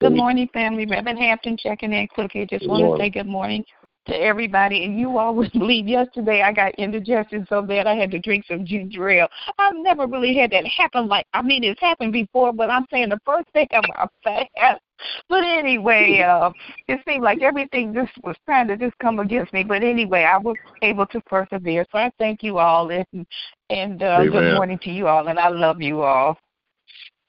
good 0.00 0.14
morning, 0.14 0.48
family. 0.52 0.84
Reverend 0.84 1.18
Hampton 1.18 1.56
checking 1.56 1.92
in 1.92 2.08
quickly. 2.08 2.44
Just 2.44 2.62
Good 2.62 2.70
want 2.70 2.96
to 2.96 3.02
say 3.02 3.08
good 3.08 3.28
morning 3.28 3.64
to 4.06 4.14
everybody. 4.14 4.84
And 4.84 4.98
you 4.98 5.18
all 5.18 5.34
would 5.34 5.52
believe 5.58 5.86
yesterday 5.86 6.42
I 6.42 6.52
got 6.52 6.74
indigestion 6.76 7.46
so 7.48 7.62
bad 7.62 7.86
I 7.86 7.94
had 7.94 8.10
to 8.12 8.18
drink 8.18 8.44
some 8.48 8.64
ginger 8.64 9.08
ale. 9.08 9.28
I've 9.58 9.76
never 9.76 10.06
really 10.06 10.34
had 10.34 10.50
that 10.52 10.66
happen. 10.66 11.08
Like 11.08 11.26
I 11.32 11.42
mean, 11.42 11.64
it's 11.64 11.80
happened 11.80 12.12
before, 12.12 12.52
but 12.52 12.70
I'm 12.70 12.86
saying 12.90 13.10
the 13.10 13.20
first 13.24 13.48
thing 13.52 13.68
of 13.72 13.84
my 13.88 14.06
fast. 14.22 14.80
But 15.28 15.44
anyway, 15.44 16.20
uh, 16.26 16.50
it 16.88 17.00
seemed 17.06 17.24
like 17.24 17.42
everything 17.42 17.94
just 17.94 18.12
was 18.22 18.36
trying 18.46 18.68
to 18.68 18.76
just 18.76 18.96
come 18.98 19.18
against 19.18 19.52
me. 19.52 19.64
But 19.64 19.82
anyway, 19.82 20.24
I 20.24 20.38
was 20.38 20.56
able 20.82 21.06
to 21.06 21.20
persevere. 21.22 21.86
So 21.92 21.98
I 21.98 22.10
thank 22.18 22.42
you 22.42 22.58
all 22.58 22.90
and 22.90 23.26
and 23.70 24.02
uh, 24.02 24.24
good 24.24 24.54
morning 24.54 24.78
to 24.82 24.90
you 24.90 25.06
all. 25.08 25.28
And 25.28 25.38
I 25.38 25.48
love 25.48 25.80
you 25.80 26.02
all. 26.02 26.38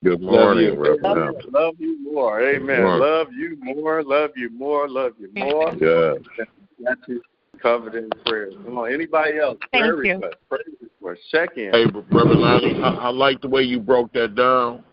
Good 0.04 0.22
morning, 0.22 0.38
Love 0.38 0.44
morning, 0.46 0.66
you. 0.66 0.80
Reverend 0.80 1.02
Love, 1.02 1.18
Hampton. 1.18 1.52
love 1.52 1.76
you 1.80 2.04
more. 2.04 2.42
Amen. 2.42 3.00
Love 3.00 3.28
you 3.34 3.58
more. 3.64 4.04
Love 4.04 4.32
you 4.36 4.52
more. 4.52 4.88
Love 4.88 5.14
you 5.18 5.32
more. 5.34 5.74
Yeah. 5.80 6.46
Got 6.84 6.98
you 7.08 7.22
covered 7.62 7.96
in 7.96 8.10
prayer. 8.26 8.52
Come 8.64 8.78
on. 8.78 8.94
Anybody 8.94 9.40
else? 9.40 9.58
Thank 9.72 9.84
prayer 9.84 9.96
you. 9.96 10.14
request, 10.16 10.36
praise 10.50 10.66
request, 10.82 11.22
check 11.32 11.58
in. 11.58 11.72
Hey, 11.72 11.86
Reverend 11.86 12.42
Lonnie, 12.42 12.82
I, 12.82 12.90
I 12.90 13.10
like 13.10 13.42
the 13.42 13.50
way 13.50 13.62
you 13.64 13.80
broke 13.80 14.12
that 14.14 14.36
down. 14.36 14.84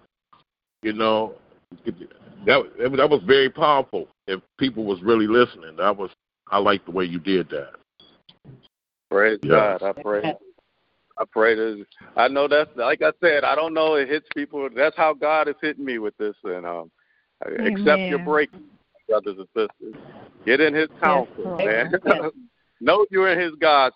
You 0.83 0.93
know, 0.93 1.35
that 2.47 2.63
that 2.97 3.11
was 3.11 3.23
very 3.27 3.51
powerful. 3.51 4.09
If 4.27 4.41
people 4.59 4.85
was 4.85 5.01
really 5.03 5.27
listening, 5.27 5.77
that 5.77 5.97
was 5.97 6.11
I 6.51 6.59
like 6.59 6.85
the 6.85 6.91
way 6.91 7.05
you 7.05 7.19
did 7.19 7.49
that. 7.51 7.73
Praise 9.11 9.39
Yeah. 9.43 9.79
God. 9.79 9.83
I 9.83 10.03
pray. 10.03 10.35
I 11.19 11.25
pray 11.31 11.55
that 11.55 11.85
I 12.17 12.29
know 12.29 12.49
that's 12.49 12.71
like 12.77 13.03
I 13.03 13.13
said. 13.21 13.45
I 13.45 13.55
don't 13.55 13.75
know. 13.75 13.95
It 13.95 14.09
hits 14.09 14.27
people. 14.35 14.69
That's 14.75 14.97
how 14.97 15.15
God 15.15 15.49
is 15.49 15.55
hitting 15.61 15.85
me 15.85 15.99
with 15.99 16.17
this. 16.17 16.35
And 16.45 16.67
um, 16.67 16.91
accept 17.45 18.03
your 18.09 18.19
Amen. 18.19 18.25
break, 18.25 18.51
brothers 19.09 19.37
and 19.39 19.49
sisters. 19.55 20.01
Get 20.47 20.61
in 20.61 20.75
His 20.75 20.89
counsel, 21.03 21.33
Lord. 21.45 21.65
man. 21.65 21.93
Yes. 22.05 22.31
know 22.81 23.07
you're 23.11 23.31
in 23.33 23.39
His 23.39 23.53
God's. 23.61 23.95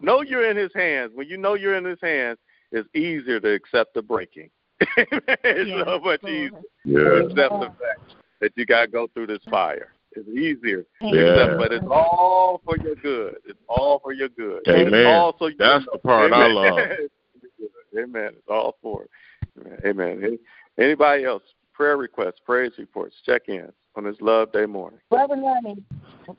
Know 0.00 0.22
you're 0.22 0.50
in 0.50 0.56
His 0.56 0.70
hands. 0.74 1.12
When 1.14 1.28
you 1.28 1.36
know 1.36 1.54
you're 1.54 1.76
in 1.76 1.84
His 1.84 1.98
hands, 2.02 2.38
it's 2.72 2.88
easier 2.94 3.40
to 3.40 3.52
accept 3.52 3.94
the 3.94 4.02
breaking. 4.02 4.50
it's 4.80 5.70
Yes, 5.70 5.84
so 5.86 5.98
much 6.00 6.22
Lord. 6.22 6.24
easier 6.34 6.50
to 6.50 6.60
Yeah. 6.84 7.24
accept 7.24 7.52
the 7.60 7.70
fact 7.80 8.14
that 8.40 8.52
you 8.56 8.66
got 8.66 8.82
to 8.82 8.88
go 8.88 9.06
through 9.14 9.28
this 9.28 9.42
fire. 9.50 9.92
It's 10.12 10.28
easier 10.28 10.84
to 11.00 11.06
Yeah. 11.06 11.42
accept, 11.42 11.58
but 11.58 11.72
it's 11.72 11.86
all 11.90 12.60
for 12.64 12.76
your 12.78 12.94
good. 12.96 13.36
It's 13.46 13.58
all 13.68 13.98
for 14.00 14.12
your 14.12 14.28
good. 14.28 14.62
Amen. 14.68 14.92
It's 14.92 15.06
all 15.06 15.36
so 15.38 15.46
you 15.48 15.56
That's 15.58 15.84
know. 15.86 15.92
the 15.92 15.98
part 15.98 16.32
I 16.32 16.46
love. 16.46 16.78
Amen. 17.98 18.32
It's 18.36 18.48
all 18.48 18.76
for 18.82 19.04
it. 19.04 19.10
Amen. 19.86 20.18
Amen. 20.22 20.38
Anybody 20.78 21.24
else? 21.24 21.42
Prayer 21.72 21.96
requests, 21.96 22.40
praise 22.44 22.72
reports, 22.78 23.16
check-ins 23.24 23.72
on 23.96 24.04
this 24.04 24.16
Love 24.20 24.52
Day 24.52 24.66
morning. 24.66 25.00
Reverend 25.10 25.42
Lenny, 25.42 25.82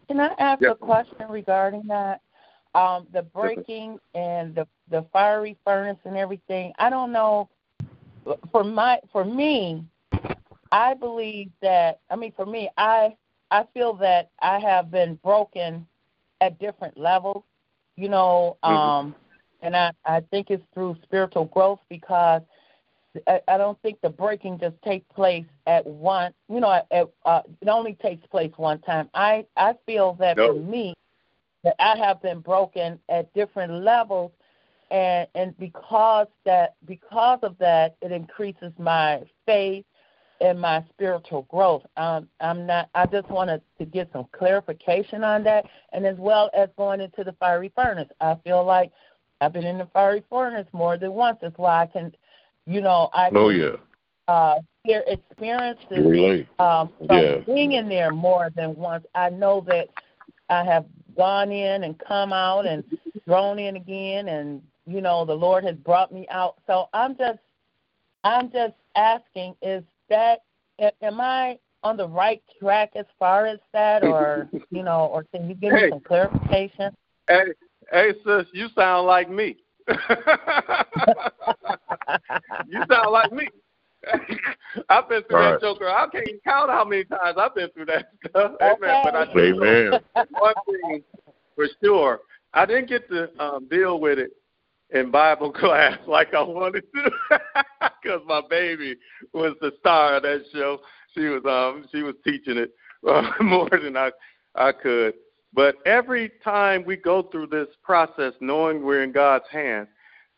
can 0.07 0.19
I 0.19 0.33
ask 0.39 0.61
Yes. 0.61 0.71
a 0.71 0.75
question 0.75 1.27
regarding 1.29 1.83
that? 1.87 2.21
Um, 2.75 3.07
the 3.11 3.23
breaking 3.23 3.97
and 4.13 4.53
the 4.53 4.67
the 4.89 5.03
fiery 5.11 5.57
furnace 5.65 5.97
and 6.05 6.15
everything. 6.15 6.73
I 6.77 6.89
don't 6.89 7.11
know. 7.11 7.49
For 8.51 8.63
my 8.63 8.99
for 9.11 9.25
me, 9.25 9.83
I 10.71 10.93
believe 10.93 11.49
that. 11.61 11.99
I 12.09 12.15
mean, 12.15 12.33
for 12.35 12.45
me, 12.45 12.69
I 12.77 13.15
I 13.49 13.65
feel 13.73 13.93
that 13.95 14.29
I 14.41 14.59
have 14.59 14.91
been 14.91 15.15
broken 15.23 15.87
at 16.41 16.59
different 16.59 16.97
levels. 16.97 17.43
You 17.95 18.09
know, 18.09 18.57
Mhm. 18.63 18.69
um, 18.69 19.15
and 19.61 19.75
I 19.75 19.91
I 20.05 20.19
think 20.29 20.51
it's 20.51 20.63
through 20.73 20.97
spiritual 21.03 21.45
growth 21.45 21.79
because 21.89 22.41
I, 23.27 23.41
I 23.47 23.57
don't 23.57 23.81
think 23.81 23.99
the 24.01 24.09
breaking 24.09 24.59
just 24.59 24.75
takes 24.83 25.05
place 25.13 25.45
at 25.65 25.85
once. 25.85 26.35
You 26.49 26.59
know, 26.59 26.81
at, 26.91 27.09
uh, 27.25 27.41
it 27.61 27.67
only 27.67 27.93
takes 27.95 28.25
place 28.27 28.51
one 28.57 28.79
time. 28.79 29.09
I 29.13 29.45
I 29.55 29.73
feel 29.85 30.13
that 30.19 30.37
No. 30.37 30.47
for 30.47 30.59
me, 30.59 30.93
that 31.63 31.75
I 31.79 31.97
have 31.97 32.21
been 32.21 32.39
broken 32.39 32.99
at 33.09 33.33
different 33.33 33.83
levels, 33.83 34.31
and 34.91 35.27
and 35.35 35.57
because 35.57 36.27
that 36.45 36.75
because 36.85 37.39
of 37.43 37.57
that, 37.59 37.95
it 38.01 38.11
increases 38.11 38.71
my 38.77 39.23
faith 39.45 39.85
and 40.39 40.59
my 40.59 40.83
spiritual 40.89 41.43
growth. 41.43 41.83
Um, 41.97 42.29
I'm 42.39 42.65
not. 42.65 42.89
I 42.93 43.05
just 43.07 43.29
wanted 43.29 43.61
to 43.79 43.85
get 43.85 44.09
some 44.13 44.27
clarification 44.31 45.23
on 45.23 45.43
that, 45.43 45.65
and 45.93 46.05
as 46.05 46.17
well 46.17 46.49
as 46.53 46.69
going 46.77 47.01
into 47.01 47.23
the 47.23 47.33
fiery 47.33 47.71
furnace. 47.75 48.09
I 48.21 48.35
feel 48.43 48.63
like 48.63 48.91
I've 49.41 49.53
been 49.53 49.65
in 49.65 49.77
the 49.77 49.87
fiery 49.87 50.23
furnace 50.29 50.67
more 50.73 50.97
than 50.97 51.13
once. 51.13 51.39
That's 51.41 51.57
why 51.57 51.83
I 51.83 51.85
can, 51.87 52.13
you 52.67 52.81
know, 52.81 53.09
I 53.13 53.29
Oh 53.33 53.49
can 53.49 53.59
yeah. 53.59 53.75
uh, 54.27 54.55
hear 54.83 55.03
experiences 55.07 55.87
You 55.89 56.09
relate. 56.09 56.47
um, 56.59 56.91
from 57.07 57.07
Yeah. 57.09 57.39
being 57.45 57.71
in 57.73 57.87
there 57.89 58.11
more 58.11 58.49
than 58.55 58.75
once. 58.75 59.05
I 59.15 59.29
know 59.29 59.61
that 59.67 59.87
I 60.49 60.63
have 60.63 60.85
gone 61.15 61.51
in 61.51 61.83
and 61.83 61.97
come 61.99 62.33
out 62.33 62.65
and 62.65 62.83
thrown 63.25 63.57
in 63.57 63.77
again, 63.77 64.27
and 64.27 64.61
you 64.85 65.01
know 65.01 65.25
the 65.25 65.33
Lord 65.33 65.63
has 65.63 65.75
brought 65.77 66.11
me 66.11 66.27
out. 66.29 66.57
So 66.67 66.89
I'm 66.93 67.15
just, 67.17 67.39
I'm 68.23 68.51
just 68.51 68.73
asking: 68.95 69.55
Is 69.61 69.83
that 70.09 70.39
am 71.01 71.21
I 71.21 71.57
on 71.83 71.95
the 71.95 72.07
right 72.07 72.41
track 72.59 72.91
as 72.95 73.05
far 73.17 73.45
as 73.45 73.59
that, 73.71 74.03
or 74.03 74.49
you 74.71 74.83
know, 74.83 75.05
or 75.07 75.23
can 75.33 75.47
you 75.47 75.55
give 75.55 75.73
me 75.73 75.89
some 75.89 76.01
clarification? 76.01 76.93
Hey, 77.29 77.53
hey, 77.91 78.13
sis, 78.25 78.45
you 78.51 78.67
sound 78.75 79.07
like 79.07 79.29
me. 79.29 79.57
you 82.67 82.83
sound 82.89 83.11
like 83.11 83.31
me. 83.31 83.47
I've 84.89 85.09
been 85.09 85.23
through 85.23 85.37
Right. 85.37 85.51
that 85.53 85.61
joker. 85.61 85.89
I 85.89 86.07
can't 86.11 86.43
count 86.43 86.69
how 86.69 86.85
many 86.85 87.03
times 87.05 87.37
I've 87.37 87.55
been 87.55 87.69
through 87.71 87.85
that 87.87 88.09
stuff. 88.27 88.53
Amen. 88.61 88.77
But 89.03 89.15
I 89.15 89.23
Amen. 89.23 89.99
one 90.29 90.53
thing 90.65 91.03
for 91.55 91.67
sure. 91.83 92.19
I 92.53 92.65
didn't 92.65 92.89
get 92.89 93.09
to 93.09 93.29
um, 93.43 93.67
deal 93.69 93.99
with 93.99 94.19
it 94.19 94.31
in 94.91 95.11
Bible 95.11 95.51
class 95.53 95.97
like 96.07 96.33
I 96.33 96.41
wanted 96.41 96.83
to 96.93 97.11
because 98.01 98.21
my 98.25 98.41
baby 98.49 98.95
was 99.33 99.53
the 99.61 99.71
star 99.79 100.15
of 100.15 100.23
that 100.23 100.43
show. 100.53 100.79
She 101.13 101.25
was 101.25 101.43
um 101.45 101.85
she 101.91 102.03
was 102.03 102.15
teaching 102.23 102.57
it 102.57 102.71
uh, 103.07 103.31
more 103.41 103.69
than 103.69 103.97
I 103.97 104.11
I 104.55 104.71
could. 104.71 105.15
But 105.53 105.75
every 105.85 106.31
time 106.43 106.83
we 106.85 106.97
go 106.97 107.23
through 107.23 107.47
this 107.47 107.67
process, 107.83 108.33
knowing 108.41 108.83
we're 108.83 109.03
in 109.03 109.11
God's 109.11 109.45
hands, 109.51 109.87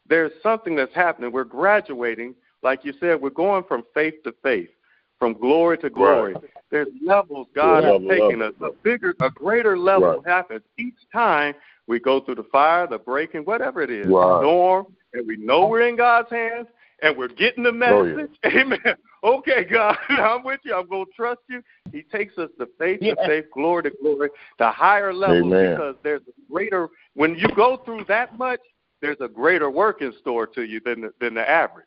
there's 0.10 0.32
something 0.44 0.76
that's 0.76 0.94
happening. 0.94 1.32
We're 1.32 1.44
graduating 1.46 2.36
like 2.62 2.84
you 2.84 2.94
said, 3.00 3.22
we're 3.22 3.30
going 3.30 3.64
from 3.64 3.84
faith 3.94 4.16
to 4.26 4.34
faith, 4.44 4.70
from 5.18 5.34
glory 5.34 5.78
to 5.80 5.90
glory. 5.90 6.34
Right. 6.34 6.44
There's 6.72 6.88
levels 7.06 7.48
God 7.56 7.84
Yeah, 7.84 7.96
is 7.96 8.02
level, 8.02 8.10
taking 8.10 8.40
level. 8.40 8.66
us. 8.68 8.74
A 8.74 8.84
bigger, 8.84 9.16
a 9.22 9.30
greater 9.30 9.78
level 9.78 10.22
Right. 10.22 10.28
happens 10.28 10.62
each 10.78 11.00
time 11.12 11.56
we 11.88 12.00
go 12.00 12.20
through 12.20 12.36
the 12.36 12.44
fire, 12.44 12.86
the 12.86 13.00
breaking, 13.00 13.46
whatever 13.46 13.82
it 13.82 13.90
is, 13.90 14.08
Right. 14.08 14.42
storm, 14.42 14.88
and 15.14 15.26
we 15.28 15.38
know 15.38 15.68
we're 15.68 15.82
in 15.88 15.96
God's 15.96 16.30
hands 16.30 16.68
and 17.02 17.18
we're 17.18 17.30
getting 17.30 17.64
the 17.64 17.70
Oh, 17.72 18.04
yeah. 18.04 18.16
message. 18.16 18.40
Amen. 18.46 18.96
Okay, 19.24 19.64
God, 19.64 19.98
I'm 20.10 20.44
with 20.44 20.60
you. 20.64 20.76
I'm 20.76 20.88
going 20.88 21.06
to 21.06 21.12
trust 21.14 21.42
you. 21.48 21.64
He 21.92 22.04
takes 22.04 22.38
us 22.38 22.50
to 22.60 22.68
faith 22.78 23.00
Yeah. 23.02 23.16
to 23.16 23.26
faith, 23.26 23.46
glory 23.54 23.84
to 23.84 23.92
glory, 24.02 24.30
to 24.60 24.70
higher 24.70 25.14
levels 25.14 25.46
Amen. 25.46 25.72
because 25.72 25.96
there's 26.04 26.22
a 26.28 26.52
greater, 26.54 26.90
when 27.16 27.36
you 27.36 27.48
go 27.56 27.78
through 27.78 28.04
that 28.06 28.38
much, 28.38 28.60
there's 29.02 29.18
a 29.22 29.28
greater 29.28 29.70
work 29.70 30.02
in 30.02 30.14
store 30.20 30.48
to 30.48 30.64
you 30.64 30.80
than 30.84 31.02
the, 31.02 31.14
than 31.20 31.34
the 31.34 31.50
average. 31.50 31.86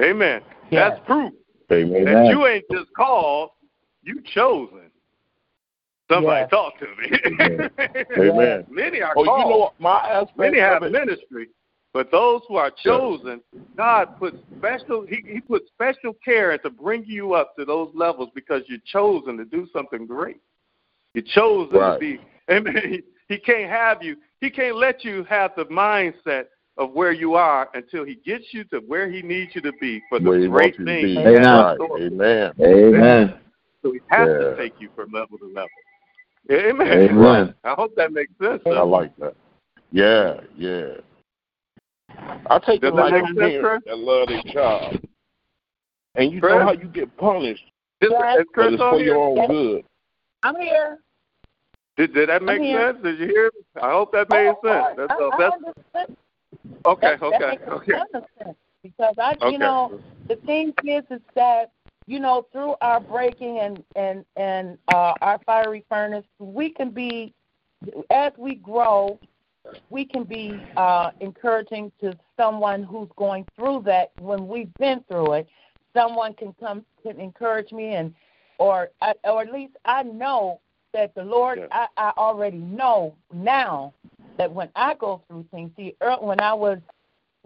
Amen. 0.00 0.42
Yes. 0.70 0.92
That's 0.92 1.06
proof 1.06 1.32
Amen. 1.72 2.04
that 2.04 2.26
you 2.26 2.46
ain't 2.46 2.64
just 2.70 2.92
called, 2.96 3.50
you 4.02 4.22
chosen. 4.34 4.90
Somebody 6.10 6.40
Yes. 6.42 6.50
talk 6.50 6.78
to 6.78 6.86
me. 6.96 7.70
Amen. 8.16 8.64
Many 8.70 9.02
are 9.02 9.12
Oh, 9.16 9.24
called. 9.24 9.40
you 9.44 9.50
know 9.50 9.58
what? 9.58 9.80
My 9.80 9.98
aspect 9.98 10.38
Many 10.38 10.58
have 10.58 10.82
of 10.82 10.90
ministry, 10.92 11.48
but 11.92 12.10
those 12.10 12.40
who 12.48 12.56
are 12.56 12.70
chosen, 12.70 13.42
God 13.76 14.18
puts 14.18 14.36
special. 14.56 15.04
He 15.06 15.22
He 15.26 15.40
puts 15.40 15.68
special 15.68 16.14
care 16.24 16.56
to 16.58 16.70
bring 16.70 17.04
you 17.06 17.34
up 17.34 17.54
to 17.56 17.64
those 17.66 17.90
levels 17.94 18.30
because 18.34 18.62
you're 18.68 18.78
chosen 18.86 19.36
to 19.36 19.44
do 19.44 19.66
something 19.72 20.06
great. 20.06 20.38
You're 21.14 21.24
chosen 21.34 21.76
Right. 21.78 21.94
to 21.94 21.98
be. 21.98 22.20
Amen. 22.50 22.74
He, 22.88 23.02
he 23.28 23.38
can't 23.38 23.70
have 23.70 24.02
you. 24.02 24.16
He 24.40 24.50
can't 24.50 24.76
let 24.76 25.04
you 25.04 25.24
have 25.24 25.52
the 25.56 25.64
mindset 25.66 26.44
of 26.76 26.92
where 26.92 27.12
you 27.12 27.34
are 27.34 27.68
until 27.74 28.04
He 28.04 28.16
gets 28.16 28.44
you 28.52 28.64
to 28.64 28.78
where 28.78 29.10
He 29.10 29.22
needs 29.22 29.54
you 29.54 29.60
to 29.62 29.72
be 29.80 30.00
for 30.08 30.20
the 30.20 30.28
where 30.28 30.38
great 30.48 30.50
wants 30.50 30.78
you 30.78 30.84
things. 30.84 31.02
be. 31.04 31.12
He 31.14 31.18
Amen. 31.18 31.42
Right. 31.42 31.78
Amen. 32.02 32.52
Amen. 32.60 33.34
So 33.82 33.92
He 33.92 34.00
has 34.08 34.28
Yeah. 34.28 34.38
to 34.38 34.56
take 34.56 34.74
you 34.80 34.88
from 34.94 35.10
level 35.12 35.38
to 35.38 35.46
level. 35.46 35.68
Amen. 36.50 37.10
Amen. 37.10 37.54
I 37.64 37.74
hope 37.74 37.94
that 37.96 38.12
makes 38.12 38.32
sense. 38.40 38.62
I 38.66 38.80
like 38.82 39.14
that. 39.18 39.34
Yeah, 39.92 40.40
yeah. 40.56 40.94
I 42.50 42.58
take 42.58 42.80
Does 42.80 42.92
it 42.92 42.96
that 42.96 43.10
like 43.10 43.14
a 43.14 43.34
parent 43.34 43.84
that 43.86 43.98
love 43.98 44.28
their 44.28 44.42
child. 44.52 45.00
And 46.14 46.32
you 46.32 46.40
Chris? 46.40 46.54
know 46.54 46.64
how 46.64 46.72
you 46.72 46.88
get 46.88 47.14
punished, 47.16 47.64
Is, 48.00 48.10
Yes. 48.10 48.40
is 48.40 48.46
Chris 48.52 48.72
it's 48.72 48.82
for 48.82 48.96
here? 48.98 49.06
your 49.14 49.16
own 49.16 49.46
good. 49.46 49.84
I'm 50.42 50.56
here. 50.56 50.98
Did, 51.98 52.14
did 52.14 52.28
that 52.28 52.42
make 52.42 52.62
sense? 52.62 52.96
Did 53.02 53.18
you 53.18 53.26
hear? 53.26 53.50
me? 53.52 53.82
I 53.82 53.90
hope 53.90 54.12
that 54.12 54.30
made 54.30 54.52
Oh, 54.64 54.68
sense. 54.68 54.84
I- 54.86 54.94
That's, 54.96 55.10
I, 55.10 55.30
I 55.32 55.38
that's 55.38 55.54
understand. 55.54 56.16
okay. 56.86 57.16
That, 57.16 57.30
that 57.30 57.40
Okay. 57.40 57.48
makes 57.48 57.68
Okay. 57.68 57.92
sense 58.44 58.56
because 58.84 59.14
I, 59.18 59.32
Okay. 59.42 59.52
you 59.52 59.58
know, 59.58 60.00
the 60.28 60.36
thing 60.36 60.72
is, 60.84 61.02
is 61.10 61.20
that 61.34 61.72
you 62.06 62.20
know, 62.20 62.46
through 62.52 62.74
our 62.80 63.00
breaking 63.00 63.58
and 63.58 63.84
and 63.96 64.24
and 64.36 64.78
uh, 64.88 65.12
our 65.20 65.40
fiery 65.44 65.84
furnace, 65.90 66.24
we 66.38 66.70
can 66.70 66.90
be, 66.90 67.34
as 68.10 68.32
we 68.38 68.54
grow, 68.54 69.18
we 69.90 70.04
can 70.04 70.22
be 70.24 70.62
uh, 70.76 71.10
encouraging 71.20 71.92
to 72.00 72.16
someone 72.38 72.82
who's 72.84 73.10
going 73.16 73.44
through 73.56 73.82
that 73.86 74.12
when 74.20 74.46
we've 74.46 74.74
been 74.78 75.04
through 75.08 75.32
it. 75.34 75.48
Someone 75.94 76.32
can 76.32 76.54
come 76.60 76.84
can 77.02 77.18
encourage 77.20 77.72
me 77.72 77.94
and, 77.94 78.14
or 78.58 78.90
or 79.24 79.42
at 79.42 79.52
least 79.52 79.74
I 79.84 80.04
know 80.04 80.60
that 80.98 81.14
the 81.14 81.22
Lord. 81.22 81.60
I, 81.70 81.86
I 81.96 82.12
already 82.16 82.58
know 82.58 83.14
now 83.32 83.94
that 84.36 84.52
when 84.52 84.68
I 84.74 84.94
go 84.94 85.22
through 85.28 85.46
things, 85.52 85.70
see, 85.76 85.94
when 86.20 86.40
I 86.40 86.52
was 86.52 86.78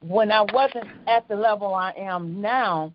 when 0.00 0.32
I 0.32 0.40
wasn't 0.40 0.88
at 1.06 1.28
the 1.28 1.36
level 1.36 1.74
I 1.74 1.92
am 1.92 2.40
now, 2.40 2.92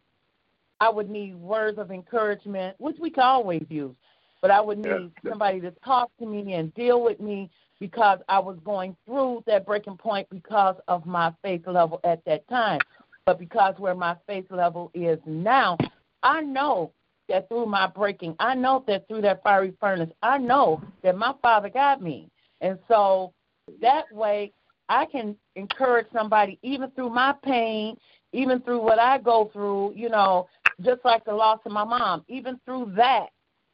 I 0.82 0.89
would 0.89 1.10
need 1.10 1.36
words 1.36 1.78
of 1.78 1.91
encouragement, 1.91 2.76
which 2.80 2.97
we 2.99 3.10
can 3.10 3.24
always 3.24 3.66
use. 3.70 3.95
But 4.41 4.51
I 4.51 4.60
would 4.60 4.80
need 4.80 5.12
somebody 5.28 5.62
to 5.62 5.72
talk 5.86 6.12
to 6.20 6.26
me 6.26 6.53
and 6.53 6.74
deal 6.74 7.01
with 7.01 7.20
me 7.20 7.49
because 7.80 8.20
I 8.28 8.39
was 8.39 8.58
going 8.66 8.95
through 9.05 9.43
that 9.47 9.66
breaking 9.66 9.97
point 9.97 10.28
because 10.30 10.76
of 10.88 11.05
my 11.05 11.34
faith 11.43 11.66
level 11.66 11.99
at 12.03 12.24
that 12.26 12.47
time. 12.49 12.82
But 13.26 13.39
because 13.39 13.76
where 13.78 13.95
my 13.95 14.16
faith 14.28 14.45
level 14.49 14.91
is 14.93 15.20
now, 15.26 15.78
I 16.24 16.41
know 16.41 16.91
that 17.30 17.47
through 17.49 17.65
my 17.65 17.88
breaking, 17.88 18.36
I 18.39 18.55
know 18.55 18.84
that 18.88 19.07
through 19.07 19.21
that 19.21 19.43
fiery 19.43 19.73
furnace, 19.80 20.09
I 20.21 20.38
know 20.38 20.82
that 21.03 21.17
my 21.17 21.34
Father 21.41 21.69
got 21.69 22.01
me. 22.01 22.30
And 22.61 22.80
so 22.88 23.34
that 23.82 24.11
way 24.11 24.53
I 24.89 25.05
can 25.05 25.36
encourage 25.55 26.07
somebody 26.13 26.59
even 26.61 26.91
through 26.91 27.09
my 27.09 27.34
pain, 27.43 27.97
even 28.34 28.61
through 28.61 28.82
what 28.82 28.99
I 28.99 29.17
go 29.17 29.49
through, 29.51 29.93
you 29.95 30.09
know, 30.09 30.47
just 30.82 31.03
like 31.03 31.25
the 31.25 31.34
loss 31.34 31.59
of 31.65 31.71
my 31.71 31.84
mom, 31.84 32.23
even 32.28 32.59
through 32.65 32.93
that, 32.95 33.28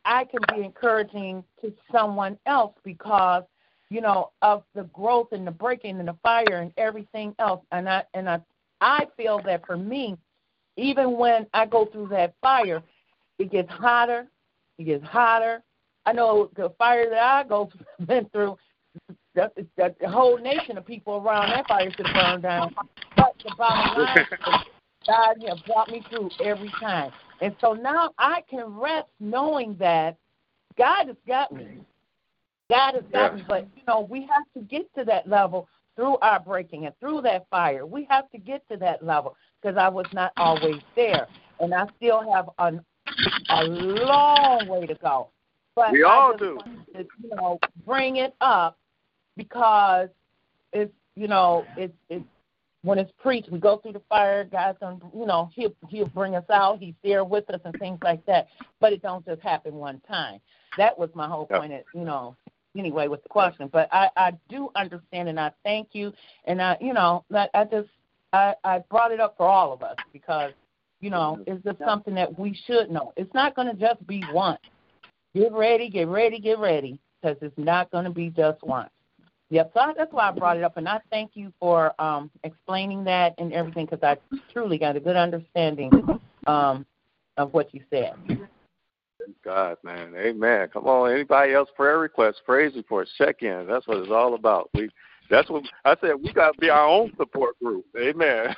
I 0.05 0.25
can 0.25 0.39
be 0.53 0.63
encouraging 0.63 1.43
to 1.61 1.73
someone 1.91 2.37
else 2.45 2.73
because, 2.83 3.43
you 3.89 4.01
know, 4.01 4.31
of 4.41 4.63
the 4.73 4.83
growth 4.85 5.31
and 5.31 5.45
the 5.45 5.51
breaking 5.51 5.99
and 5.99 6.07
the 6.07 6.17
fire 6.23 6.61
and 6.61 6.73
everything 6.77 7.35
else. 7.39 7.61
And 7.71 7.87
I 7.87 8.03
and 8.13 8.29
I 8.29 8.41
I 8.81 9.07
feel 9.15 9.39
that 9.45 9.65
for 9.65 9.77
me, 9.77 10.17
even 10.75 11.17
when 11.17 11.47
I 11.53 11.65
go 11.65 11.85
through 11.85 12.09
that 12.09 12.33
fire, 12.41 12.83
it 13.39 13.51
gets 13.51 13.69
hotter, 13.69 14.27
it 14.77 14.84
gets 14.84 15.05
hotter. 15.05 15.63
I 16.05 16.13
know 16.13 16.49
the 16.55 16.69
fire 16.77 17.09
that 17.09 17.23
I 17.23 17.43
go 17.43 17.69
been 18.05 18.25
through, 18.29 18.57
that, 19.36 19.53
that 19.77 19.99
the 19.99 20.09
whole 20.09 20.38
nation 20.38 20.77
of 20.77 20.86
people 20.86 21.15
around 21.15 21.49
that 21.49 21.67
fire 21.67 21.91
should 21.91 22.13
burn 22.13 22.41
down. 22.41 22.75
But 23.15 23.36
the 23.43 23.51
bottom 23.57 24.03
line 24.03 24.19
is 24.19 24.55
God 25.07 25.36
has 25.47 25.59
brought 25.61 25.89
me 25.89 26.03
through 26.09 26.29
every 26.43 26.71
time. 26.79 27.11
And 27.41 27.55
so 27.59 27.73
now 27.73 28.11
I 28.17 28.41
can 28.49 28.77
rest 28.77 29.07
knowing 29.19 29.75
that 29.79 30.17
God 30.77 31.07
has 31.07 31.17
got 31.27 31.51
me. 31.51 31.84
God 32.69 32.95
has 32.95 33.03
got 33.11 33.34
Yeah. 33.34 33.38
me. 33.38 33.45
But, 33.47 33.67
you 33.75 33.84
know, 33.88 34.01
we 34.01 34.21
have 34.21 34.45
to 34.55 34.61
get 34.61 34.93
to 34.95 35.03
that 35.05 35.27
level 35.27 35.67
through 35.95 36.17
our 36.19 36.39
breaking 36.39 36.86
and 36.86 36.97
through 36.99 37.21
that 37.21 37.47
fire. 37.49 37.86
We 37.86 38.05
have 38.09 38.29
to 38.31 38.38
get 38.38 38.67
to 38.69 38.77
that 38.77 39.03
level 39.03 39.36
because 39.61 39.77
I 39.77 39.89
was 39.89 40.07
not 40.11 40.31
always 40.38 40.81
there. 40.95 41.27
And 41.59 41.73
I 41.73 41.88
still 41.97 42.31
have 42.31 42.49
a, 42.57 42.79
a 43.49 43.64
long 43.64 44.68
way 44.68 44.86
to 44.88 44.95
go. 44.95 45.30
But 45.76 45.91
We 45.91 46.03
all 46.03 46.38
do. 46.38 46.59
to, 46.95 47.05
you 47.22 47.36
know, 47.36 47.59
bring 47.86 48.18
it 48.18 48.36
up 48.41 48.78
because 49.36 50.09
it's, 50.72 50.93
you 51.16 51.28
know, 51.28 51.66
it's, 51.78 51.93
it's, 52.09 52.26
when 52.84 52.99
it's 52.99 53.11
preached, 53.22 53.49
we 53.49 53.59
go 53.59 53.78
through 53.78 53.93
the 53.93 54.01
fire. 54.09 54.43
God's 54.43 54.78
gonna, 54.80 54.99
you 55.16 55.26
know, 55.26 55.49
he'll 55.55 55.74
he'll 55.88 56.07
bring 56.07 56.36
us 56.36 56.43
out. 56.51 56.80
He's 56.80 56.93
there 57.01 57.24
with 57.24 57.49
us 57.49 57.61
and 57.64 57.74
things 57.80 57.97
like 58.03 58.26
that. 58.26 58.47
But 58.82 58.91
it 58.91 59.01
don't 59.01 59.26
just 59.26 59.41
happen 59.41 59.76
one 59.76 60.01
time. 60.07 60.39
That 60.78 60.97
was 60.99 61.09
my 61.16 61.28
whole 61.28 61.45
point. 61.45 61.72
At, 61.72 61.86
you 61.93 62.03
know, 62.03 62.36
anyway, 62.78 63.07
with 63.07 63.24
the 63.24 63.30
question. 63.30 63.70
But 63.72 63.88
I 63.93 64.09
I 64.18 64.32
do 64.49 64.70
understand 64.76 65.30
and 65.30 65.39
I 65.39 65.51
thank 65.64 65.89
you. 65.93 66.11
And 66.45 66.61
I, 66.61 66.78
you 66.82 66.93
know, 66.93 67.24
that 67.30 67.49
I 67.53 67.64
just 67.64 67.88
I 68.34 68.53
I 68.66 68.80
brought 68.91 69.14
it 69.14 69.22
up 69.22 69.36
for 69.38 69.47
all 69.47 69.72
of 69.72 69.82
us 69.82 69.95
because 70.11 70.51
you 71.03 71.09
know 71.09 71.43
it's 71.45 71.61
just 71.65 71.79
something 71.79 72.15
that 72.15 72.39
we 72.39 72.57
should 72.65 72.89
know. 72.89 73.11
It's 73.17 73.33
not 73.33 73.55
going 73.55 73.67
to 73.67 73.73
just 73.73 74.05
be 74.07 74.23
once. 74.31 74.61
Get 75.35 75.51
ready, 75.51 75.89
get 75.89 76.07
ready, 76.07 76.39
get 76.39 76.59
ready, 76.59 76.97
because 77.21 77.37
it's 77.41 77.57
not 77.57 77.91
going 77.91 78.05
to 78.05 78.09
be 78.09 78.29
just 78.29 78.63
once. 78.63 78.89
Yep, 79.49 79.71
so 79.73 79.79
I, 79.81 79.93
that's 79.97 80.13
why 80.13 80.29
I 80.29 80.31
brought 80.31 80.57
it 80.57 80.63
up, 80.63 80.77
and 80.77 80.87
I 80.87 81.01
thank 81.11 81.31
you 81.33 81.51
for 81.59 81.93
um, 82.01 82.31
explaining 82.43 83.03
that 83.03 83.33
and 83.37 83.51
everything, 83.51 83.85
because 83.85 84.01
I 84.01 84.17
truly 84.51 84.77
got 84.77 84.95
a 84.95 84.99
good 85.01 85.17
understanding 85.17 85.91
um, 86.47 86.85
of 87.35 87.53
what 87.53 87.73
you 87.73 87.81
said. 87.89 88.13
God, 89.43 89.77
man. 89.83 90.13
Amen. 90.15 90.69
Come 90.71 90.85
on. 90.85 91.11
Anybody 91.11 91.53
else 91.53 91.69
prayer 91.75 91.99
requests, 91.99 92.41
praise 92.45 92.75
reports, 92.75 93.11
check 93.17 93.41
in. 93.41 93.67
That's 93.67 93.87
what 93.87 93.97
it's 93.97 94.11
all 94.11 94.35
about. 94.35 94.69
We 94.73 94.89
that's 95.34 95.49
what 95.49 95.63
I 95.84 95.95
said 95.99 96.13
we 96.21 96.31
gotta 96.31 96.55
be 96.59 96.69
our 96.69 96.86
own 96.86 97.11
support 97.17 97.57
group. 97.59 97.86
Amen. 97.97 98.55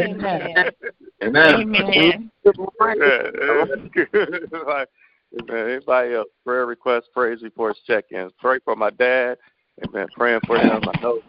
Amen. 0.00 0.70
Amen. 1.22 1.54
Amen. 1.54 2.30
Yeah, 2.98 3.22
amen. 3.40 4.86
Anybody 5.48 6.14
else? 6.14 6.28
Prayer 6.44 6.66
requests, 6.66 7.08
praise 7.14 7.42
reports, 7.42 7.78
check 7.86 8.06
ins. 8.10 8.32
Pray 8.38 8.58
for 8.64 8.74
my 8.74 8.90
dad. 8.90 9.38
Amen. 9.84 10.08
Praying 10.16 10.40
for 10.46 10.58
him. 10.58 10.82
I 10.88 11.00
know 11.00 11.20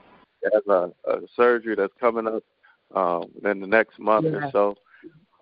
he 0.42 0.50
has 0.52 0.64
a, 0.68 0.92
a 1.08 1.20
surgery 1.36 1.76
that's 1.76 1.94
coming 2.00 2.28
up 2.28 2.44
um, 2.96 3.30
in 3.44 3.60
the 3.60 3.68
next 3.68 4.00
month 4.00 4.26
or 4.26 4.50
so. 4.52 4.76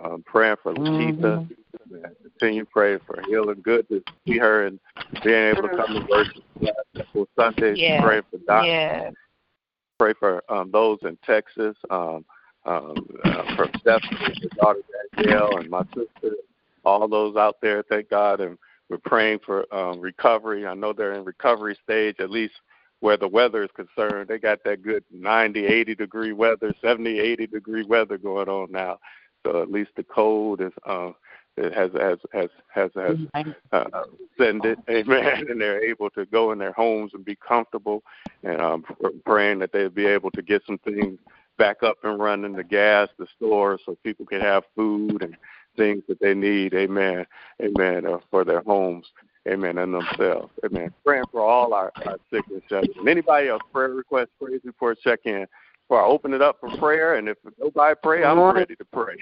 Um, 0.04 0.24
praying 0.26 0.58
for 0.62 0.74
Lakeitha. 0.74 1.48
Amen. 1.88 2.16
Continue 2.22 2.66
praying 2.66 3.00
for 3.06 3.22
healing. 3.28 3.62
Good 3.62 3.88
to 3.90 4.04
see 4.28 4.38
her 4.38 4.68
and 4.68 4.80
being 5.24 5.56
able 5.56 5.64
to 5.64 5.70
come 5.70 5.94
to 5.94 6.06
worship 6.10 6.44
for 7.14 7.26
Sunday. 7.38 7.76
Yeah. 7.76 8.02
Praying 8.04 8.24
for 8.30 8.38
Doc 8.40 8.66
Yeah. 8.66 9.12
pray 9.98 10.14
for 10.20 10.44
um, 10.50 10.72
those 10.72 11.00
in 11.04 11.18
Texas, 11.26 11.76
um, 11.90 12.26
um, 12.66 13.08
uh, 13.24 13.56
for 13.56 13.70
Stephanie, 13.80 14.36
your 14.42 14.50
daughter 14.60 14.82
Danielle, 15.16 15.58
and 15.58 15.70
my 15.70 15.84
sister, 15.94 16.36
all 16.84 17.08
those 17.08 17.38
out 17.38 17.58
there. 17.62 17.84
Thank 17.84 18.10
God, 18.10 18.42
and 18.42 18.58
we're 18.90 18.98
praying 18.98 19.40
for 19.46 19.74
um, 19.74 20.02
recovery. 20.02 20.66
I 20.66 20.74
know 20.74 20.92
they're 20.92 21.14
in 21.14 21.24
recovery 21.24 21.78
stage, 21.84 22.18
at 22.20 22.30
least 22.30 22.56
where 23.00 23.18
the 23.18 23.28
weather 23.28 23.64
is 23.64 23.70
concerned. 23.76 24.28
They 24.28 24.40
got 24.40 24.64
that 24.66 24.82
good 24.82 25.04
90, 25.12 25.66
80 25.66 25.96
degree 25.96 26.34
weather, 26.34 26.74
70, 26.82 27.20
80 27.20 27.48
degree 27.48 27.86
weather 27.86 28.18
going 28.18 28.50
on 28.50 28.72
now. 28.72 29.00
So 29.46 29.62
at 29.62 29.72
least 29.72 29.92
the 29.96 30.04
code 30.04 30.62
is 30.62 30.72
uh, 30.86 31.12
it 31.56 31.74
has 31.74 31.92
has 31.94 32.18
has 32.34 32.50
has 32.68 32.92
has 32.96 33.18
uh, 33.72 33.86
ascended, 34.38 34.80
amen, 34.90 35.46
and 35.50 35.62
they're 35.62 35.84
able 35.84 36.10
to 36.12 36.26
go 36.26 36.52
in 36.52 36.58
their 36.58 36.74
homes 36.74 37.12
and 37.14 37.24
be 37.24 37.36
comfortable, 37.36 38.04
and 38.44 38.60
um, 38.60 38.84
praying 39.26 39.60
that 39.60 39.72
they'll 39.72 39.90
be 39.90 40.06
able 40.06 40.32
to 40.32 40.42
get 40.42 40.64
some 40.66 40.80
things 40.80 41.20
back 41.58 41.84
up 41.84 41.98
and 42.04 42.20
running, 42.20 42.54
the 42.54 42.64
gas, 42.64 43.08
the 43.18 43.28
stores, 43.38 43.80
so 43.86 43.96
people 44.04 44.26
can 44.26 44.42
have 44.42 44.64
food 44.76 45.22
and 45.22 45.38
things 45.78 46.04
that 46.10 46.20
they 46.20 46.34
need, 46.34 46.74
amen, 46.74 47.26
amen, 47.62 48.06
uh, 48.06 48.18
for 48.30 48.44
their 48.44 48.62
homes, 48.62 49.06
amen, 49.48 49.78
and 49.78 49.94
themselves, 49.94 50.52
amen. 50.66 50.92
Praying 51.06 51.24
for 51.32 51.42
all 51.42 51.74
our, 51.74 51.94
our 52.06 52.18
sick 52.30 52.44
and 52.50 52.62
shut 52.68 52.86
Anybody 53.08 53.48
else 53.48 53.62
prayer 53.72 53.90
requests, 53.90 54.32
praise 54.42 54.60
report, 54.66 55.00
check 55.02 55.20
in 55.24 55.46
before 55.88 56.04
I 56.04 56.08
open 56.08 56.34
it 56.34 56.42
up 56.42 56.58
for 56.60 56.76
prayer. 56.78 57.16
And 57.16 57.30
if 57.30 57.38
nobody 57.60 57.96
pray, 58.02 58.24
I'm 58.24 58.40
ready 58.40 58.76
to 58.76 58.86
pray. 58.86 59.16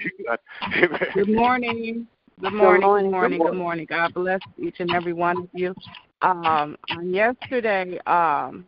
Good 1.14 1.28
morning. 1.28 2.06
Good 2.40 2.52
morning, 2.52 2.80
good 2.80 3.10
morning, 3.10 3.38
good 3.38 3.54
morning. 3.54 3.86
God 3.88 4.12
bless 4.12 4.40
each 4.58 4.80
and 4.80 4.90
every 4.92 5.12
one 5.12 5.38
of 5.38 5.48
you. 5.52 5.72
Um, 6.22 6.76
yesterday, 7.00 8.00
um, 8.06 8.66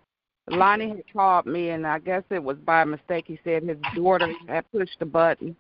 Lonnie 0.49 0.91
had 0.91 1.03
called 1.13 1.47
me, 1.47 1.71
and 1.71 1.85
I 1.85 1.99
guess 1.99 2.23
it 2.31 2.43
was 2.43 2.57
by 2.59 2.85
mistake. 2.85 3.25
He 3.27 3.41
said 3.43 3.65
his 3.65 3.79
daughter 3.97 4.33
had 4.47 4.71
pushed 4.71 4.97
the 5.01 5.07
button, 5.07 5.57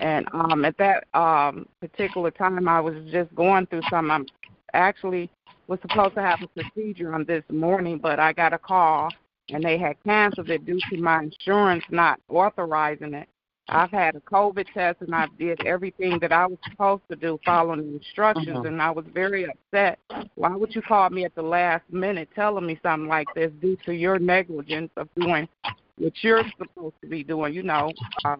and 0.00 0.26
um, 0.32 0.64
at 0.64 0.78
that 0.78 1.04
um, 1.12 1.66
particular 1.80 2.30
time, 2.30 2.66
I 2.66 2.80
was 2.80 2.94
just 3.10 3.34
going 3.34 3.66
through 3.66 3.82
some. 3.90 4.10
I'm 4.10 4.24
actually 4.72 5.28
was 5.68 5.78
supposed 5.82 6.14
to 6.14 6.22
have 6.22 6.40
a 6.42 6.46
procedure 6.48 7.14
on 7.14 7.24
this 7.26 7.44
morning, 7.50 7.98
but 7.98 8.18
I 8.18 8.32
got 8.32 8.54
a 8.54 8.58
call, 8.58 9.10
and 9.52 9.62
they 9.62 9.78
had 9.78 10.02
canceled 10.04 10.50
it 10.50 10.64
due 10.64 10.80
to 10.90 10.96
my 10.98 11.22
insurance 11.22 11.84
not 11.90 12.20
authorizing 12.28 13.14
it. 13.14 13.28
I've 13.68 13.90
had 13.90 14.16
a 14.16 14.20
COVID 14.20 14.66
test 14.74 15.00
and 15.00 15.14
I 15.14 15.26
did 15.38 15.64
everything 15.64 16.18
that 16.20 16.32
I 16.32 16.46
was 16.46 16.58
supposed 16.68 17.02
to 17.10 17.16
do 17.16 17.38
following 17.44 17.80
the 17.80 17.96
instructions 17.96 18.48
uh-huh. 18.56 18.66
and 18.66 18.82
I 18.82 18.90
was 18.90 19.04
very 19.14 19.46
upset. 19.46 19.98
Why 20.34 20.54
would 20.54 20.74
you 20.74 20.82
call 20.82 21.08
me 21.10 21.24
at 21.24 21.34
the 21.34 21.42
last 21.42 21.84
minute 21.90 22.28
telling 22.34 22.66
me 22.66 22.78
something 22.82 23.08
like 23.08 23.28
this 23.34 23.52
due 23.60 23.76
to 23.86 23.92
your 23.92 24.18
negligence 24.18 24.90
of 24.96 25.08
doing 25.18 25.48
what 25.96 26.12
you're 26.22 26.42
supposed 26.58 26.96
to 27.02 27.06
be 27.06 27.22
doing, 27.22 27.54
you 27.54 27.62
know, 27.62 27.92
uh, 28.24 28.36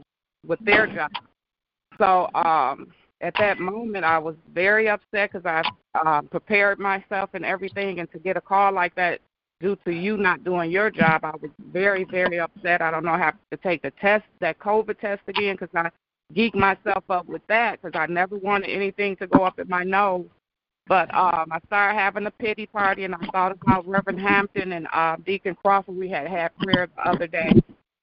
with 0.46 0.58
their 0.64 0.86
job. 0.86 1.10
So 1.98 2.28
um 2.34 2.88
at 3.20 3.34
that 3.38 3.60
moment 3.60 4.04
I 4.04 4.18
was 4.18 4.34
very 4.52 4.88
upset 4.88 5.32
because 5.32 5.46
I 5.46 5.62
uh, 5.94 6.22
prepared 6.22 6.80
myself 6.80 7.30
and 7.34 7.44
everything 7.44 8.00
and 8.00 8.10
to 8.10 8.18
get 8.18 8.36
a 8.36 8.40
call 8.40 8.72
like 8.72 8.94
that 8.96 9.20
due 9.62 9.76
to 9.84 9.92
you 9.92 10.16
not 10.16 10.44
doing 10.44 10.70
your 10.70 10.90
job, 10.90 11.24
I 11.24 11.30
was 11.40 11.50
very, 11.72 12.04
very 12.04 12.40
upset. 12.40 12.82
I 12.82 12.90
don't 12.90 13.04
know 13.04 13.16
how 13.16 13.32
to 13.50 13.56
take 13.56 13.82
the 13.82 13.92
test, 13.92 14.24
that 14.40 14.58
COVID 14.58 14.98
test 14.98 15.22
again, 15.28 15.56
because 15.58 15.74
I 15.74 15.88
geeked 16.34 16.56
myself 16.56 17.04
up 17.08 17.26
with 17.26 17.46
that 17.46 17.80
because 17.80 17.98
I 17.98 18.06
never 18.06 18.36
wanted 18.36 18.70
anything 18.70 19.16
to 19.16 19.26
go 19.26 19.44
up 19.44 19.58
in 19.58 19.68
my 19.68 19.84
nose. 19.84 20.26
But 20.88 21.14
um, 21.14 21.46
I 21.52 21.60
started 21.66 21.96
having 21.96 22.26
a 22.26 22.30
pity 22.30 22.66
party, 22.66 23.04
and 23.04 23.14
I 23.14 23.18
thought 23.30 23.52
about 23.52 23.86
Reverend 23.86 24.20
Hampton 24.20 24.72
and 24.72 24.88
uh, 24.92 25.16
Deacon 25.24 25.54
Crawford. 25.54 25.96
We 25.96 26.10
had 26.10 26.26
had 26.26 26.56
prayer 26.56 26.88
the 26.96 27.08
other 27.08 27.28
day, 27.28 27.52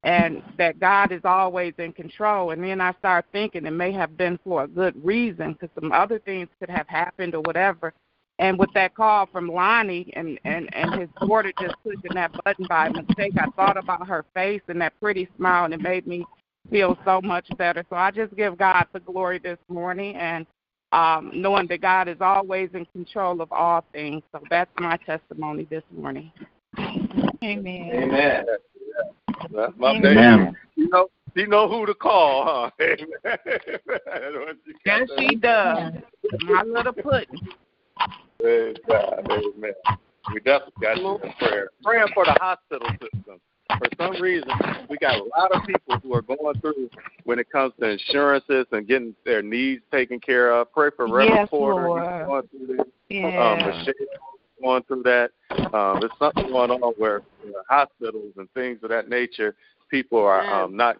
and 0.04 0.42
that 0.58 0.80
God 0.80 1.12
is 1.12 1.22
always 1.26 1.74
in 1.78 1.92
control. 1.92 2.52
And 2.52 2.64
then 2.64 2.80
I 2.80 2.94
started 3.00 3.30
thinking 3.34 3.66
it 3.66 3.72
may 3.72 3.92
have 3.92 4.16
been 4.16 4.40
for 4.46 4.64
a 4.64 4.68
good 4.68 4.96
reason 5.04 5.54
because 5.54 5.70
some 5.76 5.92
other 5.92 6.20
things 6.20 6.48
could 6.58 6.70
have 6.70 6.88
happened 6.88 7.36
or 7.36 7.42
whatever. 7.42 7.94
And 8.40 8.58
with 8.58 8.70
that 8.74 8.96
call 8.96 9.26
from 9.26 9.50
Lonnie 9.50 10.12
and, 10.16 10.40
and, 10.46 10.74
and 10.74 11.02
his 11.02 11.10
daughter 11.20 11.52
just 11.60 11.76
pushing 11.84 12.14
that 12.14 12.32
button 12.46 12.66
by 12.70 12.88
mistake, 12.88 13.34
I 13.38 13.50
thought 13.52 13.76
about 13.78 14.08
her 14.08 14.24
face 14.34 14.62
and 14.70 14.82
that 14.82 14.98
pretty 15.02 15.28
smile, 15.36 15.66
and 15.66 15.74
it 15.74 15.82
made 15.82 16.08
me 16.08 16.26
feel 16.72 16.98
so 17.04 17.20
much 17.22 17.46
better. 17.58 17.84
So 17.90 17.98
I 17.98 18.12
just 18.12 18.34
give 18.38 18.58
God 18.58 18.86
the 18.94 19.02
glory 19.02 19.40
this 19.40 19.58
morning 19.68 20.16
and 20.16 20.48
um, 20.94 21.32
knowing 21.36 21.68
that 21.68 21.82
God 21.82 22.08
is 22.08 22.18
always 22.22 22.70
in 22.74 22.86
control 22.86 23.42
of 23.42 23.52
all 23.52 23.84
things. 23.92 24.24
So 24.32 24.42
that's 24.50 24.72
my 24.80 24.96
testimony 25.06 25.68
this 25.70 25.84
morning. 25.96 26.32
Amen. 27.44 27.92
Amen. 27.94 28.46
That's 29.54 29.74
my 29.78 29.90
Amen. 29.92 30.56
You 30.76 30.88
know, 30.90 31.10
you 31.36 31.48
know 31.48 31.68
who 31.68 31.86
to 31.86 31.94
call, 31.94 32.46
huh? 32.46 32.72
yes, 34.86 35.10
she 35.18 35.36
does. 35.36 35.94
My 36.42 36.64
little 36.64 36.94
pudding. 36.94 37.42
Praise 38.40 38.76
God. 38.88 39.28
Amen. 39.30 39.74
We 40.34 40.40
definitely 40.42 40.74
got 40.82 40.98
you 40.98 41.20
in 41.24 41.34
prayer. 41.34 41.70
Praying 41.84 42.08
for 42.14 42.26
the 42.26 42.38
hospital 42.40 42.88
system. 43.02 43.40
For 43.70 43.88
some 43.98 44.22
reason, 44.22 44.50
we 44.90 44.98
got 44.98 45.16
a 45.16 45.24
lot 45.38 45.52
of 45.52 45.62
people 45.66 46.00
who 46.02 46.14
are 46.16 46.22
going 46.22 46.60
through 46.60 46.90
when 47.24 47.38
it 47.38 47.52
comes 47.52 47.74
to 47.80 47.90
insurances 47.90 48.66
and 48.72 48.88
getting 48.88 49.16
their 49.26 49.42
needs 49.42 49.84
taken 49.92 50.20
care 50.20 50.52
of. 50.52 50.72
Pray 50.74 50.90
for 50.96 51.06
Reverend 51.06 51.30
yes, 51.30 51.50
Porter. 51.50 51.88
Lord. 51.88 52.26
going 52.26 52.48
through 52.48 52.78
this. 52.78 52.86
Yeah. 53.10 53.58
Um, 53.62 53.68
Michelle 53.68 53.94
going 54.62 54.84
through 54.84 55.04
that. 55.04 55.32
Um, 55.74 56.00
there's 56.00 56.12
something 56.20 56.48
going 56.48 56.72
on 56.72 56.94
where 56.98 57.22
you 57.44 57.52
know, 57.52 57.62
hospitals 57.70 58.34
and 58.38 58.50
things 58.52 58.80
of 58.84 58.90
that 58.90 59.10
nature, 59.10 59.56
people 59.90 60.20
are 60.20 60.64
um, 60.64 60.76
not. 60.76 60.98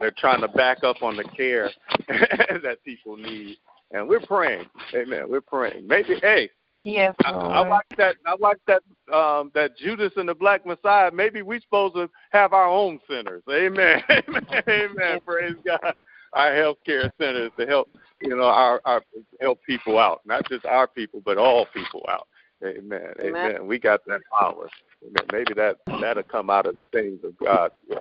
They're 0.00 0.12
trying 0.16 0.40
to 0.40 0.48
back 0.48 0.82
up 0.82 1.02
on 1.02 1.16
the 1.16 1.24
care 1.24 1.70
that 2.08 2.78
people 2.84 3.16
need, 3.16 3.58
and 3.92 4.08
we're 4.08 4.20
praying. 4.20 4.66
Amen. 4.94 5.24
We're 5.28 5.42
praying. 5.42 5.86
Maybe, 5.86 6.16
hey, 6.22 6.50
Yes, 6.84 7.14
I, 7.24 7.32
I 7.32 7.68
like 7.68 7.86
that. 7.98 8.16
I 8.26 8.36
like 8.40 8.58
that. 8.66 8.82
Um, 9.14 9.50
that 9.54 9.76
Judas 9.76 10.12
and 10.16 10.28
the 10.28 10.34
Black 10.34 10.64
Messiah. 10.64 11.10
Maybe 11.12 11.42
we 11.42 11.60
supposed 11.60 11.94
to 11.96 12.08
have 12.30 12.52
our 12.52 12.66
own 12.66 12.98
centers. 13.08 13.42
Amen. 13.50 14.02
Amen. 14.10 14.62
Amen. 14.68 15.20
Praise 15.26 15.56
God. 15.64 15.94
Our 16.32 16.52
healthcare 16.52 17.10
centers 17.18 17.50
to 17.58 17.66
help 17.66 17.90
you 18.22 18.36
know 18.36 18.44
our, 18.44 18.80
our 18.84 19.02
help 19.40 19.60
people 19.66 19.98
out, 19.98 20.22
not 20.24 20.48
just 20.48 20.64
our 20.64 20.86
people, 20.86 21.20
but 21.24 21.36
all 21.36 21.66
people 21.74 22.04
out. 22.08 22.28
Amen. 22.64 23.12
Amen. 23.20 23.34
Amen. 23.36 23.66
We 23.66 23.78
got 23.78 24.00
that 24.06 24.20
power. 24.38 24.68
Amen. 25.04 25.26
Maybe 25.32 25.54
that 25.54 25.76
that'll 26.00 26.22
come 26.22 26.50
out 26.50 26.66
of 26.66 26.76
things 26.92 27.18
of 27.24 27.36
God, 27.38 27.72
uh, 27.90 27.98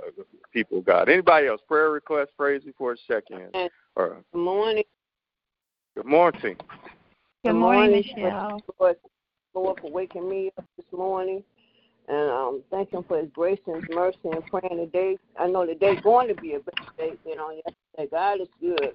people 0.54 0.80
of 0.80 0.86
God. 0.86 1.10
Anybody 1.10 1.48
else? 1.48 1.62
Prayer 1.68 1.90
request, 1.90 2.32
praise 2.38 2.64
before 2.64 2.94
a 2.94 2.98
check 3.08 3.24
in. 3.32 3.50
Or 3.96 4.24
good 4.32 4.40
morning. 4.40 4.84
Good 5.96 6.06
morning. 6.06 6.56
Good 7.46 7.54
morning, 7.54 7.92
Michelle. 7.92 8.62
Lord, 8.80 8.98
Lord, 9.54 9.80
for 9.80 9.90
waking 9.90 10.30
me 10.30 10.52
up 10.58 10.66
this 10.76 10.86
morning. 10.92 11.42
And 12.10 12.30
um, 12.30 12.64
thank 12.70 12.92
Him 12.92 13.06
for 13.08 13.18
His 13.18 13.30
grace 13.34 13.60
and 13.66 13.78
His 13.78 13.96
mercy 13.96 14.18
and 14.26 14.46
praying 14.48 14.76
today. 14.76 15.18
I 15.40 15.48
know 15.48 15.66
the 15.66 15.76
day's 15.76 16.02
going 16.04 16.28
to 16.28 16.36
be 16.36 16.56
a 16.56 16.60
better 16.60 16.92
day 16.98 17.14
than 17.26 17.40
on 17.40 17.62
yesterday. 17.66 18.10
God 18.12 18.42
is 18.42 18.48
good. 18.60 18.92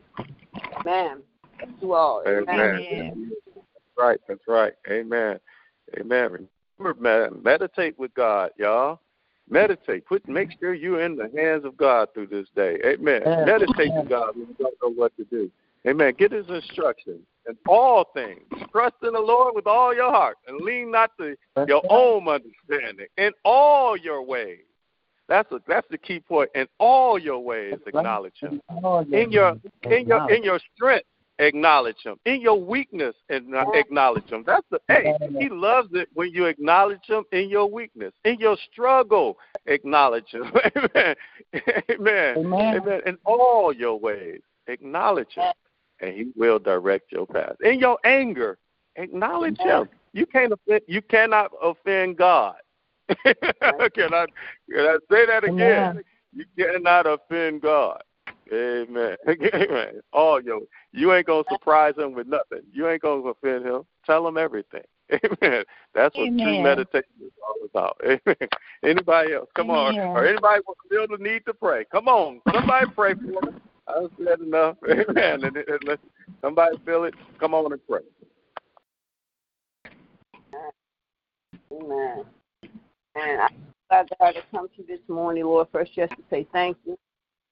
Amen. 0.80 1.22
Thank 1.58 1.80
you 1.80 1.94
all. 1.94 2.22
Amen. 2.26 2.84
Amen. 2.92 3.32
That's 3.54 3.66
right. 3.96 4.20
That's 4.28 4.46
right. 4.46 4.74
Amen. 4.90 5.40
Amen. 5.98 6.46
Remember, 6.78 7.30
meditate 7.42 7.98
with 7.98 8.12
God, 8.12 8.50
y'all. 8.58 9.00
Meditate. 9.48 10.04
Put 10.06 10.28
make 10.28 10.50
sure 10.60 10.74
you're 10.74 11.02
in 11.02 11.16
the 11.16 11.30
hands 11.34 11.64
of 11.64 11.78
God 11.78 12.08
through 12.12 12.26
this 12.26 12.48
day. 12.54 12.78
Amen. 12.84 13.22
Meditate 13.24 13.92
with 13.94 14.08
God 14.10 14.36
when 14.36 14.48
you 14.48 14.56
don't 14.58 14.74
know 14.82 14.90
what 14.90 15.16
to 15.16 15.24
do. 15.24 15.50
Amen. 15.86 16.12
Get 16.18 16.32
his 16.32 16.48
instructions 16.48 17.20
in 17.48 17.56
all 17.68 18.06
things. 18.14 18.42
Trust 18.72 18.96
in 19.02 19.12
the 19.12 19.20
Lord 19.20 19.54
with 19.54 19.66
all 19.66 19.94
your 19.94 20.10
heart 20.10 20.36
and 20.46 20.60
lean 20.60 20.90
not 20.90 21.10
to 21.18 21.36
your 21.66 21.82
own 21.90 22.26
understanding. 22.28 23.06
In 23.16 23.32
all 23.44 23.96
your 23.96 24.22
ways. 24.22 24.60
That's 25.28 25.50
a, 25.52 25.60
that's 25.66 25.86
the 25.90 25.98
key 25.98 26.20
point. 26.20 26.50
In 26.54 26.66
all 26.78 27.18
your 27.18 27.38
ways, 27.38 27.74
acknowledge 27.86 28.34
him. 28.40 28.60
In 29.12 29.30
your 29.30 29.56
in 29.90 30.06
your 30.06 30.30
in 30.30 30.44
your 30.44 30.60
strength, 30.74 31.06
acknowledge 31.38 31.96
him. 32.04 32.16
In 32.26 32.42
your 32.42 32.60
weakness, 32.60 33.14
and 33.30 33.54
acknowledge 33.74 34.30
him. 34.30 34.44
That's 34.46 34.66
the 34.70 34.80
hey, 34.88 35.16
he 35.38 35.48
loves 35.48 35.88
it 35.92 36.08
when 36.12 36.30
you 36.30 36.44
acknowledge 36.44 37.06
him 37.06 37.24
in 37.32 37.48
your 37.48 37.70
weakness. 37.70 38.12
In 38.26 38.38
your 38.38 38.58
struggle, 38.70 39.38
acknowledge 39.66 40.28
him. 40.28 40.52
Amen. 40.76 41.16
Amen. 41.90 42.36
Amen. 42.36 42.76
Amen. 42.76 43.00
In 43.06 43.16
all 43.24 43.72
your 43.72 43.98
ways, 43.98 44.40
acknowledge 44.66 45.32
him 45.34 45.44
and 46.00 46.14
He 46.14 46.26
will 46.36 46.58
direct 46.58 47.12
your 47.12 47.26
path. 47.26 47.56
In 47.62 47.78
your 47.78 47.98
anger, 48.04 48.58
acknowledge 48.96 49.58
Him. 49.58 49.88
You 50.12 50.26
can't 50.26 50.52
offend, 50.52 50.82
you 50.86 51.02
cannot 51.02 51.50
offend 51.62 52.16
God. 52.16 52.54
can 53.08 53.34
I 54.14 54.26
can 54.70 54.86
I 54.86 54.96
say 55.10 55.26
that 55.26 55.44
again? 55.44 56.02
You 56.32 56.44
cannot 56.58 57.06
offend 57.06 57.62
God. 57.62 58.02
Amen. 58.52 59.16
Amen. 59.28 60.00
All 60.12 60.40
your 60.42 60.60
you 60.92 61.12
ain't 61.12 61.26
gonna 61.26 61.44
surprise 61.50 61.94
him 61.96 62.12
with 62.12 62.26
nothing. 62.26 62.60
You 62.72 62.88
ain't 62.88 63.02
gonna 63.02 63.22
offend 63.22 63.66
him. 63.66 63.82
Tell 64.06 64.26
him 64.26 64.36
everything. 64.36 64.82
Amen. 65.12 65.64
That's 65.94 66.16
what 66.16 66.28
Amen. 66.28 66.38
true 66.40 66.62
meditation 66.62 67.10
is 67.20 67.32
all 67.46 67.66
about. 67.66 68.00
Amen. 68.04 68.48
Anybody 68.84 69.34
else? 69.34 69.48
Come 69.54 69.70
Amen. 69.70 69.98
on. 70.00 70.16
Or 70.16 70.26
anybody 70.26 70.60
will 70.66 70.76
feel 70.88 71.06
the 71.16 71.22
need 71.22 71.44
to 71.46 71.54
pray. 71.54 71.84
Come 71.90 72.08
on. 72.08 72.40
Somebody 72.52 72.86
pray 72.94 73.14
for 73.14 73.20
me. 73.20 73.58
I 73.88 74.06
said 74.24 74.40
enough. 74.40 74.76
Amen. 74.88 75.44
And, 75.44 75.56
and 75.56 75.84
let 75.86 76.00
somebody 76.40 76.76
feel 76.84 77.04
it. 77.04 77.14
Come 77.38 77.54
on 77.54 77.72
and 77.72 77.80
pray. 77.86 78.00
Amen. 81.72 82.24
And 83.16 83.40
I'm 83.40 83.48
glad 83.88 84.08
God 84.18 84.32
to 84.32 84.42
come 84.50 84.68
to 84.68 84.74
you 84.78 84.86
this 84.86 85.00
morning, 85.08 85.44
Lord, 85.44 85.68
first 85.72 85.94
just 85.94 86.12
to 86.12 86.22
say 86.30 86.46
thank 86.52 86.76
you. 86.86 86.98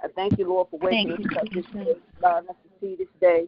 I 0.03 0.09
thank 0.17 0.39
you, 0.39 0.49
Lord, 0.49 0.69
for 0.71 0.79
waking 0.79 1.13
us 1.13 1.37
up 1.39 1.45
this 1.55 1.65
day, 1.67 1.95
allowing 2.21 2.49
us 2.49 2.57
to 2.65 2.71
see 2.81 2.97
this 2.97 3.09
day. 3.21 3.47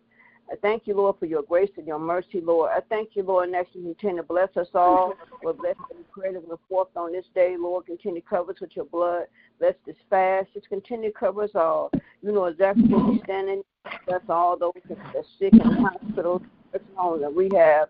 I 0.51 0.57
thank 0.57 0.87
you, 0.87 0.95
Lord, 0.95 1.17
for 1.19 1.27
your 1.27 1.43
grace 1.43 1.71
and 1.77 1.87
your 1.87 1.99
mercy, 1.99 2.41
Lord. 2.41 2.71
I 2.75 2.81
thank 2.89 3.11
you, 3.15 3.23
Lord, 3.23 3.47
and 3.47 3.57
actually 3.57 3.83
continue 3.83 4.19
to 4.19 4.23
bless 4.23 4.55
us 4.57 4.69
all. 4.75 5.15
Lord, 5.43 5.59
bless 5.59 5.77
every 5.91 6.05
prayer 6.05 6.33
that 6.33 6.47
went 6.47 6.61
forth 6.69 6.89
on 6.97 7.13
this 7.13 7.25
day, 7.35 7.57
Lord. 7.59 7.87
Continue 7.87 8.21
to 8.21 8.27
cover 8.27 8.53
us 8.53 8.61
with 8.61 8.77
your 8.77 8.85
blood. 8.85 9.25
Bless 9.59 9.75
this 9.87 9.97
fast. 10.11 10.49
Just 10.53 10.69
continue 10.69 11.13
to 11.13 11.19
cover 11.19 11.45
us 11.45 11.55
all. 11.55 11.91
You 12.23 12.33
know 12.33 12.45
exactly 12.45 12.85
where 12.85 13.05
we're 13.05 13.25
standing. 13.25 13.63
Bless 14.07 14.21
all 14.29 14.59
those 14.59 14.73
that 14.89 14.99
are 14.99 15.25
sick 15.39 15.53
in 15.53 15.59
the 15.59 15.89
hospital, 15.89 16.43
homes 16.95 17.23
that 17.23 17.35
we 17.35 17.49
have. 17.55 17.89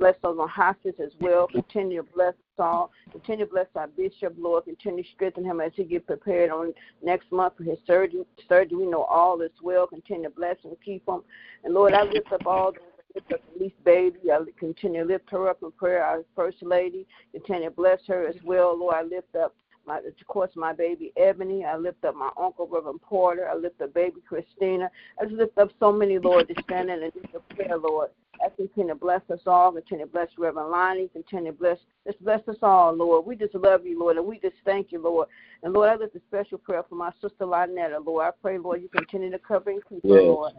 Bless 0.00 0.14
those 0.22 0.38
on 0.40 0.48
hospice 0.48 0.94
as 0.98 1.12
well. 1.20 1.46
Continue 1.46 2.02
to 2.02 2.08
bless 2.14 2.32
us 2.32 2.58
all. 2.58 2.90
Continue 3.12 3.44
to 3.44 3.52
bless 3.52 3.66
our 3.76 3.86
bishop, 3.86 4.34
Lord. 4.38 4.64
Continue 4.64 5.04
to 5.04 5.10
strengthen 5.14 5.44
him 5.44 5.60
as 5.60 5.72
he 5.76 5.84
get 5.84 6.06
prepared 6.06 6.50
on 6.50 6.72
next 7.02 7.30
month 7.30 7.54
for 7.58 7.64
his 7.64 7.78
surgery. 7.86 8.24
Surgery, 8.48 8.78
we 8.78 8.86
know 8.86 9.02
all 9.02 9.42
is 9.42 9.50
well. 9.62 9.86
Continue 9.86 10.24
to 10.24 10.30
bless 10.30 10.56
and 10.64 10.74
keep 10.82 11.06
him. 11.06 11.20
And 11.64 11.74
Lord, 11.74 11.92
I 11.92 12.02
lift 12.04 12.32
up 12.32 12.46
all 12.46 12.72
those 12.72 12.80
lift 13.14 13.32
up 13.32 13.40
baby. 13.84 14.32
I 14.32 14.38
continue 14.58 15.02
to 15.02 15.06
lift 15.06 15.30
her 15.30 15.48
up 15.48 15.58
in 15.62 15.70
prayer. 15.72 16.02
Our 16.02 16.24
first 16.34 16.62
lady, 16.62 17.06
continue 17.32 17.68
to 17.68 17.74
bless 17.74 18.00
her 18.08 18.26
as 18.26 18.36
well. 18.44 18.78
Lord, 18.78 18.94
I 18.94 19.02
lift 19.02 19.34
up 19.36 19.54
my, 19.86 19.98
of 19.98 20.26
course, 20.26 20.50
my 20.54 20.72
baby 20.72 21.12
Ebony. 21.16 21.64
I 21.64 21.76
lift 21.76 22.04
up 22.04 22.14
my 22.14 22.30
uncle 22.40 22.68
Reverend 22.70 23.02
Porter. 23.02 23.48
I 23.48 23.54
lift 23.54 23.80
up 23.80 23.94
baby 23.94 24.20
Christina. 24.26 24.90
I 25.20 25.24
just 25.24 25.36
lift 25.36 25.58
up 25.58 25.70
so 25.80 25.92
many, 25.92 26.18
Lord, 26.18 26.48
to 26.48 26.54
stand 26.64 26.90
in 26.90 27.02
up 27.04 27.48
prayer, 27.50 27.76
Lord. 27.78 28.10
I 28.44 28.48
continue 28.48 28.94
to 28.94 28.98
bless 28.98 29.20
us 29.30 29.40
all. 29.46 29.72
Continue 29.72 30.06
to 30.06 30.10
bless 30.10 30.28
Reverend 30.38 30.70
Lonnie. 30.70 31.08
Continue 31.08 31.52
to 31.52 31.58
bless, 31.58 31.78
just 32.06 32.22
bless 32.24 32.46
us 32.48 32.56
all, 32.62 32.94
Lord. 32.94 33.26
We 33.26 33.36
just 33.36 33.54
love 33.54 33.84
you, 33.84 33.98
Lord, 33.98 34.16
and 34.16 34.26
we 34.26 34.38
just 34.38 34.56
thank 34.64 34.92
you, 34.92 35.02
Lord. 35.02 35.28
And 35.62 35.72
Lord, 35.72 35.90
I 35.90 35.96
lift 35.96 36.16
a 36.16 36.20
special 36.28 36.58
prayer 36.58 36.82
for 36.88 36.94
my 36.94 37.12
sister 37.20 37.44
Lynetta, 37.44 38.04
Lord. 38.04 38.24
I 38.24 38.30
pray, 38.40 38.58
Lord, 38.58 38.82
you 38.82 38.88
continue 38.88 39.30
to 39.30 39.38
cover 39.38 39.70
and 39.70 39.82
keep 39.88 40.02
her, 40.04 40.08
Yes. 40.08 40.26
Lord. 40.26 40.52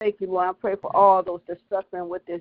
Thank 0.00 0.20
you, 0.20 0.28
Lord. 0.28 0.48
I 0.48 0.52
pray 0.52 0.76
for 0.80 0.94
all 0.96 1.22
those 1.22 1.40
that 1.46 1.58
are 1.58 1.82
suffering 1.82 2.08
with 2.08 2.24
this, 2.26 2.40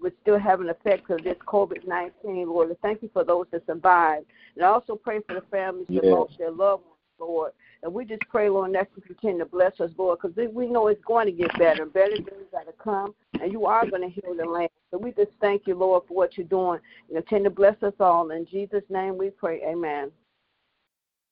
with 0.00 0.12
still 0.22 0.38
have 0.38 0.60
having 0.60 0.68
effects 0.68 1.10
of 1.10 1.22
this 1.24 1.36
COVID 1.46 1.86
19, 1.86 2.48
Lord. 2.48 2.68
And 2.68 2.78
thank 2.80 3.02
you 3.02 3.10
for 3.12 3.24
those 3.24 3.46
that 3.52 3.66
survived. 3.66 4.26
And 4.56 4.64
I 4.64 4.68
also 4.68 4.96
pray 4.96 5.20
for 5.26 5.34
the 5.34 5.42
families 5.50 5.86
that 5.88 6.04
Yes. 6.04 6.04
lost 6.04 6.38
their 6.38 6.50
loved 6.50 6.84
ones, 6.84 6.98
Lord. 7.18 7.52
And 7.82 7.92
we 7.92 8.04
just 8.04 8.22
pray, 8.30 8.48
Lord, 8.48 8.72
that 8.74 8.88
you 8.96 9.02
continue 9.02 9.40
to 9.40 9.46
bless 9.46 9.78
us, 9.80 9.90
Lord, 9.98 10.18
because 10.20 10.36
we 10.52 10.66
know 10.66 10.86
it's 10.86 11.04
going 11.04 11.26
to 11.26 11.32
get 11.32 11.56
better. 11.58 11.84
Better 11.84 12.16
days 12.16 12.46
are 12.54 12.64
to 12.64 12.72
come, 12.72 13.14
and 13.40 13.52
you 13.52 13.66
are 13.66 13.86
going 13.86 14.02
to 14.02 14.08
heal 14.08 14.34
the 14.34 14.44
land. 14.44 14.70
So 14.90 14.98
we 14.98 15.12
just 15.12 15.32
thank 15.40 15.66
you, 15.66 15.74
Lord, 15.74 16.04
for 16.08 16.14
what 16.14 16.38
you're 16.38 16.46
doing. 16.46 16.80
And 17.08 17.18
continue 17.18 17.50
to 17.50 17.54
bless 17.54 17.82
us 17.82 17.94
all. 18.00 18.30
In 18.30 18.46
Jesus' 18.46 18.84
name 18.88 19.18
we 19.18 19.30
pray. 19.30 19.62
Amen. 19.62 20.10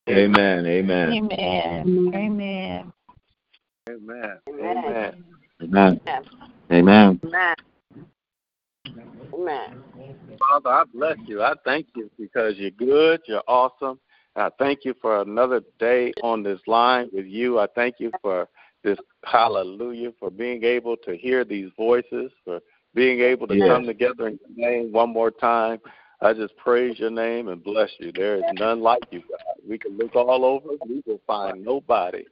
Amen. 0.09 0.67
Amen. 0.67 1.13
Amen. 1.13 2.13
Amen. 2.19 2.93
Amen. 3.89 4.43
Amen. 4.49 5.15
Amen. 5.63 6.01
Amen. 6.71 7.21
Amen. 7.23 7.57
Amen. 9.35 9.83
Father, 10.39 10.69
I 10.71 10.85
bless 10.93 11.17
you. 11.27 11.43
I 11.43 11.55
thank 11.65 11.87
you 11.95 12.11
because 12.19 12.57
you're 12.57 12.71
good, 12.71 13.21
you're 13.27 13.43
awesome. 13.47 13.99
I 14.35 14.51
thank 14.59 14.85
you 14.85 14.95
for 15.01 15.21
another 15.21 15.61
day 15.79 16.13
on 16.23 16.43
this 16.43 16.61
line 16.67 17.09
with 17.13 17.27
you. 17.27 17.59
I 17.59 17.67
thank 17.75 17.97
you 17.99 18.13
for 18.23 18.49
this 18.83 18.99
hallelujah, 19.25 20.13
for 20.19 20.31
being 20.31 20.65
able 20.65 20.97
to 20.99 21.17
hear 21.17 21.45
these 21.45 21.71
voices, 21.77 22.33
for 22.45 22.61
being 22.95 23.21
able 23.21 23.47
to 23.47 23.57
Yes. 23.57 23.69
come 23.69 23.87
together 23.87 24.29
in 24.29 24.39
your 24.57 24.71
name 24.71 24.93
one 24.93 25.11
more 25.11 25.31
time. 25.31 25.81
I 26.21 26.33
just 26.33 26.57
praise 26.57 26.99
your 26.99 27.11
name 27.11 27.49
and 27.49 27.63
bless 27.63 27.91
you. 27.99 28.13
There 28.13 28.37
is 28.37 28.45
none 28.53 28.81
like 28.81 29.03
you, 29.11 29.21
God. 29.21 29.57
We 29.69 29.79
can 29.79 29.97
look 29.97 30.15
all 30.15 30.45
over, 30.45 30.77
we 30.89 31.03
will 31.07 31.21
find 31.27 31.65
nobody 31.65 32.25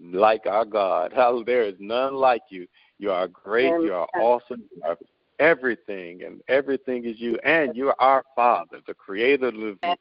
like 0.00 0.46
our 0.46 0.64
God. 0.64 1.12
Hallelujah. 1.12 1.44
There 1.44 1.62
is 1.64 1.76
none 1.78 2.14
like 2.14 2.42
you. 2.50 2.66
You 2.98 3.10
are 3.10 3.28
great, 3.28 3.72
you 3.82 3.92
are 3.94 4.08
awesome, 4.14 4.64
you 4.74 4.82
are 4.84 4.96
everything, 5.38 6.22
and 6.24 6.40
everything 6.48 7.04
is 7.04 7.18
you. 7.18 7.38
And 7.44 7.76
you 7.76 7.88
are 7.88 8.00
our 8.00 8.24
Father. 8.34 8.80
The 8.86 8.94
creator 8.94 9.50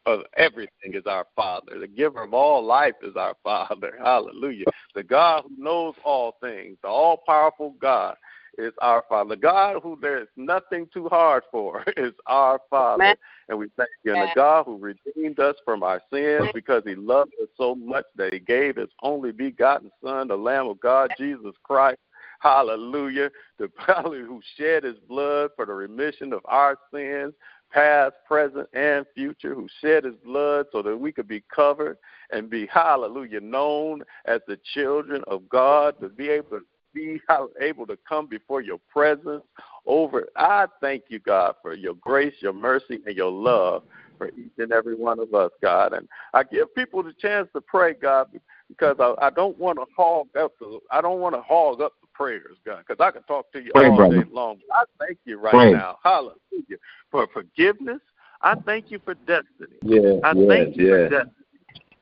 of, 0.06 0.22
everything 0.36 0.94
is 0.94 1.06
our 1.06 1.26
Father. 1.36 1.80
The 1.80 1.88
giver 1.88 2.24
of 2.24 2.34
all 2.34 2.64
life 2.64 2.96
is 3.02 3.16
our 3.16 3.36
Father. 3.44 3.98
Hallelujah. 4.04 4.66
The 4.96 5.04
God 5.04 5.44
who 5.48 5.64
knows 5.64 5.96
all 6.04 6.36
things, 6.42 6.78
the 6.82 6.88
all 6.88 7.22
powerful 7.26 7.76
God 7.80 8.16
is 8.58 8.74
our 8.82 9.04
Father. 9.08 9.36
The 9.36 9.42
God 9.42 9.82
who 9.84 9.98
there 10.02 10.22
is 10.22 10.28
nothing 10.36 10.88
too 10.94 11.08
hard 11.10 11.44
for 11.52 11.84
is 11.98 12.14
our 12.26 12.60
Father. 12.70 13.04
Amen. 13.04 13.16
And 13.50 13.60
we 13.60 13.68
thank 13.78 13.90
you. 14.04 14.14
And 14.14 14.24
the 14.24 14.36
God 14.36 14.66
who 14.66 14.78
redeemed 14.78 15.40
us 15.40 15.56
from 15.64 15.84
our 15.84 16.02
sins 16.12 16.50
because 16.54 16.84
he 16.86 16.96
loved 16.96 17.32
us 17.42 17.48
so 17.56 17.76
much 17.76 18.06
that 18.16 18.34
he 18.34 18.40
gave 18.40 18.76
his 18.76 18.90
only 19.04 19.32
begotten 19.32 19.92
Son, 20.04 20.28
the 20.28 20.36
Lamb 20.36 20.68
of 20.68 20.80
God, 20.80 21.12
Jesus 21.18 21.54
Christ. 21.64 22.00
Hallelujah. 22.40 23.32
The 23.58 23.70
hallelujah 23.78 24.26
who 24.26 24.42
shed 24.58 24.84
his 24.84 24.98
blood 25.08 25.52
for 25.56 25.66
the 25.66 25.74
remission 25.74 26.34
of 26.34 26.42
our 26.46 26.78
sins, 26.94 27.34
past, 27.72 28.14
present, 28.28 28.68
and 28.74 29.06
future, 29.16 29.54
who 29.54 29.68
shed 29.82 30.04
his 30.04 30.16
blood 30.24 30.68
so 30.72 30.82
that 30.82 30.96
we 30.96 31.12
could 31.12 31.28
be 31.28 31.44
covered 31.54 31.98
and 32.32 32.50
be, 32.50 32.68
hallelujah, 32.68 33.42
known 33.42 34.04
as 34.26 34.42
the 34.48 34.60
children 34.74 35.24
of 35.28 35.48
God, 35.50 36.00
to 36.02 36.10
be 36.10 36.30
able 36.30 36.60
to 36.60 36.66
be 36.94 37.22
able 37.62 37.86
to 37.86 37.98
come 38.10 38.26
before 38.26 38.62
your 38.62 38.80
presence 38.92 39.44
over. 39.86 40.28
I 40.36 40.66
thank 40.82 41.04
you, 41.10 41.20
God, 41.20 41.56
for 41.62 41.76
your 41.76 41.94
grace, 41.96 42.34
your 42.40 42.54
mercy, 42.54 43.00
and 43.06 43.16
your 43.16 43.32
love 43.32 43.84
for 44.18 44.30
each 44.30 44.52
and 44.58 44.72
every 44.72 44.96
one 44.96 45.20
of 45.20 45.34
us, 45.34 45.52
God. 45.62 45.94
And 45.94 46.08
I 46.34 46.44
give 46.44 46.74
people 46.74 47.04
the 47.04 47.14
chance 47.14 47.48
to 47.54 47.62
pray, 47.62 47.94
God, 47.94 48.28
because 48.68 48.96
I, 49.00 49.14
I 49.22 49.30
don't 49.30 49.58
want 49.58 49.78
to 49.78 49.86
hog 49.96 50.28
up 50.40 50.54
the 50.60 50.80
I 50.92 51.02
don't 51.02 51.20
want 51.20 51.36
to 51.36 51.42
hog 51.42 51.82
up 51.82 51.94
the 52.02 52.07
prayers, 52.18 52.58
God, 52.66 52.84
because 52.88 53.04
I 53.04 53.12
can 53.12 53.24
talk 53.24 53.52
to 53.52 53.62
you 53.62 53.72
Pray, 53.74 53.90
all 53.90 53.96
brother. 53.96 54.24
day 54.24 54.30
long. 54.32 54.58
I 54.74 54.84
thank 55.00 55.20
you 55.26 55.40
right 55.40 55.54
Pray. 55.54 55.72
now, 55.72 55.98
Hallelujah, 56.04 56.78
for 57.12 57.28
forgiveness. 57.34 58.00
I 58.42 58.56
thank 58.66 58.90
you 58.90 59.00
for 59.04 59.14
destiny. 59.28 59.78
Yeah, 59.84 60.20
I 60.24 60.34
Yes. 60.34 60.48
thank 60.48 60.78
you 60.78 60.90
for 60.90 61.10
destiny. 61.10 61.34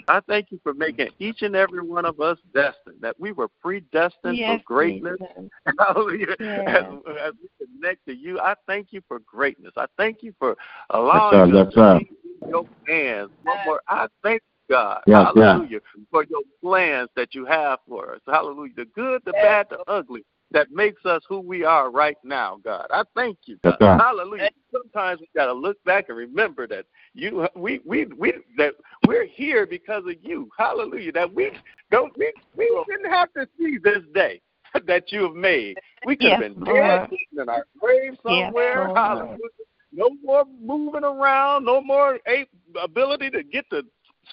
I 0.08 0.20
thank 0.28 0.52
you 0.52 0.60
for 0.62 0.74
making 0.74 1.10
each 1.20 1.42
and 1.42 1.56
every 1.56 1.82
one 1.82 2.06
of 2.06 2.20
us 2.22 2.38
destined, 2.54 3.02
that 3.02 3.20
we 3.20 3.32
were 3.32 3.48
predestined 3.62 4.38
Yes, 4.38 4.60
for 4.60 4.64
greatness. 4.66 5.18
Hallelujah. 5.80 6.36
Yes. 6.40 6.68
As, 6.68 6.84
as 7.20 7.34
we 7.42 7.66
connect 7.66 8.06
to 8.06 8.16
you, 8.16 8.40
I 8.40 8.54
thank 8.68 8.88
you 8.92 9.02
for 9.08 9.20
greatness. 9.20 9.74
I 9.78 9.88
thank 9.98 10.22
you 10.22 10.34
for 10.38 10.52
sir, 10.52 10.58
allowing 10.92 11.56
yes, 11.56 11.68
us 11.68 11.74
sir. 11.74 11.94
to 11.96 12.00
be 12.00 12.10
in 12.44 12.50
your 12.50 12.66
hands. 12.88 13.32
One 13.44 13.58
more, 13.66 13.82
I 13.88 14.08
thank 14.22 14.42
you, 14.44 14.55
God. 14.70 15.02
Yes, 15.08 15.28
yeah. 15.36 15.44
Hallelujah. 15.44 15.80
For 16.12 16.26
your 16.26 16.42
plans 16.62 17.10
that 17.16 17.34
you 17.36 17.46
have 17.46 17.80
for 17.88 18.16
us. 18.16 18.22
Hallelujah. 18.26 18.74
The 18.76 18.86
good, 18.86 19.22
the 19.26 19.34
bad, 19.34 19.68
the 19.70 19.80
ugly. 19.88 20.24
That 20.52 20.72
makes 20.72 21.04
us 21.06 21.24
who 21.28 21.40
we 21.40 21.66
are 21.66 21.90
right 21.90 22.18
now, 22.24 22.60
God. 22.64 22.86
I 22.92 23.04
thank 23.16 23.40
you, 23.46 23.58
God. 23.64 23.78
Yes, 23.82 23.88
sir. 23.88 23.98
Hallelujah. 23.98 24.50
Sometimes 24.72 25.20
we 25.20 25.28
got 25.36 25.48
to 25.48 25.54
look 25.54 25.84
back 25.84 26.06
and 26.08 26.18
remember 26.18 26.68
that 26.68 26.86
you, 27.14 27.48
we, 27.56 27.82
we, 27.84 28.06
we, 28.06 28.34
that 28.58 28.74
we're 29.08 29.26
here 29.26 29.66
because 29.66 30.04
of 30.06 30.16
you. 30.22 30.50
Hallelujah. 30.58 31.12
That 31.12 31.34
we 31.34 31.52
don't, 31.92 32.16
we, 32.18 32.32
we 32.56 32.86
didn't 32.88 33.12
have 33.12 33.34
to 33.34 33.48
see 33.60 33.80
this 33.84 34.04
day 34.14 34.40
that 34.88 35.12
you 35.12 35.24
have 35.24 35.36
made. 35.36 35.78
We 36.06 36.16
could 36.16 36.32
have 36.34 36.40
Yes, 36.42 36.52
been 36.54 36.64
dead 36.64 36.74
Lord. 36.74 37.10
sitting 37.10 37.42
in 37.42 37.50
our 37.50 37.66
grave 37.82 38.14
somewhere. 38.24 38.86
Lord. 38.86 38.98
Hallelujah. 38.98 39.38
No 39.92 40.10
more 40.24 40.46
moving 40.62 41.04
around. 41.04 41.66
No 41.66 41.82
more 41.82 42.20
ability 42.82 43.30
to 43.32 43.44
get 43.44 43.70
to 43.72 43.84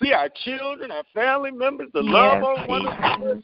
see 0.00 0.12
our 0.12 0.28
children, 0.44 0.90
our 0.90 1.04
family 1.14 1.50
members, 1.50 1.88
love 1.94 2.38
Yes, 2.40 2.44
on 2.44 2.68
one 2.68 2.86
another. 2.86 3.42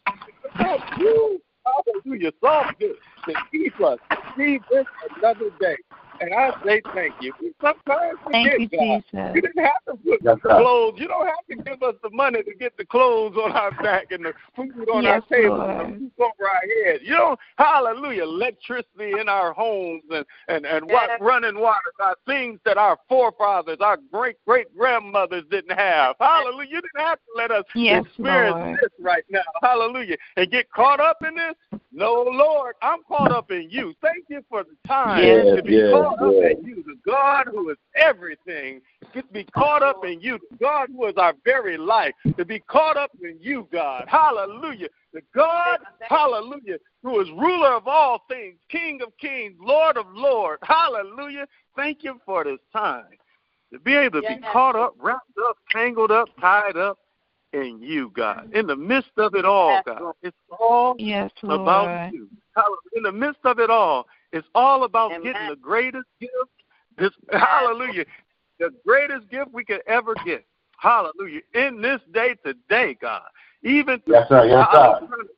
You, 0.99 1.41
hallelujah, 1.65 2.33
saw 2.41 2.71
fit 2.79 2.97
to 3.27 3.35
keep 3.51 3.81
us, 3.81 3.99
to 4.11 4.17
see 4.37 4.61
this 4.71 4.87
another 5.17 5.51
day. 5.61 5.77
And 6.21 6.35
I 6.35 6.51
say 6.65 6.83
thank 6.95 7.15
you. 7.21 7.33
We 7.41 7.53
sometimes 7.61 8.19
Thank 8.31 8.53
forget, 8.53 8.61
you, 8.61 8.69
God. 8.79 9.03
Jesus. 9.13 9.35
You 9.35 9.43
didn't 9.43 9.65
have 9.65 9.85
to 9.87 9.95
put 9.95 10.21
Yes, 10.23 10.37
the 10.43 10.49
sir. 10.49 10.61
clothes. 10.61 10.95
You 10.97 11.07
don't 11.09 11.27
have 11.27 11.47
to 11.51 11.57
give 11.57 11.83
us 11.83 11.95
the 12.03 12.11
money 12.11 12.43
to 12.43 12.55
get 12.55 12.77
the 12.77 12.85
clothes 12.85 13.37
on 13.37 13.53
our 13.53 13.71
back 13.83 14.11
and 14.11 14.25
the 14.25 14.33
food 14.57 14.89
on 14.93 15.05
Yes, 15.05 15.23
our 15.31 15.39
table 15.39 15.57
Lord. 15.59 15.71
and 15.71 15.81
the 15.81 15.99
roof 16.01 16.13
over 16.19 16.49
our 16.49 16.85
head. 16.85 17.01
You 17.03 17.15
don't, 17.15 17.39
hallelujah, 17.57 18.25
electricity 18.25 19.13
in 19.21 19.29
our 19.29 19.53
homes 19.53 20.03
and 20.11 20.25
and 20.49 20.67
and 20.67 20.87
what 20.87 21.21
running 21.21 21.59
water, 21.59 21.79
God, 21.99 22.17
things 22.27 22.59
that 22.65 22.77
our 22.79 22.99
forefathers, 23.09 23.79
our 23.81 23.99
great 24.13 24.37
great 24.47 24.77
grandmothers 24.77 25.45
didn't 25.51 25.79
have. 25.79 26.17
Hallelujah. 26.19 26.69
You 26.69 26.81
didn't 26.81 27.07
have 27.07 27.19
to 27.19 27.33
let 27.37 27.51
us 27.51 27.65
Yes, 27.75 28.05
experience 28.07 28.57
Lord. 28.57 28.79
this 28.81 28.91
right 29.01 29.25
now. 29.31 29.43
Hallelujah. 29.63 30.17
And 30.37 30.51
get 30.51 30.71
caught 30.73 31.01
up 31.01 31.19
in 31.27 31.35
this. 31.37 31.81
No, 31.91 32.23
Lord, 32.23 32.75
I'm 32.83 33.03
caught 33.09 33.33
up 33.33 33.51
in 33.51 33.69
you. 33.71 33.95
Thank 34.03 34.25
you 34.29 34.45
for 34.49 34.63
the 34.63 34.77
time 34.87 35.25
Yes, 35.25 35.57
to 35.57 35.63
be 35.63 35.73
yes, 35.75 35.91
caught 36.17 36.23
up 36.23 36.59
in 36.59 36.65
you, 36.65 36.85
the 36.87 36.99
God 37.07 37.47
who 37.51 37.71
is 37.71 37.77
everything, 37.97 38.81
to 39.15 39.23
be 39.33 39.45
caught 39.45 39.83
up 39.83 40.05
in 40.05 40.21
you, 40.21 40.39
the 40.51 40.57
God 40.57 40.89
who 40.95 41.07
is 41.07 41.15
our 41.17 41.35
very 41.45 41.77
life, 41.77 42.13
to 42.37 42.45
be 42.45 42.61
caught 42.61 42.97
up 42.97 43.11
in 43.23 43.37
you, 43.41 43.69
God. 43.73 44.05
Hallelujah. 44.09 44.89
The 45.13 45.23
God, 45.35 45.79
hallelujah, 46.01 46.79
who 47.03 47.21
is 47.21 47.29
ruler 47.31 47.75
of 47.75 47.87
all 47.87 48.25
things, 48.29 48.59
King 48.69 49.01
of 49.03 49.17
kings, 49.19 49.55
Lord 49.61 49.97
of 49.97 50.07
lords. 50.13 50.63
Hallelujah. 50.65 51.47
Thank 51.77 52.05
you 52.05 52.21
for 52.27 52.45
this 52.45 52.61
time 52.73 53.07
to 53.73 53.79
be 53.79 53.95
able 53.95 54.23
to 54.23 54.29
be 54.29 54.39
caught 54.53 54.77
up, 54.77 54.95
wrapped 54.99 55.39
up, 55.47 55.57
tangled 55.71 56.11
up, 56.11 56.29
tied 56.41 56.77
up 56.77 56.99
in 57.53 57.81
you, 57.81 58.11
God. 58.15 58.51
In 58.55 58.67
the 58.67 58.77
midst 58.77 59.11
of 59.17 59.35
it 59.35 59.45
all, 59.45 59.81
God, 59.87 60.13
it's 60.23 60.37
all 60.59 60.95
Yes, 60.99 61.31
about 61.43 62.13
you. 62.13 62.29
In 62.97 63.03
the 63.05 63.13
midst 63.13 63.41
of 63.45 63.59
it 63.59 63.71
all, 63.71 64.07
it's 64.33 64.47
all 64.55 64.85
about 64.85 65.13
Amen. 65.13 65.33
getting 65.33 65.49
the 65.49 65.57
greatest 65.57 66.07
gift. 66.21 66.33
This 66.97 67.11
hallelujah. 67.33 68.05
The 68.59 68.71
greatest 68.87 69.29
gift 69.31 69.53
we 69.53 69.65
could 69.65 69.83
ever 69.87 70.15
get. 70.25 70.45
Hallelujah. 70.79 71.41
In 71.55 71.81
this 71.81 72.01
day 72.13 72.35
today, 72.45 72.97
God. 73.01 73.23
Even 73.63 74.01
through 74.01 74.15
Yes, 74.15 74.29
sir. 74.29 74.47
Yes, 74.47 74.67
sir. 74.73 74.81
hallelujah, 74.81 75.29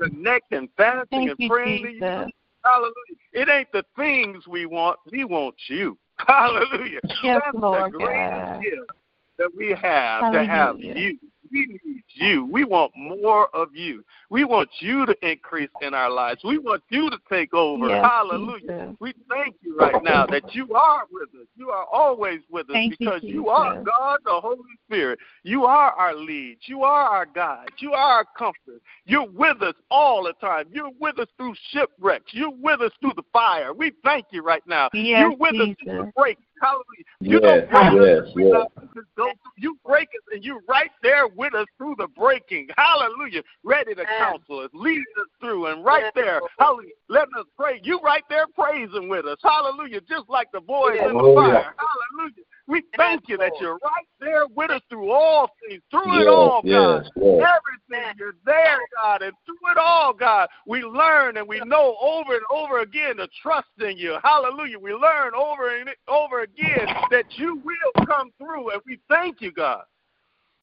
connecting, 0.00 0.68
fasting, 0.76 1.06
Thank 1.10 1.30
and 1.30 1.38
you, 1.38 1.48
praying 1.48 1.82
to 1.84 1.90
you. 1.90 2.26
Hallelujah. 2.64 2.92
It 3.32 3.48
ain't 3.48 3.72
the 3.72 3.84
things 3.96 4.46
we 4.46 4.66
want, 4.66 4.98
we 5.10 5.24
want 5.24 5.54
you. 5.68 5.96
Hallelujah. 6.26 7.00
Yes, 7.22 7.40
That's 7.44 7.56
Lord 7.62 7.92
the 7.92 7.98
greatest 7.98 8.30
God. 8.30 8.62
gift 8.62 8.90
that 9.38 9.50
we 9.56 9.70
have 9.70 10.32
to 10.32 10.44
have 10.44 10.78
you. 10.78 11.18
We 11.50 11.66
need 11.84 12.02
you. 12.14 12.46
We 12.46 12.64
want 12.64 12.92
more 12.96 13.48
of 13.54 13.74
you. 13.74 14.04
We 14.30 14.44
want 14.44 14.68
you 14.78 15.06
to 15.06 15.16
increase 15.28 15.70
in 15.82 15.94
our 15.94 16.10
lives. 16.10 16.42
We 16.44 16.58
want 16.58 16.82
you 16.88 17.10
to 17.10 17.18
take 17.28 17.52
over. 17.52 17.88
Yes, 17.88 18.04
Hallelujah. 18.04 18.60
Jesus. 18.60 18.96
We 19.00 19.14
thank 19.28 19.56
you 19.62 19.76
right 19.76 20.02
now 20.02 20.26
that 20.26 20.54
you 20.54 20.72
are 20.74 21.04
with 21.10 21.28
us. 21.40 21.46
You 21.56 21.70
are 21.70 21.86
always 21.92 22.40
with 22.50 22.68
us 22.70 22.74
Thank 22.74 22.98
because 22.98 23.22
you 23.22 23.48
are 23.48 23.82
God, 23.82 24.20
the 24.24 24.40
Holy 24.40 24.58
Spirit. 24.86 25.18
You 25.42 25.64
are 25.64 25.90
our 25.92 26.14
lead. 26.14 26.58
You 26.62 26.82
are 26.82 27.08
our 27.08 27.26
guide. 27.26 27.70
You 27.78 27.92
are 27.92 28.18
our 28.18 28.24
comfort. 28.38 28.82
You're 29.06 29.28
with 29.28 29.62
us 29.62 29.74
all 29.90 30.24
the 30.24 30.34
time. 30.34 30.66
You're 30.70 30.92
with 31.00 31.18
us 31.18 31.28
through 31.36 31.54
shipwrecks. 31.70 32.32
You're 32.32 32.50
with 32.50 32.80
us 32.80 32.92
through 33.00 33.14
the 33.16 33.24
fire. 33.32 33.72
We 33.72 33.92
thank 34.04 34.26
you 34.30 34.42
right 34.42 34.62
now. 34.66 34.90
Yes, 34.92 35.20
You're 35.20 35.36
with 35.36 35.54
us 35.60 35.76
through 35.82 36.04
the 36.04 36.12
break. 36.16 36.38
Hallelujah. 36.60 36.84
You 37.20 37.40
Yes, 37.40 37.42
don't 37.42 37.70
break 37.70 38.06
yes, 38.06 38.22
us. 38.22 38.32
Yes. 38.36 38.79
Not 38.94 39.04
go 39.16 39.24
through. 39.26 39.52
You 39.56 39.78
break 39.84 40.08
us, 40.08 40.34
and 40.34 40.44
you're 40.44 40.62
right 40.68 40.90
there 41.02 41.26
with 41.28 41.54
us 41.54 41.66
through 41.78 41.96
the 41.98 42.08
breaking. 42.08 42.68
Hallelujah. 42.76 43.42
Ready 43.64 43.94
to 43.94 44.04
counsel 44.04 44.60
us, 44.60 44.70
lead 44.72 45.00
us 45.20 45.26
through, 45.40 45.66
and 45.66 45.84
right 45.84 46.12
there, 46.14 46.40
hallelujah, 46.58 46.90
letting 47.08 47.34
us 47.38 47.46
pray. 47.56 47.80
You 47.82 48.00
right 48.00 48.24
there 48.28 48.46
praising 48.54 49.08
with 49.08 49.26
us. 49.26 49.38
Hallelujah. 49.42 50.00
Just 50.08 50.28
like 50.28 50.50
the 50.52 50.60
boys 50.60 50.98
in 50.98 51.16
the 51.16 51.34
fire. 51.34 51.74
Hallelujah. 51.76 52.44
We 52.70 52.84
thank 52.96 53.28
you 53.28 53.36
that 53.38 53.50
you're 53.60 53.80
right 53.82 54.06
there 54.20 54.46
with 54.54 54.70
us 54.70 54.80
through 54.88 55.10
all 55.10 55.50
things, 55.68 55.82
through 55.90 56.22
it 56.22 56.28
all, 56.28 56.62
God. 56.62 57.02
yes, 57.02 57.10
yes. 57.16 57.48
Everything, 57.90 58.14
you're 58.16 58.36
there, 58.46 58.78
God, 59.02 59.22
and 59.22 59.32
through 59.44 59.72
it 59.72 59.76
all, 59.76 60.12
God, 60.12 60.48
we 60.68 60.82
learn 60.82 61.36
and 61.36 61.48
we 61.48 61.58
know 61.66 61.96
over 62.00 62.32
and 62.32 62.44
over 62.48 62.82
again 62.82 63.16
to 63.16 63.26
trust 63.42 63.66
in 63.80 63.96
you. 63.96 64.18
Hallelujah. 64.22 64.78
We 64.78 64.94
learn 64.94 65.32
over 65.34 65.76
and 65.76 65.90
over 66.06 66.42
again 66.42 66.86
that 67.10 67.24
you 67.32 67.56
will 67.56 68.06
come 68.06 68.30
through, 68.38 68.70
and 68.70 68.80
we 68.86 69.00
thank 69.08 69.40
you, 69.40 69.50
God, 69.50 69.82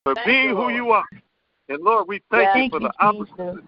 for 0.05 0.15
Thank 0.15 0.27
being 0.27 0.49
you, 0.49 0.55
who 0.55 0.69
you 0.69 0.91
are. 0.91 1.03
And 1.67 1.83
Lord, 1.83 2.07
we 2.07 2.21
thank 2.31 2.47
you 2.47 2.53
Thank 2.53 2.73
for 2.73 2.79
you, 2.79 2.87
the 2.87 3.03
opportunity, 3.05 3.67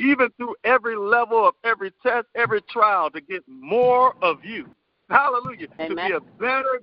even 0.00 0.28
through 0.36 0.56
every 0.64 0.96
level 0.96 1.46
of 1.46 1.54
every 1.62 1.92
test, 2.02 2.26
every 2.34 2.62
trial, 2.62 3.10
to 3.10 3.20
get 3.20 3.44
more 3.46 4.16
of 4.22 4.44
you. 4.44 4.66
Hallelujah. 5.08 5.68
To 5.88 5.94
be 5.94 6.12
a 6.12 6.20
better 6.38 6.80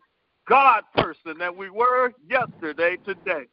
God 0.48 0.84
person 0.96 1.38
that 1.40 1.56
we 1.56 1.70
were 1.70 2.14
yesterday, 2.30 2.98
today. 3.06 3.46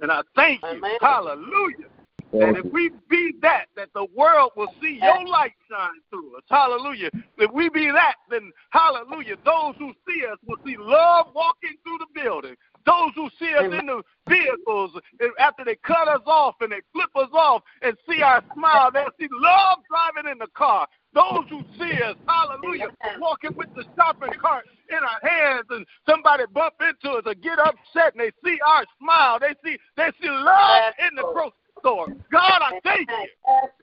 And 0.00 0.10
I 0.10 0.22
thank 0.34 0.62
you. 0.62 0.68
Amen. 0.68 0.96
Hallelujah. 1.00 1.88
Thank 2.32 2.44
And 2.44 2.56
if 2.56 2.72
we 2.72 2.90
be 3.08 3.34
that, 3.42 3.66
that 3.76 3.88
the 3.92 4.06
world 4.16 4.52
will 4.56 4.72
see 4.80 4.98
your 5.02 5.26
light 5.26 5.52
shine 5.68 6.00
through 6.10 6.36
us. 6.36 6.42
Hallelujah. 6.48 7.10
If 7.38 7.50
we 7.50 7.68
be 7.68 7.90
that, 7.90 8.14
then 8.30 8.52
hallelujah. 8.70 9.36
Those 9.44 9.74
who 9.78 9.92
see 10.08 10.24
us 10.26 10.38
will 10.46 10.58
see 10.64 10.76
love 10.78 11.26
walking 11.34 11.76
through 11.82 11.98
the 11.98 12.22
building. 12.22 12.54
Those 12.86 13.10
who 13.14 13.28
see 13.38 13.52
us 13.54 13.64
in 13.64 13.86
the 13.86 14.02
vehicles, 14.28 14.92
after 15.38 15.64
they 15.64 15.76
cut 15.76 16.08
us 16.08 16.22
off 16.24 16.54
and 16.60 16.72
they 16.72 16.80
flip 16.92 17.10
us 17.16 17.28
off 17.32 17.62
and 17.82 17.96
see 18.08 18.22
our 18.22 18.42
smile, 18.54 18.90
they'll 18.92 19.10
see 19.18 19.28
love 19.30 19.78
driving 19.88 20.30
in 20.30 20.38
the 20.38 20.48
car. 20.54 20.86
Those 21.12 21.44
who 21.48 21.62
see 21.78 22.02
us, 22.02 22.14
hallelujah, 22.26 22.88
walking 23.18 23.56
with 23.56 23.68
the 23.74 23.84
shopping 23.96 24.32
cart 24.40 24.64
in 24.90 24.98
our 24.98 25.28
hands 25.28 25.66
and 25.70 25.84
somebody 26.08 26.44
bump 26.52 26.74
into 26.80 27.16
us 27.16 27.24
or 27.26 27.34
get 27.34 27.58
upset 27.58 28.14
and 28.14 28.20
they 28.20 28.30
see 28.44 28.58
our 28.64 28.84
smile. 29.00 29.38
They 29.40 29.54
see 29.64 29.76
they 29.96 30.10
see 30.20 30.28
love 30.28 30.94
in 31.00 31.16
the 31.16 31.22
grocery 31.22 31.52
store. 31.80 32.06
God, 32.30 32.62
I 32.62 32.80
thank 32.84 33.08
you 33.10 33.26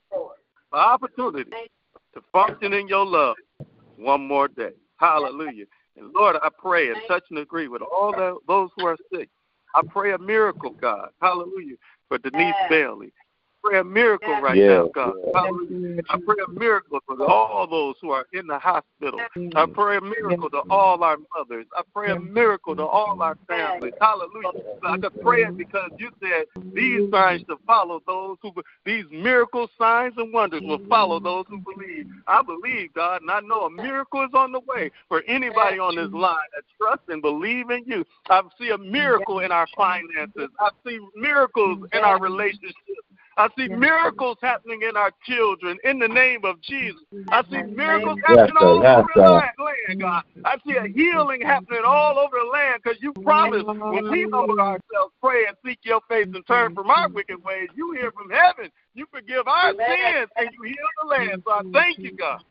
for 0.09 0.31
opportunity 0.77 1.51
to 2.13 2.21
function 2.31 2.71
in 2.73 2.87
your 2.87 3.05
love 3.05 3.35
one 3.97 4.25
more 4.25 4.47
day. 4.47 4.71
Hallelujah. 4.97 5.65
And 5.97 6.13
Lord, 6.13 6.37
I 6.41 6.49
pray 6.57 6.91
and 6.91 7.01
touch 7.07 7.23
and 7.29 7.39
agree 7.39 7.67
with 7.67 7.81
all 7.81 8.11
the, 8.11 8.37
those 8.47 8.69
who 8.77 8.85
are 8.85 8.97
sick. 9.13 9.29
I 9.75 9.81
pray 9.87 10.13
a 10.13 10.17
miracle, 10.17 10.71
God. 10.79 11.09
Hallelujah. 11.21 11.75
For 12.07 12.17
Denise. 12.19 12.55
Bailey. 12.69 13.11
Pray 13.67 13.79
a 13.79 13.83
miracle 13.83 14.29
Yes. 14.29 14.43
right 14.43 14.55
Yes, 14.55 14.69
now, 14.69 14.87
God. 14.93 15.13
yes. 15.25 16.05
I 16.09 16.17
pray 16.19 16.35
a 16.47 16.51
miracle 16.51 16.99
for 17.05 17.21
all 17.23 17.67
those 17.67 17.95
who 18.01 18.11
are 18.11 18.25
in 18.31 18.47
the 18.47 18.57
hospital. 18.57 19.19
I 19.55 19.65
pray 19.65 19.97
a 19.97 20.01
miracle 20.01 20.49
to 20.51 20.61
all 20.69 21.03
our 21.03 21.17
mothers. 21.35 21.65
I 21.75 21.81
pray 21.93 22.11
a 22.11 22.19
miracle 22.19 22.75
to 22.77 22.85
all 22.85 23.21
our 23.21 23.37
families. 23.47 23.93
Hallelujah. 23.99 24.51
I 24.83 24.97
could 24.97 25.21
pray 25.21 25.41
it 25.41 25.57
because 25.57 25.91
you 25.97 26.11
said 26.21 26.45
these 26.73 27.11
signs 27.11 27.43
to 27.49 27.57
follow 27.65 28.01
those 28.07 28.37
who 28.41 28.53
these 28.85 29.05
miracles, 29.11 29.69
signs, 29.77 30.13
and 30.17 30.33
wonders 30.33 30.61
will 30.61 30.79
follow 30.87 31.19
those 31.19 31.45
who 31.49 31.59
believe. 31.59 32.07
I 32.27 32.41
believe, 32.41 32.93
God, 32.93 33.21
and 33.21 33.31
I 33.31 33.41
know 33.41 33.61
a 33.65 33.69
miracle 33.69 34.23
is 34.23 34.31
on 34.33 34.51
the 34.51 34.61
way 34.61 34.91
for 35.09 35.23
anybody 35.27 35.79
on 35.79 35.95
this 35.95 36.11
line 36.11 36.37
that 36.55 36.63
trust 36.77 37.01
and 37.09 37.21
believe 37.21 37.69
in 37.69 37.83
you. 37.85 38.05
I 38.29 38.41
see 38.59 38.69
a 38.69 38.77
miracle 38.77 39.39
in 39.39 39.51
our 39.51 39.67
finances. 39.75 40.49
I 40.59 40.69
see 40.85 40.99
miracles 41.15 41.79
in 41.91 41.99
our 41.99 42.19
relationships. 42.19 42.75
I 43.37 43.49
see 43.55 43.67
miracles 43.67 44.37
happening 44.41 44.81
in 44.81 44.97
our 44.97 45.11
children 45.23 45.77
in 45.83 45.99
the 45.99 46.07
name 46.07 46.43
of 46.43 46.59
Jesus. 46.61 47.01
I 47.29 47.43
see 47.51 47.61
miracles 47.61 48.17
Yes, 48.27 48.37
happening 48.39 48.57
sir. 48.59 48.67
all 48.67 48.81
Yes, 48.81 48.97
over 48.99 49.09
the 49.15 49.21
land, 49.21 49.51
land, 49.59 50.01
God. 50.01 50.23
I 50.43 50.55
see 50.65 50.75
a 50.75 50.87
healing 50.87 51.41
happening 51.41 51.81
all 51.85 52.17
over 52.17 52.37
the 52.43 52.49
land 52.49 52.81
because 52.83 52.97
you 53.01 53.13
promised 53.23 53.65
when 53.65 54.09
we 54.09 54.23
humble 54.31 54.59
ourselves, 54.59 55.13
pray, 55.21 55.45
and 55.45 55.55
seek 55.63 55.79
your 55.83 56.01
face 56.09 56.27
and 56.33 56.45
turn 56.47 56.73
from 56.73 56.89
our 56.89 57.09
wicked 57.09 57.43
ways, 57.43 57.69
you 57.75 57.91
hear 57.91 58.11
from 58.11 58.29
heaven. 58.31 58.71
You 58.95 59.05
forgive 59.11 59.47
our 59.47 59.71
sins 59.71 60.29
and 60.35 60.49
you 60.53 60.63
heal 60.63 60.75
the 61.03 61.07
land. 61.07 61.43
So 61.45 61.51
I 61.51 61.61
thank 61.73 61.99
you, 61.99 62.11
God. 62.17 62.41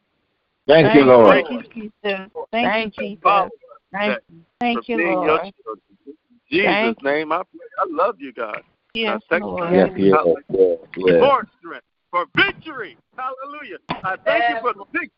Thank 0.68 0.94
you, 0.94 1.02
Lord. 1.02 1.44
Thank 1.48 1.74
you, 1.74 1.90
Jesus. 2.04 2.30
Thank 2.52 2.96
you, 2.98 3.08
Jesus. 3.08 3.22
Father, 3.22 3.50
Thank, 3.92 4.14
for 4.14 4.22
thank 4.60 4.88
you, 4.88 4.98
Lord. 4.98 5.40
Jesus' 6.48 6.96
name, 7.02 7.32
I 7.32 7.42
pray. 7.42 7.66
I 7.78 7.86
love 7.88 8.16
you, 8.20 8.32
God. 8.32 8.62
Yes, 8.96 9.20
Lord. 9.30 9.74
Yes, 9.74 9.90
yes, 9.94 10.14
yes, 10.48 10.78
yes. 10.96 11.20
for 11.20 11.46
strength, 11.58 11.84
for 12.10 12.24
victory. 12.34 12.96
Hallelujah. 13.14 13.76
I 14.04 14.16
thank 14.24 14.44
you 14.48 14.56
for 14.62 14.72
the 14.72 14.84
victory 14.90 15.10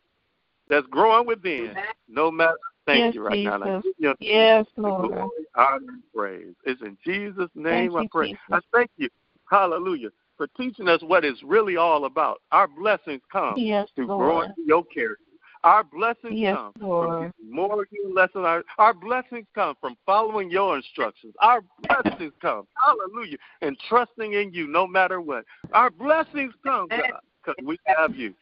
that's 0.67 0.85
growing 0.87 1.25
within. 1.25 1.75
No 2.09 2.29
matter, 2.29 2.57
thank 2.85 3.05
Yes, 3.05 3.15
you 3.15 3.21
right 3.23 3.39
now. 3.45 3.55
And 3.55 3.63
I 3.63 3.67
Jesus. 3.77 3.83
give 3.83 3.93
you 3.97 4.15
Yes, 4.19 4.65
Lord. 4.75 5.07
glory, 5.07 5.29
honor, 5.55 5.99
praise. 6.13 6.55
It's 6.65 6.81
in 6.81 6.97
Jesus' 7.05 7.49
name 7.55 7.91
Thank 7.91 7.93
I 7.93 8.01
you, 8.01 8.09
pray. 8.09 8.27
Jesus. 8.27 8.39
I 8.51 8.59
thank 8.73 8.91
you. 8.97 9.07
Hallelujah. 9.49 10.09
For 10.35 10.47
teaching 10.57 10.89
us 10.89 11.01
what 11.01 11.23
it's 11.23 11.41
really 11.41 11.77
all 11.77 12.03
about. 12.03 12.41
Our 12.51 12.67
blessings 12.67 13.21
come 13.31 13.55
Yes, 13.57 13.87
through 13.95 14.07
Lord. 14.07 14.27
growing 14.27 14.53
your 14.65 14.83
character. 14.83 15.23
Our 15.63 15.83
blessings 15.83 16.35
Yes, 16.39 16.55
come 16.55 16.73
Lord. 16.79 17.33
from 17.33 17.49
more 17.51 17.81
of 17.81 17.87
you, 17.91 18.13
less 18.15 18.29
of 18.33 18.45
our. 18.45 18.63
Our 18.77 18.93
blessings 18.93 19.45
come 19.53 19.75
from 19.81 19.97
following 20.05 20.49
your 20.49 20.77
instructions. 20.77 21.33
Our 21.41 21.61
blessings 21.87 22.33
come, 22.41 22.65
hallelujah, 22.75 23.37
and 23.61 23.77
trusting 23.89 24.33
in 24.33 24.53
you 24.53 24.67
no 24.67 24.87
matter 24.87 25.19
what. 25.19 25.43
Our 25.73 25.89
blessings 25.89 26.53
come, 26.63 26.87
God, 26.89 27.01
because 27.43 27.65
we 27.65 27.77
have 27.85 28.15
you. 28.15 28.33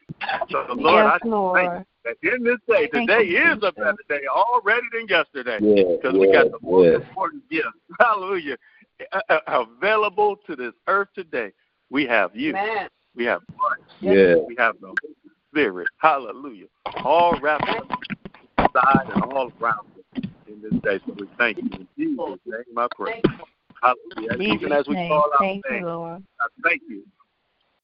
So, 0.50 0.64
Lord, 0.70 1.06
Yes, 1.06 1.20
I 1.22 1.26
Lord. 1.26 1.56
thank 1.56 1.72
you 1.72 1.84
that 2.04 2.36
in 2.36 2.44
this 2.44 2.58
day, 2.68 2.86
today 2.86 3.24
you, 3.26 3.52
is 3.52 3.58
a 3.62 3.72
better 3.72 3.96
day 4.08 4.20
already 4.30 4.86
than 4.92 5.08
yesterday 5.08 5.58
Yes, 5.60 5.98
because 6.00 6.18
we 6.18 6.32
got 6.32 6.50
the 6.50 6.58
most 6.62 6.86
yes. 6.86 7.00
important 7.02 7.48
gift, 7.50 7.66
hallelujah, 8.00 8.56
available 9.46 10.36
to 10.46 10.56
this 10.56 10.72
earth 10.86 11.08
today. 11.14 11.52
We 11.90 12.06
have 12.06 12.34
you. 12.34 12.50
Amen. 12.50 12.88
We 13.16 13.24
have 13.24 13.42
Christ. 13.58 13.82
Yes. 14.00 14.38
We 14.46 14.54
have 14.58 14.76
the 14.80 14.88
Holy 14.88 15.14
Spirit. 15.52 15.88
Hallelujah. 15.98 16.66
All 17.04 17.38
wrapped 17.40 17.68
up 17.68 17.86
inside 18.58 19.08
and 19.12 19.22
all 19.22 19.50
around 19.60 19.86
us 20.16 20.22
in 20.46 20.60
this 20.62 20.80
day. 20.82 21.00
So 21.06 21.14
we 21.18 21.28
thank 21.38 21.58
you. 21.58 21.70
In 21.72 21.88
Jesus' 21.96 22.38
name 22.46 22.78
I 22.78 22.86
pray. 22.94 23.22
Hallelujah. 23.82 24.54
Even 24.54 24.72
as 24.72 24.86
we 24.86 24.96
call 25.08 25.30
out 25.34 25.40
Thank 25.40 25.64
names, 25.70 25.86
I 25.86 26.46
thank 26.62 26.82
you 26.88 27.04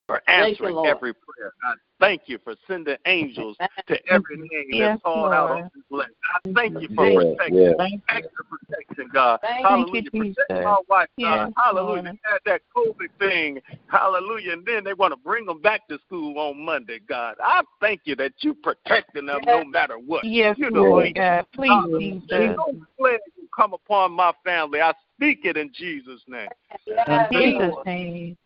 for 0.06 0.20
Thank 0.26 0.60
you, 0.60 0.66
answering 0.66 0.86
every 0.86 1.14
prayer. 1.14 1.52
I 1.64 1.74
thank 2.00 2.22
you 2.26 2.38
for 2.44 2.54
sending 2.66 2.96
angels 3.06 3.56
to 3.86 3.96
every 4.10 4.36
name 4.36 4.66
Yes, 4.70 4.90
that's 4.94 5.02
called 5.02 5.32
out 5.32 5.50
Lord. 5.50 5.64
on 5.64 5.70
this 5.74 5.84
list. 5.90 6.10
I 6.34 6.52
thank 6.52 6.80
you 6.82 6.88
for 6.94 7.06
Yes, 7.06 7.16
protection. 7.16 7.56
yes. 7.56 7.74
Thank 7.78 7.92
you. 7.92 8.16
Extra 8.16 8.44
protection, 8.44 9.10
God. 9.12 9.40
Thank 9.40 9.60
you, 9.60 9.68
Hallelujah. 9.68 10.10
Jesus. 10.10 10.44
Protect 10.48 10.64
my 10.64 10.78
wife, 10.88 11.08
God. 11.20 11.46
Yes, 11.46 11.52
Hallelujah. 11.56 12.02
Lord. 12.02 12.18
Had 12.22 12.38
that 12.46 12.62
COVID 12.76 13.08
thing. 13.18 13.60
Hallelujah. 13.88 14.52
And 14.52 14.66
then 14.66 14.84
they 14.84 14.94
want 14.94 15.12
to 15.12 15.16
bring 15.16 15.46
them 15.46 15.60
back 15.60 15.88
to 15.88 15.98
school 16.06 16.38
on 16.38 16.62
Monday, 16.62 17.00
God. 17.08 17.36
I 17.42 17.62
thank 17.80 18.02
you 18.04 18.16
that 18.16 18.32
you 18.40 18.54
protecting 18.54 19.26
them 19.26 19.42
no 19.44 19.64
matter 19.64 19.96
what. 19.98 20.24
Yes, 20.24 20.56
You 20.58 20.70
know 20.70 20.84
Lord 20.84 21.04
me. 21.04 21.12
God. 21.14 21.46
Please, 21.54 21.70
Hallelujah. 21.70 22.10
Jesus. 22.20 22.32
Ain't 22.32 22.56
no 22.56 22.80
plague 22.98 23.20
will 23.36 23.48
come 23.56 23.72
upon 23.72 24.12
my 24.12 24.32
family. 24.44 24.80
I 24.80 24.92
speak 25.16 25.40
it 25.44 25.56
in 25.56 25.72
Jesus' 25.72 26.20
name. 26.26 26.48
In 26.86 27.26
Jesus' 27.32 27.74
name. 27.86 28.36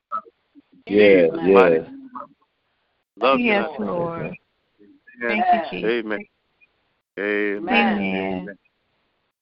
Yes, 0.89 1.30
yes. 1.45 1.86
Love 3.20 3.41
Yes, 3.41 3.68
you. 3.78 3.84
Lord. 3.84 4.36
Thank 5.20 5.45
you, 5.53 5.61
Jesus. 5.70 6.20
Amen. 7.18 7.99
Amen. 7.99 8.57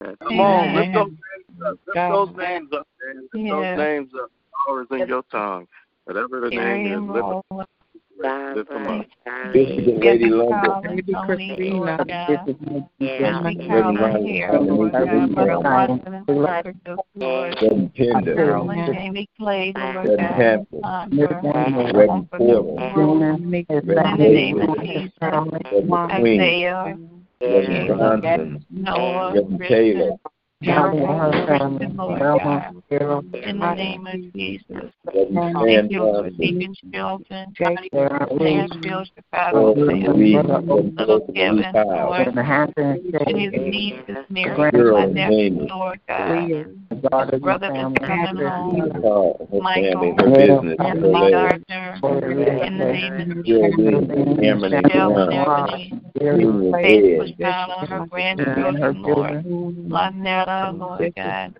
Amen. 0.02 0.16
Come 0.22 0.40
on, 0.40 0.74
lift 0.74 0.88
Amen. 0.88 0.92
those 0.94 1.10
names 1.10 1.62
up. 1.62 1.78
Lift 1.86 1.94
God. 1.94 2.12
those 2.12 2.36
names 2.36 2.68
up, 2.72 2.88
man. 3.02 3.28
Lift 3.32 3.50
those 3.50 3.78
names 3.78 4.10
up. 4.22 4.30
Power 4.66 4.82
is 4.82 4.88
in 4.90 5.08
your 5.08 5.22
tongue. 5.30 5.66
Whatever 6.04 6.40
the 6.40 6.50
name 6.50 6.86
is, 6.86 7.00
lift 7.10 7.28
Lord. 8.18 8.56
them, 8.56 8.56
lift 8.56 8.70
them 8.70 8.86
up. 8.86 9.06
This 9.52 9.68
is 9.68 9.86
the 9.86 9.92
Lady 9.92 10.30
Linda. 10.30 10.80
Baby 10.82 11.14
Christina, 11.26 11.76
Lord 11.76 12.08
God. 12.08 12.46
This 12.46 12.56
is 12.56 13.22
As 13.24 13.44
we 13.44 13.56
my 13.56 13.66
count 13.66 13.98
Lady 13.98 14.14
on 14.14 14.24
here, 14.24 14.52
Lord 14.52 14.92
God, 14.92 15.34
Brother 15.34 15.60
Watson 15.60 16.14
and 16.14 16.26
Cypress, 16.26 16.76
Lord. 17.14 17.56
Brother 17.58 17.90
Pender. 17.94 18.34
Carol 18.34 18.70
and 18.70 18.94
Jamie 18.94 19.28
Clay, 19.38 19.72
Lord 19.76 19.94
Brother 19.94 20.16
God. 20.16 20.32
Hampton. 20.32 20.80
Honor, 20.82 21.92
Reverend 21.94 22.30
Porter. 22.30 23.34
in 23.34 23.78
the 23.78 24.16
name 24.16 24.60
of 24.60 24.78
Jesus. 24.82 25.12
Brother 25.20 26.20
Queen. 26.20 26.40
Isaiah, 26.40 26.98
Reverend 27.40 27.88
Bronson. 27.88 28.64
Noah, 28.70 29.34
Reverend 29.34 29.58
Christian, 29.58 29.98
Taylor. 29.98 30.16
Jeremiah, 30.62 31.46
Christian, 31.46 31.96
Lord 31.96 32.20
God. 32.20 32.82
In 32.90 33.58
the 33.58 33.74
name 33.74 34.06
of 34.06 34.32
Jesus. 34.34 34.90
Thank 35.12 35.90
you, 35.90 36.02
Lord. 36.02 36.34
Johnson. 36.36 36.36
Deacon 36.38 36.74
Shelton, 36.92 37.54
Reverend 37.60 38.40
Nashville, 38.40 39.04
Chicago, 39.14 39.74
Louise. 39.74 40.34
Little 40.96 40.96
Reverend 40.96 41.34
Kevin, 41.34 41.56
Lee 41.56 41.64
Powell. 41.72 42.08
Lord. 42.08 42.28
And 43.26 43.38
his 43.38 43.52
niece 43.52 43.94
is 44.08 44.16
Mary, 44.30 44.70
Girl 44.70 44.92
my 44.94 45.06
nephew, 45.06 45.66
Lord 45.68 46.00
God. 46.08 46.48
Brother 47.40 47.66
is 47.66 47.98
coming 48.06 48.36
home. 48.36 48.92
Carl, 49.02 49.48
her 49.52 49.60
family, 49.60 49.60
Michael, 49.60 50.14
her 50.16 50.30
business, 50.30 50.76
her 50.78 50.86
Anthony 50.86 51.12
legs. 51.12 51.64
Gardner, 51.68 52.66
in 52.66 52.78
the 52.78 52.84
name 52.84 53.30
of 53.30 53.44
Geraldine, 53.44 54.36
Cameron, 54.40 54.72
and 54.74 54.92
Sheldon, 54.92 55.30
John. 55.30 55.68
Ebony, 55.68 55.92
Junior 56.20 56.72
Faith, 56.72 57.04
Ed. 57.04 57.36
Lashana, 57.38 57.88
her 57.88 58.06
grandchildren, 58.06 59.02
Lord. 59.02 59.44
Lonetta, 60.46 60.78
Lord 60.78 61.14
God. 61.16 61.52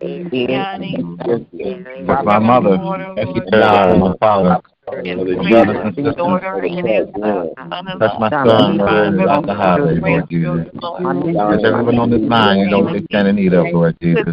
My 2.07 2.39
mother, 2.39 2.79
my 2.79 4.17
father, 4.21 4.61
His 5.03 5.17
Mother 5.17 5.35
brothers 5.35 5.77
and 5.83 5.97
Judy. 5.97 6.09
sisters. 6.09 6.17
daughter 6.17 6.61
and 6.63 6.87
his 6.87 7.09
son-in-law. 7.15 7.99
That's 7.99 8.21
my 8.21 8.31
son, 8.31 8.77
the 8.79 9.55
highway, 9.55 9.99
Lord 9.99 10.29
Jesus. 10.31 10.69
That's 10.73 11.65
everyone 11.65 11.99
on 11.99 12.11
this 12.11 12.21
line, 12.31 12.59
you 12.59 12.67
know 12.69 12.93
they 12.93 13.03
stand 13.07 13.29
in 13.29 13.37
need 13.37 13.55
of, 13.55 13.67
Lord 13.73 13.97
Jesus. 14.01 14.25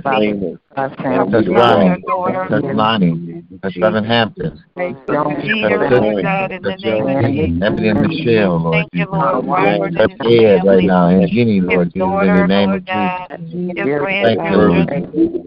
Raymond. 0.76 1.32
Touch 1.32 1.48
Ronnie, 1.48 2.02
touch 2.50 2.64
Lonnie, 2.76 3.46
touch 3.62 3.74
Reverend 3.80 4.08
Hampton, 4.08 4.64
Jeter, 4.78 5.90
Lord 5.92 6.24
God, 6.24 6.52
in 6.52 6.64
the 6.64 6.72
touch 6.72 6.82
name. 6.82 7.62
Ebony 7.64 7.90
and 7.90 8.02
Michelle, 8.02 8.60
Lord 8.60 8.76
Thank 8.76 8.94
Jesus. 8.94 9.08
Lord. 9.12 9.94
Touch 9.96 10.12
Ed 10.26 10.66
right 10.66 10.84
now, 10.84 11.08
and 11.10 11.30
Jeannie, 11.30 11.62
Lord 11.62 11.94
Jesus, 11.94 12.02
in 12.02 12.36
the 12.36 12.48
name 12.48 12.70
of 12.72 12.86
Jesus. 12.86 13.14
Thank 13.30 13.78
you, 13.78 14.00
grandchildren. 14.00 14.88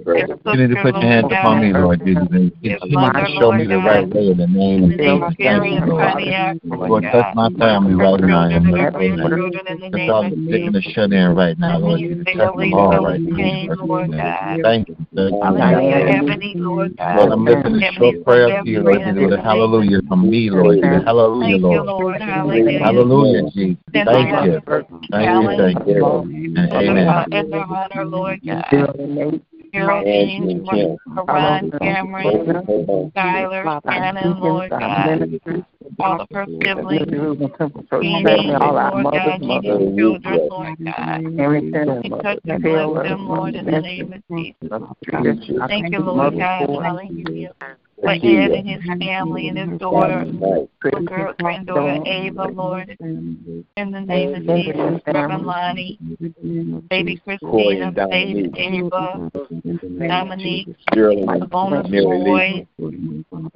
His 0.07 0.31
Continue 0.45 0.68
to 0.68 0.83
put 0.83 0.95
your 0.95 1.03
hands 1.03 1.27
upon 1.27 1.61
me, 1.61 1.72
Lord 1.72 2.01
Jesus, 2.05 2.27
and 2.31 2.53
continue 2.62 3.12
to 3.12 3.35
show 3.41 3.53
me 3.53 3.66
the 3.66 3.79
right 3.79 4.09
way 4.09 4.31
in 4.31 4.39
the 4.39 4.47
name 4.47 4.85
of 4.85 4.91
In 4.91 4.97
the 4.97 5.05
name 5.05 5.20
Jesus. 5.20 5.35
Thank 5.39 5.66
you, 5.66 5.87
Lord. 5.87 6.22
Lord 6.64 6.91
Lord, 6.91 7.03
touch 7.03 7.35
my 7.35 7.49
family 7.59 7.95
right 7.95 8.20
now 8.20 8.48
in 8.48 8.65
Her 8.65 8.90
the 8.93 8.98
name 8.98 9.19
of 9.20 9.27
Jesus. 9.27 9.27
grandchildren 9.27 9.82
in 9.82 9.93
Touch 9.93 10.09
all 10.09 10.24
of 10.24 10.31
the 10.31 10.48
sick 10.51 10.62
and 10.62 10.74
the 10.74 10.82
shut 10.82 11.12
in 11.12 11.35
right 11.35 11.59
now, 11.59 11.78
Lord 11.78 12.01
Jesus. 12.01 12.24
Touch 12.24 12.36
Bailey, 12.36 12.70
them 12.70 12.78
all 12.78 12.90
Phyllis 12.93 13.11
right 13.11 13.20
now. 13.20 13.36
Kane, 13.36 13.74
Lord 13.82 14.11
God. 14.12 14.61
Thank 14.62 14.89
you. 14.89 14.97
Thank 15.16 15.32
you. 15.32 15.40
Hallelujah. 15.43 16.12
Ebony, 16.12 16.55
Lord 16.56 16.76
Lord, 16.76 16.97
God. 16.98 17.32
I'm 17.32 17.44
lifting 17.44 17.74
a 17.76 17.93
short 17.93 18.14
Ebony's 18.14 18.24
prayer 18.24 18.48
best 18.48 18.64
to 18.64 18.70
you, 18.70 18.80
Lord 18.80 18.97
friend 18.97 19.01
Jesus, 19.01 19.16
in 19.16 19.22
with 19.22 19.30
the 19.30 19.34
a 19.34 19.36
name 19.38 19.44
hallelujah 19.44 20.01
from 20.09 20.30
me, 20.30 20.51
Lord 20.51 20.76
Jesus. 20.76 21.05
Hallelujah, 21.06 21.47
Thank 21.47 21.62
you, 21.62 21.68
Lord. 21.68 21.86
Lord. 21.86 22.22
Hallelujah. 22.22 22.78
Hallelujah, 22.80 23.43
Jesus. 23.51 23.76
Thank 23.94 24.06
Cynthia, 24.06 24.44
you. 24.44 24.60
Thank 24.66 24.90
you, 25.10 25.26
Alan, 25.26 25.56
thank 25.56 25.88
you. 25.88 26.05
And 26.56 26.72
amen. 26.72 27.24
in 27.32 27.51
their 27.51 27.64
honor, 27.64 28.05
Lord 28.05 28.40
God. 28.44 29.40
Geraldine, 29.77 30.65
Ron 31.28 31.70
Cameron, 31.81 33.12
Skylar, 33.15 33.82
Shannon, 33.85 34.40
Lord 34.40 34.70
God. 34.70 35.28
All 35.98 36.20
of 36.20 36.28
her 36.32 36.47
siblings. 36.62 37.07
Jeannie, 38.03 38.47
Lord 38.48 39.07
God. 39.12 39.40
Jeannie's 39.40 39.98
children, 39.98 40.48
Lord 40.51 40.77
God. 40.85 41.23
We 42.03 42.11
touch 42.23 42.40
and 42.47 42.62
bless 42.62 43.09
them, 43.09 43.28
Lord, 43.28 43.55
in 43.55 43.66
the 43.66 43.81
name 43.81 44.12
of 44.12 44.23
Jesus. 44.31 44.57
Thank 45.69 45.93
you, 45.93 46.01
Lord 46.01 46.39
God. 46.39 46.69
Hallelujah. 46.82 47.53
For 48.02 48.10
Ed 48.10 48.20
and 48.23 48.68
his 48.68 48.85
family 48.85 49.48
and 49.48 49.59
his 49.59 49.81
daughter, 49.81 50.27
her 50.81 51.35
granddaughter 51.39 52.02
Ava, 52.06 52.48
Lord, 52.52 52.94
in 53.01 53.64
the 53.77 54.01
name 54.01 54.35
of 54.35 54.43
Jesus, 54.43 55.01
Reverend 55.06 55.47
Lonnie, 55.47 55.98
baby 56.90 57.16
Christina, 57.16 57.93
baby 58.10 58.52
Ava, 58.55 59.31
Dominique, 60.09 60.77
the 60.93 61.48
bonus 61.51 61.89
boy, 61.89 62.66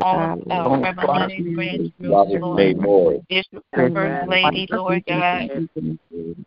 all 0.01 0.33
of 0.33 0.51
uh, 0.51 0.81
Reverend 0.81 1.09
Lonnie's 1.09 1.55
grandchildren, 1.55 2.41
Lord, 2.41 3.27
Bishop, 3.29 3.65
First 3.75 4.29
Lady, 4.29 4.67
Lord 4.71 5.05
God, 5.07 5.69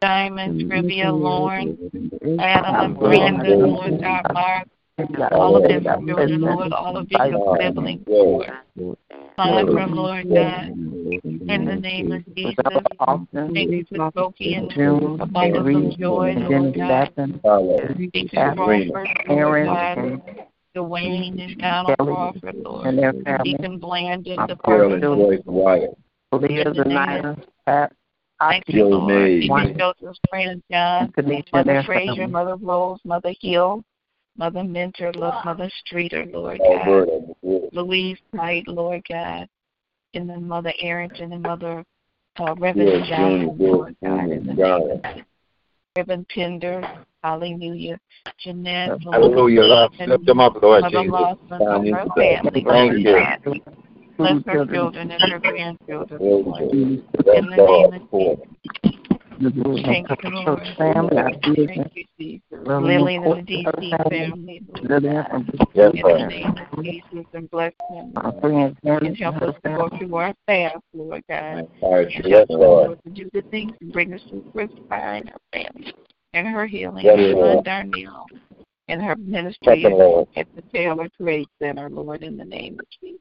Diamond, 0.02 0.68
Trivia, 0.68 1.12
Lauren, 1.12 1.78
Adam 2.40 2.76
and 2.76 3.00
Brandon, 3.00 3.60
Lord 3.72 4.02
God, 4.02 4.26
Mark, 4.34 4.68
all 5.32 5.58
of 5.58 5.70
his 5.70 5.84
children, 5.84 6.42
Lord, 6.42 6.74
all 6.74 6.98
of 6.98 7.10
Bishop's 7.10 7.62
siblings, 7.62 8.04
Lord. 8.08 8.52
Sandra, 9.36 9.88
Lord 9.88 10.30
God, 10.30 10.68
in 10.68 11.66
the 11.66 11.76
name 11.76 12.12
of 12.12 12.36
Jesus. 12.36 12.64
Thank 13.34 13.72
you 13.72 13.86
for 13.90 14.12
Smokey 14.12 14.54
and 14.56 14.72
abundance 15.20 15.94
of 15.94 16.00
joy, 16.00 16.36
Lord 16.38 16.76
God. 16.78 17.12
Thank 17.16 17.42
you 18.14 18.28
for 18.30 19.06
God. 19.66 20.22
Dwayne 20.76 21.40
and 21.40 21.58
Donald 21.60 21.98
Crawford, 22.00 22.56
Lord. 22.56 22.86
Deacon 23.44 23.80
Blandon, 23.80 24.48
the 24.48 24.56
Carolyn 24.66 25.02
person. 25.02 25.18
Joyce 25.20 25.42
Wyatt. 25.46 25.98
In 26.32 26.42
the 26.42 26.70
of 27.76 27.92
Thank 28.40 28.64
you, 28.68 28.86
Lord. 28.86 29.42
Deacon 29.42 29.78
Joseph's 29.78 30.20
friend 30.30 30.64
John, 30.72 31.14
Mother 31.54 31.84
Frazier, 31.86 32.28
Mother 32.28 32.56
Rose, 32.56 33.00
Mother 33.06 33.34
Hill, 33.40 33.84
Mother 34.38 34.64
Mentor, 34.64 35.14
Love 35.14 35.46
Mother 35.46 35.70
Streeter, 35.86 36.26
Lord 36.26 36.60
God. 36.60 37.08
Louise 37.72 38.18
Knight, 38.34 38.68
Lord 38.68 39.02
God, 39.10 39.48
and 40.14 40.30
then 40.30 40.48
Mother 40.48 40.74
Arrington 40.82 41.34
and 41.34 41.42
Mother 41.44 41.84
uh, 42.40 42.56
Reverend 42.58 42.90
Yes, 42.90 43.10
Johnson, 43.10 43.58
Junior, 43.58 43.72
Lord 43.76 43.96
God, 44.04 44.24
in 44.32 44.46
the 44.46 44.54
Junior, 44.54 44.80
name 44.80 44.92
of 44.92 45.04
Jesus. 45.16 45.24
Reverend 45.96 46.28
Pender, 46.30 46.82
Hallelujah. 47.24 48.00
Jeanette, 48.40 48.92
Lord, 49.04 49.22
Hallelujah. 49.22 49.62
Lord. 49.62 49.92
and 50.00 50.12
Lift 50.12 50.26
them 50.26 50.40
up, 50.40 50.62
Lord 50.62 50.82
Mother 50.82 50.98
Jesus. 51.00 51.12
Lawson, 51.12 51.38
and 51.52 51.88
her 51.94 52.06
family, 52.16 52.66
Thank 52.66 52.66
Lord 52.66 52.98
you. 52.98 53.04
God. 53.04 53.62
Bless 54.18 54.44
her 54.46 54.66
children 54.66 55.12
and 55.12 55.32
her 55.32 55.40
grandchildren, 55.40 56.22
Lord. 56.22 56.62
In 56.72 57.04
the 57.24 57.58
name 57.58 57.94
of 57.94 59.03
all. 59.66 59.84
Thank 59.84 60.08
you, 60.24 60.30
Lord. 60.30 60.60
Thank 61.68 61.96
you, 61.96 62.06
Jesus. 62.20 62.42
Lily 62.66 63.16
and 63.16 63.26
the 63.26 63.52
DC 63.52 64.10
family, 64.10 64.62
Lord 64.68 65.04
God. 65.04 65.60
Yes, 65.74 65.92
In 65.94 66.02
the 66.02 66.18
sir. 66.18 66.28
name 66.28 66.58
of 66.58 66.84
Jesus 66.84 67.26
and 67.34 67.50
bless 67.50 67.74
them. 67.90 68.14
And 68.16 69.18
help 69.18 69.42
us 69.42 69.56
to 69.64 69.70
go 69.70 69.90
through 69.98 70.16
our 70.16 70.34
path, 70.48 70.82
Lord 70.94 71.24
God. 71.30 71.68
All 71.82 71.94
right, 71.94 72.08
And 72.08 72.26
yes, 72.26 72.48
help 72.48 72.50
us, 72.50 72.56
Lord. 72.56 72.88
Lord, 72.88 73.00
to 73.04 73.10
do 73.10 73.30
the 73.34 73.42
things 73.50 73.74
to 73.80 73.86
bring 73.88 74.14
us 74.14 74.22
to 74.30 74.44
Christopher 74.52 74.94
and 74.94 75.30
her 75.30 75.40
family 75.52 75.94
and 76.34 76.48
her 76.48 76.66
healing, 76.66 77.06
Yes, 77.06 77.18
her 77.18 77.32
son 77.32 77.36
Lord. 77.36 77.66
Darnell, 77.66 78.26
and 78.88 79.02
her 79.02 79.16
ministry 79.16 79.82
Second, 79.84 80.28
at 80.36 80.48
the 80.56 80.62
Taylor 80.74 81.10
Trade 81.20 81.48
Center, 81.62 81.90
Lord, 81.90 82.24
in 82.24 82.38
the 82.38 82.46
name 82.46 82.80
of 82.80 82.86
Jesus. 83.02 83.20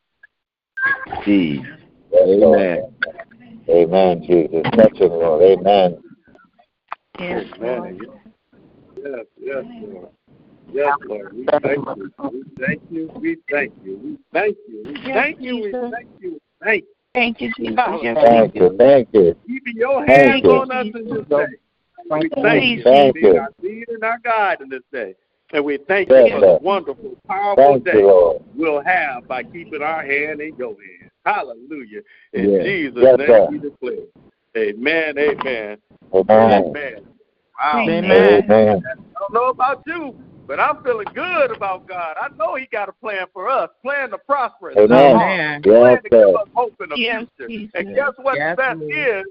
Jesus. 1.24 1.66
Amen. 2.14 2.92
Amen, 3.68 4.22
Jesus. 4.22 4.62
Touch 4.72 5.00
it, 5.00 5.10
Lord. 5.10 5.42
Amen. 5.42 6.02
Yes, 7.18 7.44
Lord. 7.58 7.78
Amen. 7.78 8.00
Yes, 8.96 9.24
yes, 9.40 9.64
Lord. 9.82 10.08
Yes, 10.72 10.96
Lord. 11.06 11.34
We 11.34 11.46
thank 11.46 11.86
you. 11.86 12.10
We 12.32 12.44
thank 12.58 12.82
you. 12.90 13.10
We 13.14 13.36
thank 13.50 13.72
you. 13.84 14.02
We 14.04 14.16
thank 14.32 14.56
you. 14.68 14.82
We 14.84 15.12
thank 15.12 15.40
you. 15.40 15.56
We 15.62 15.72
thank 15.72 16.08
you. 16.20 16.40
Thank 16.62 16.84
you. 16.84 16.90
Thank 17.14 17.40
you, 17.40 17.52
Jesus. 17.56 17.76
Thank 17.76 18.54
you. 18.54 18.76
Thank 18.78 19.08
you. 19.12 19.36
Keeping 19.46 19.76
your 19.76 20.06
Thank 20.06 20.18
hands 20.18 20.42
you. 20.44 20.50
on 20.50 20.70
us 20.72 20.86
in 20.94 21.04
this 21.06 21.26
day. 21.28 21.46
We 22.10 22.28
thank 22.42 22.76
you 22.78 22.82
Thank 22.82 23.16
for 23.16 23.20
you. 23.20 23.38
our 23.38 23.50
lead 23.62 23.88
and 23.88 24.04
our 24.04 24.18
guide 24.18 24.60
in 24.60 24.68
this 24.68 24.82
day. 24.92 25.14
And 25.52 25.64
we 25.64 25.78
thank 25.86 26.08
you 26.08 26.30
for 26.30 26.40
the 26.40 26.58
wonderful, 26.62 27.16
powerful 27.28 27.64
Thank 27.64 27.84
day 27.84 27.92
you, 27.92 28.40
we'll 28.54 28.82
have 28.82 29.28
by 29.28 29.42
keeping 29.42 29.82
our 29.82 30.02
hand 30.02 30.40
in 30.40 30.56
your 30.56 30.70
hand. 30.70 31.01
Hallelujah. 31.24 32.00
In 32.32 32.50
Yes. 32.50 32.64
Jesus' 32.64 33.02
Yes, 33.02 33.18
name 33.18 33.26
sir. 33.28 33.46
we 33.50 33.58
declare. 33.58 34.06
Amen. 34.56 35.18
Amen. 35.18 35.78
Amen. 36.14 36.64
Amen. 36.64 36.96
Wow. 37.58 37.84
Amen. 37.88 38.44
Amen. 38.44 38.82
I 38.84 39.18
don't 39.18 39.32
know 39.32 39.48
about 39.48 39.82
you, 39.86 40.14
but 40.46 40.56
But 40.56 40.60
I'm 40.60 40.82
feeling 40.82 41.06
good 41.14 41.50
about 41.50 41.86
God. 41.86 42.16
I 42.20 42.28
know 42.38 42.56
He 42.56 42.66
got 42.72 42.88
a 42.88 42.92
plan 42.92 43.26
for 43.32 43.48
us, 43.48 43.70
plan 43.82 44.10
to 44.10 44.18
prosper 44.18 44.70
us, 44.70 44.76
Amen. 44.78 45.62
plan 45.62 45.62
Yes, 45.64 46.02
to 46.02 46.10
give 46.10 46.28
us 46.28 46.48
hope 46.54 46.74
in 46.80 46.88
the 46.90 46.96
Yes, 46.96 47.24
future. 47.38 47.48
Jesus. 47.48 47.70
And 47.74 47.94
guess 47.94 48.12
what 48.20 48.36
Yes, 48.36 48.56
the 48.56 48.62
best 48.62 48.80
Lord. 48.80 48.92
is? 48.92 49.24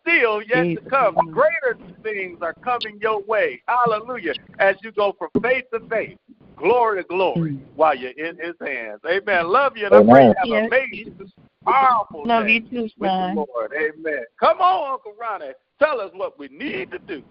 Still 0.00 0.42
yet 0.42 0.64
Jesus. 0.64 0.84
to 0.84 0.90
come. 0.90 1.14
Greater 1.32 1.78
things 2.02 2.38
are 2.40 2.54
coming 2.64 2.98
your 3.00 3.22
way. 3.24 3.60
Hallelujah. 3.66 4.34
As 4.58 4.76
you 4.82 4.92
go 4.92 5.14
from 5.18 5.28
faith 5.42 5.64
to 5.72 5.80
faith, 5.90 6.16
glory 6.56 7.02
to 7.02 7.08
glory, 7.08 7.52
mm. 7.52 7.60
while 7.74 7.96
you're 7.96 8.10
in 8.10 8.36
His 8.36 8.54
hands. 8.60 9.00
Amen. 9.08 9.48
Love 9.48 9.76
you, 9.76 9.86
and 9.86 9.94
I 9.94 10.02
pray 10.02 10.24
you 10.24 10.30
Amen. 10.30 10.34
have 10.38 10.46
Yes, 10.46 10.58
an 10.60 10.66
amazing, 10.66 11.32
powerful 11.64 12.26
Love 12.26 12.46
day 12.46 12.52
you 12.52 12.60
too, 12.62 12.82
with 12.82 12.92
the 12.98 13.08
son. 13.08 13.36
Lord. 13.36 13.72
Amen. 13.72 14.24
Come 14.40 14.60
on, 14.60 14.92
Uncle 14.92 15.14
Ronnie. 15.20 15.52
Tell 15.78 16.00
us 16.00 16.10
what 16.14 16.38
we 16.38 16.48
need 16.48 16.90
to 16.90 16.98
do. 16.98 17.22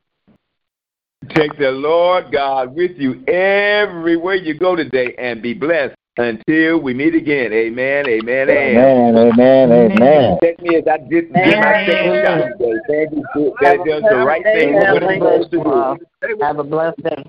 Take 1.29 1.57
the 1.57 1.71
Lord 1.71 2.31
God 2.31 2.75
with 2.75 2.91
you 2.97 3.23
everywhere 3.27 4.35
you 4.35 4.53
go 4.53 4.75
today 4.75 5.15
and 5.17 5.41
be 5.41 5.53
blessed 5.53 5.95
until 6.17 6.79
we 6.79 6.93
meet 6.93 7.15
again. 7.15 7.51
Amen, 7.51 8.07
amen, 8.07 8.49
amen. 8.49 8.77
Amen, 8.77 9.17
amen, 9.17 9.71
amen. 9.71 10.37
Take 10.41 10.61
me 10.61 10.75
as 10.75 10.83
I 10.87 10.97
did, 10.97 11.33
did 11.33 11.59
my 11.59 11.85
second 11.85 12.21
shot 12.23 12.57
today. 12.57 12.79
Thank 12.87 13.11
you. 13.11 13.25
for- 13.33 13.55
That 13.61 13.77
does 13.85 14.03
the 14.03 14.17
right 14.17 14.43
thing. 14.43 14.75
What 14.75 15.03
it's 15.03 15.13
supposed 15.13 15.51
to 15.51 15.97
do. 16.27 16.37
Have 16.41 16.59
a 16.59 16.63
blessed 16.63 17.03
day. 17.03 17.23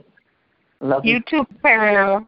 Love 0.81 1.05
You 1.05 1.21
too, 1.29 1.45
Pamela. 1.63 2.27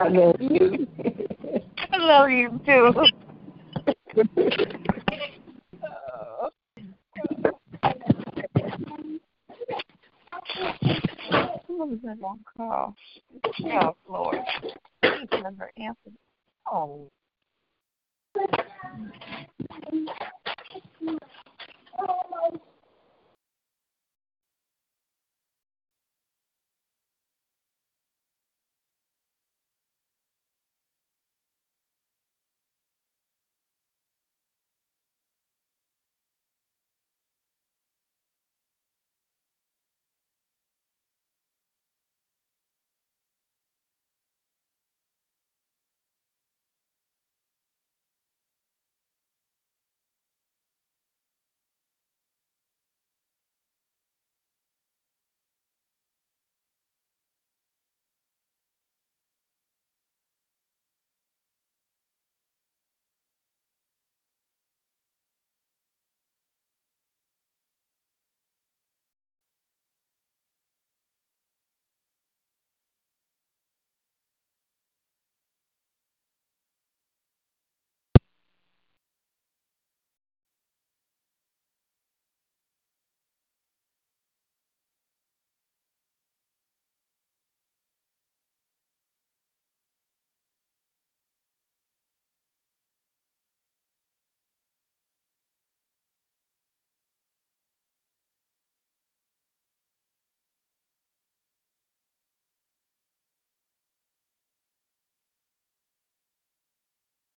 I 0.00 0.08
love 0.08 0.36
you. 0.40 0.86
I 1.92 1.96
love 1.96 2.30
you 2.30 2.60
too. 2.66 2.92
What 11.66 11.88
was 11.88 11.98
that 12.04 12.20
long 12.20 12.40
call? 12.56 12.94
Oh, 13.64 13.94
Lord. 14.08 14.38
Please 15.02 15.28
never 15.32 15.70
answer. 15.76 16.10
Oh. 16.72 17.08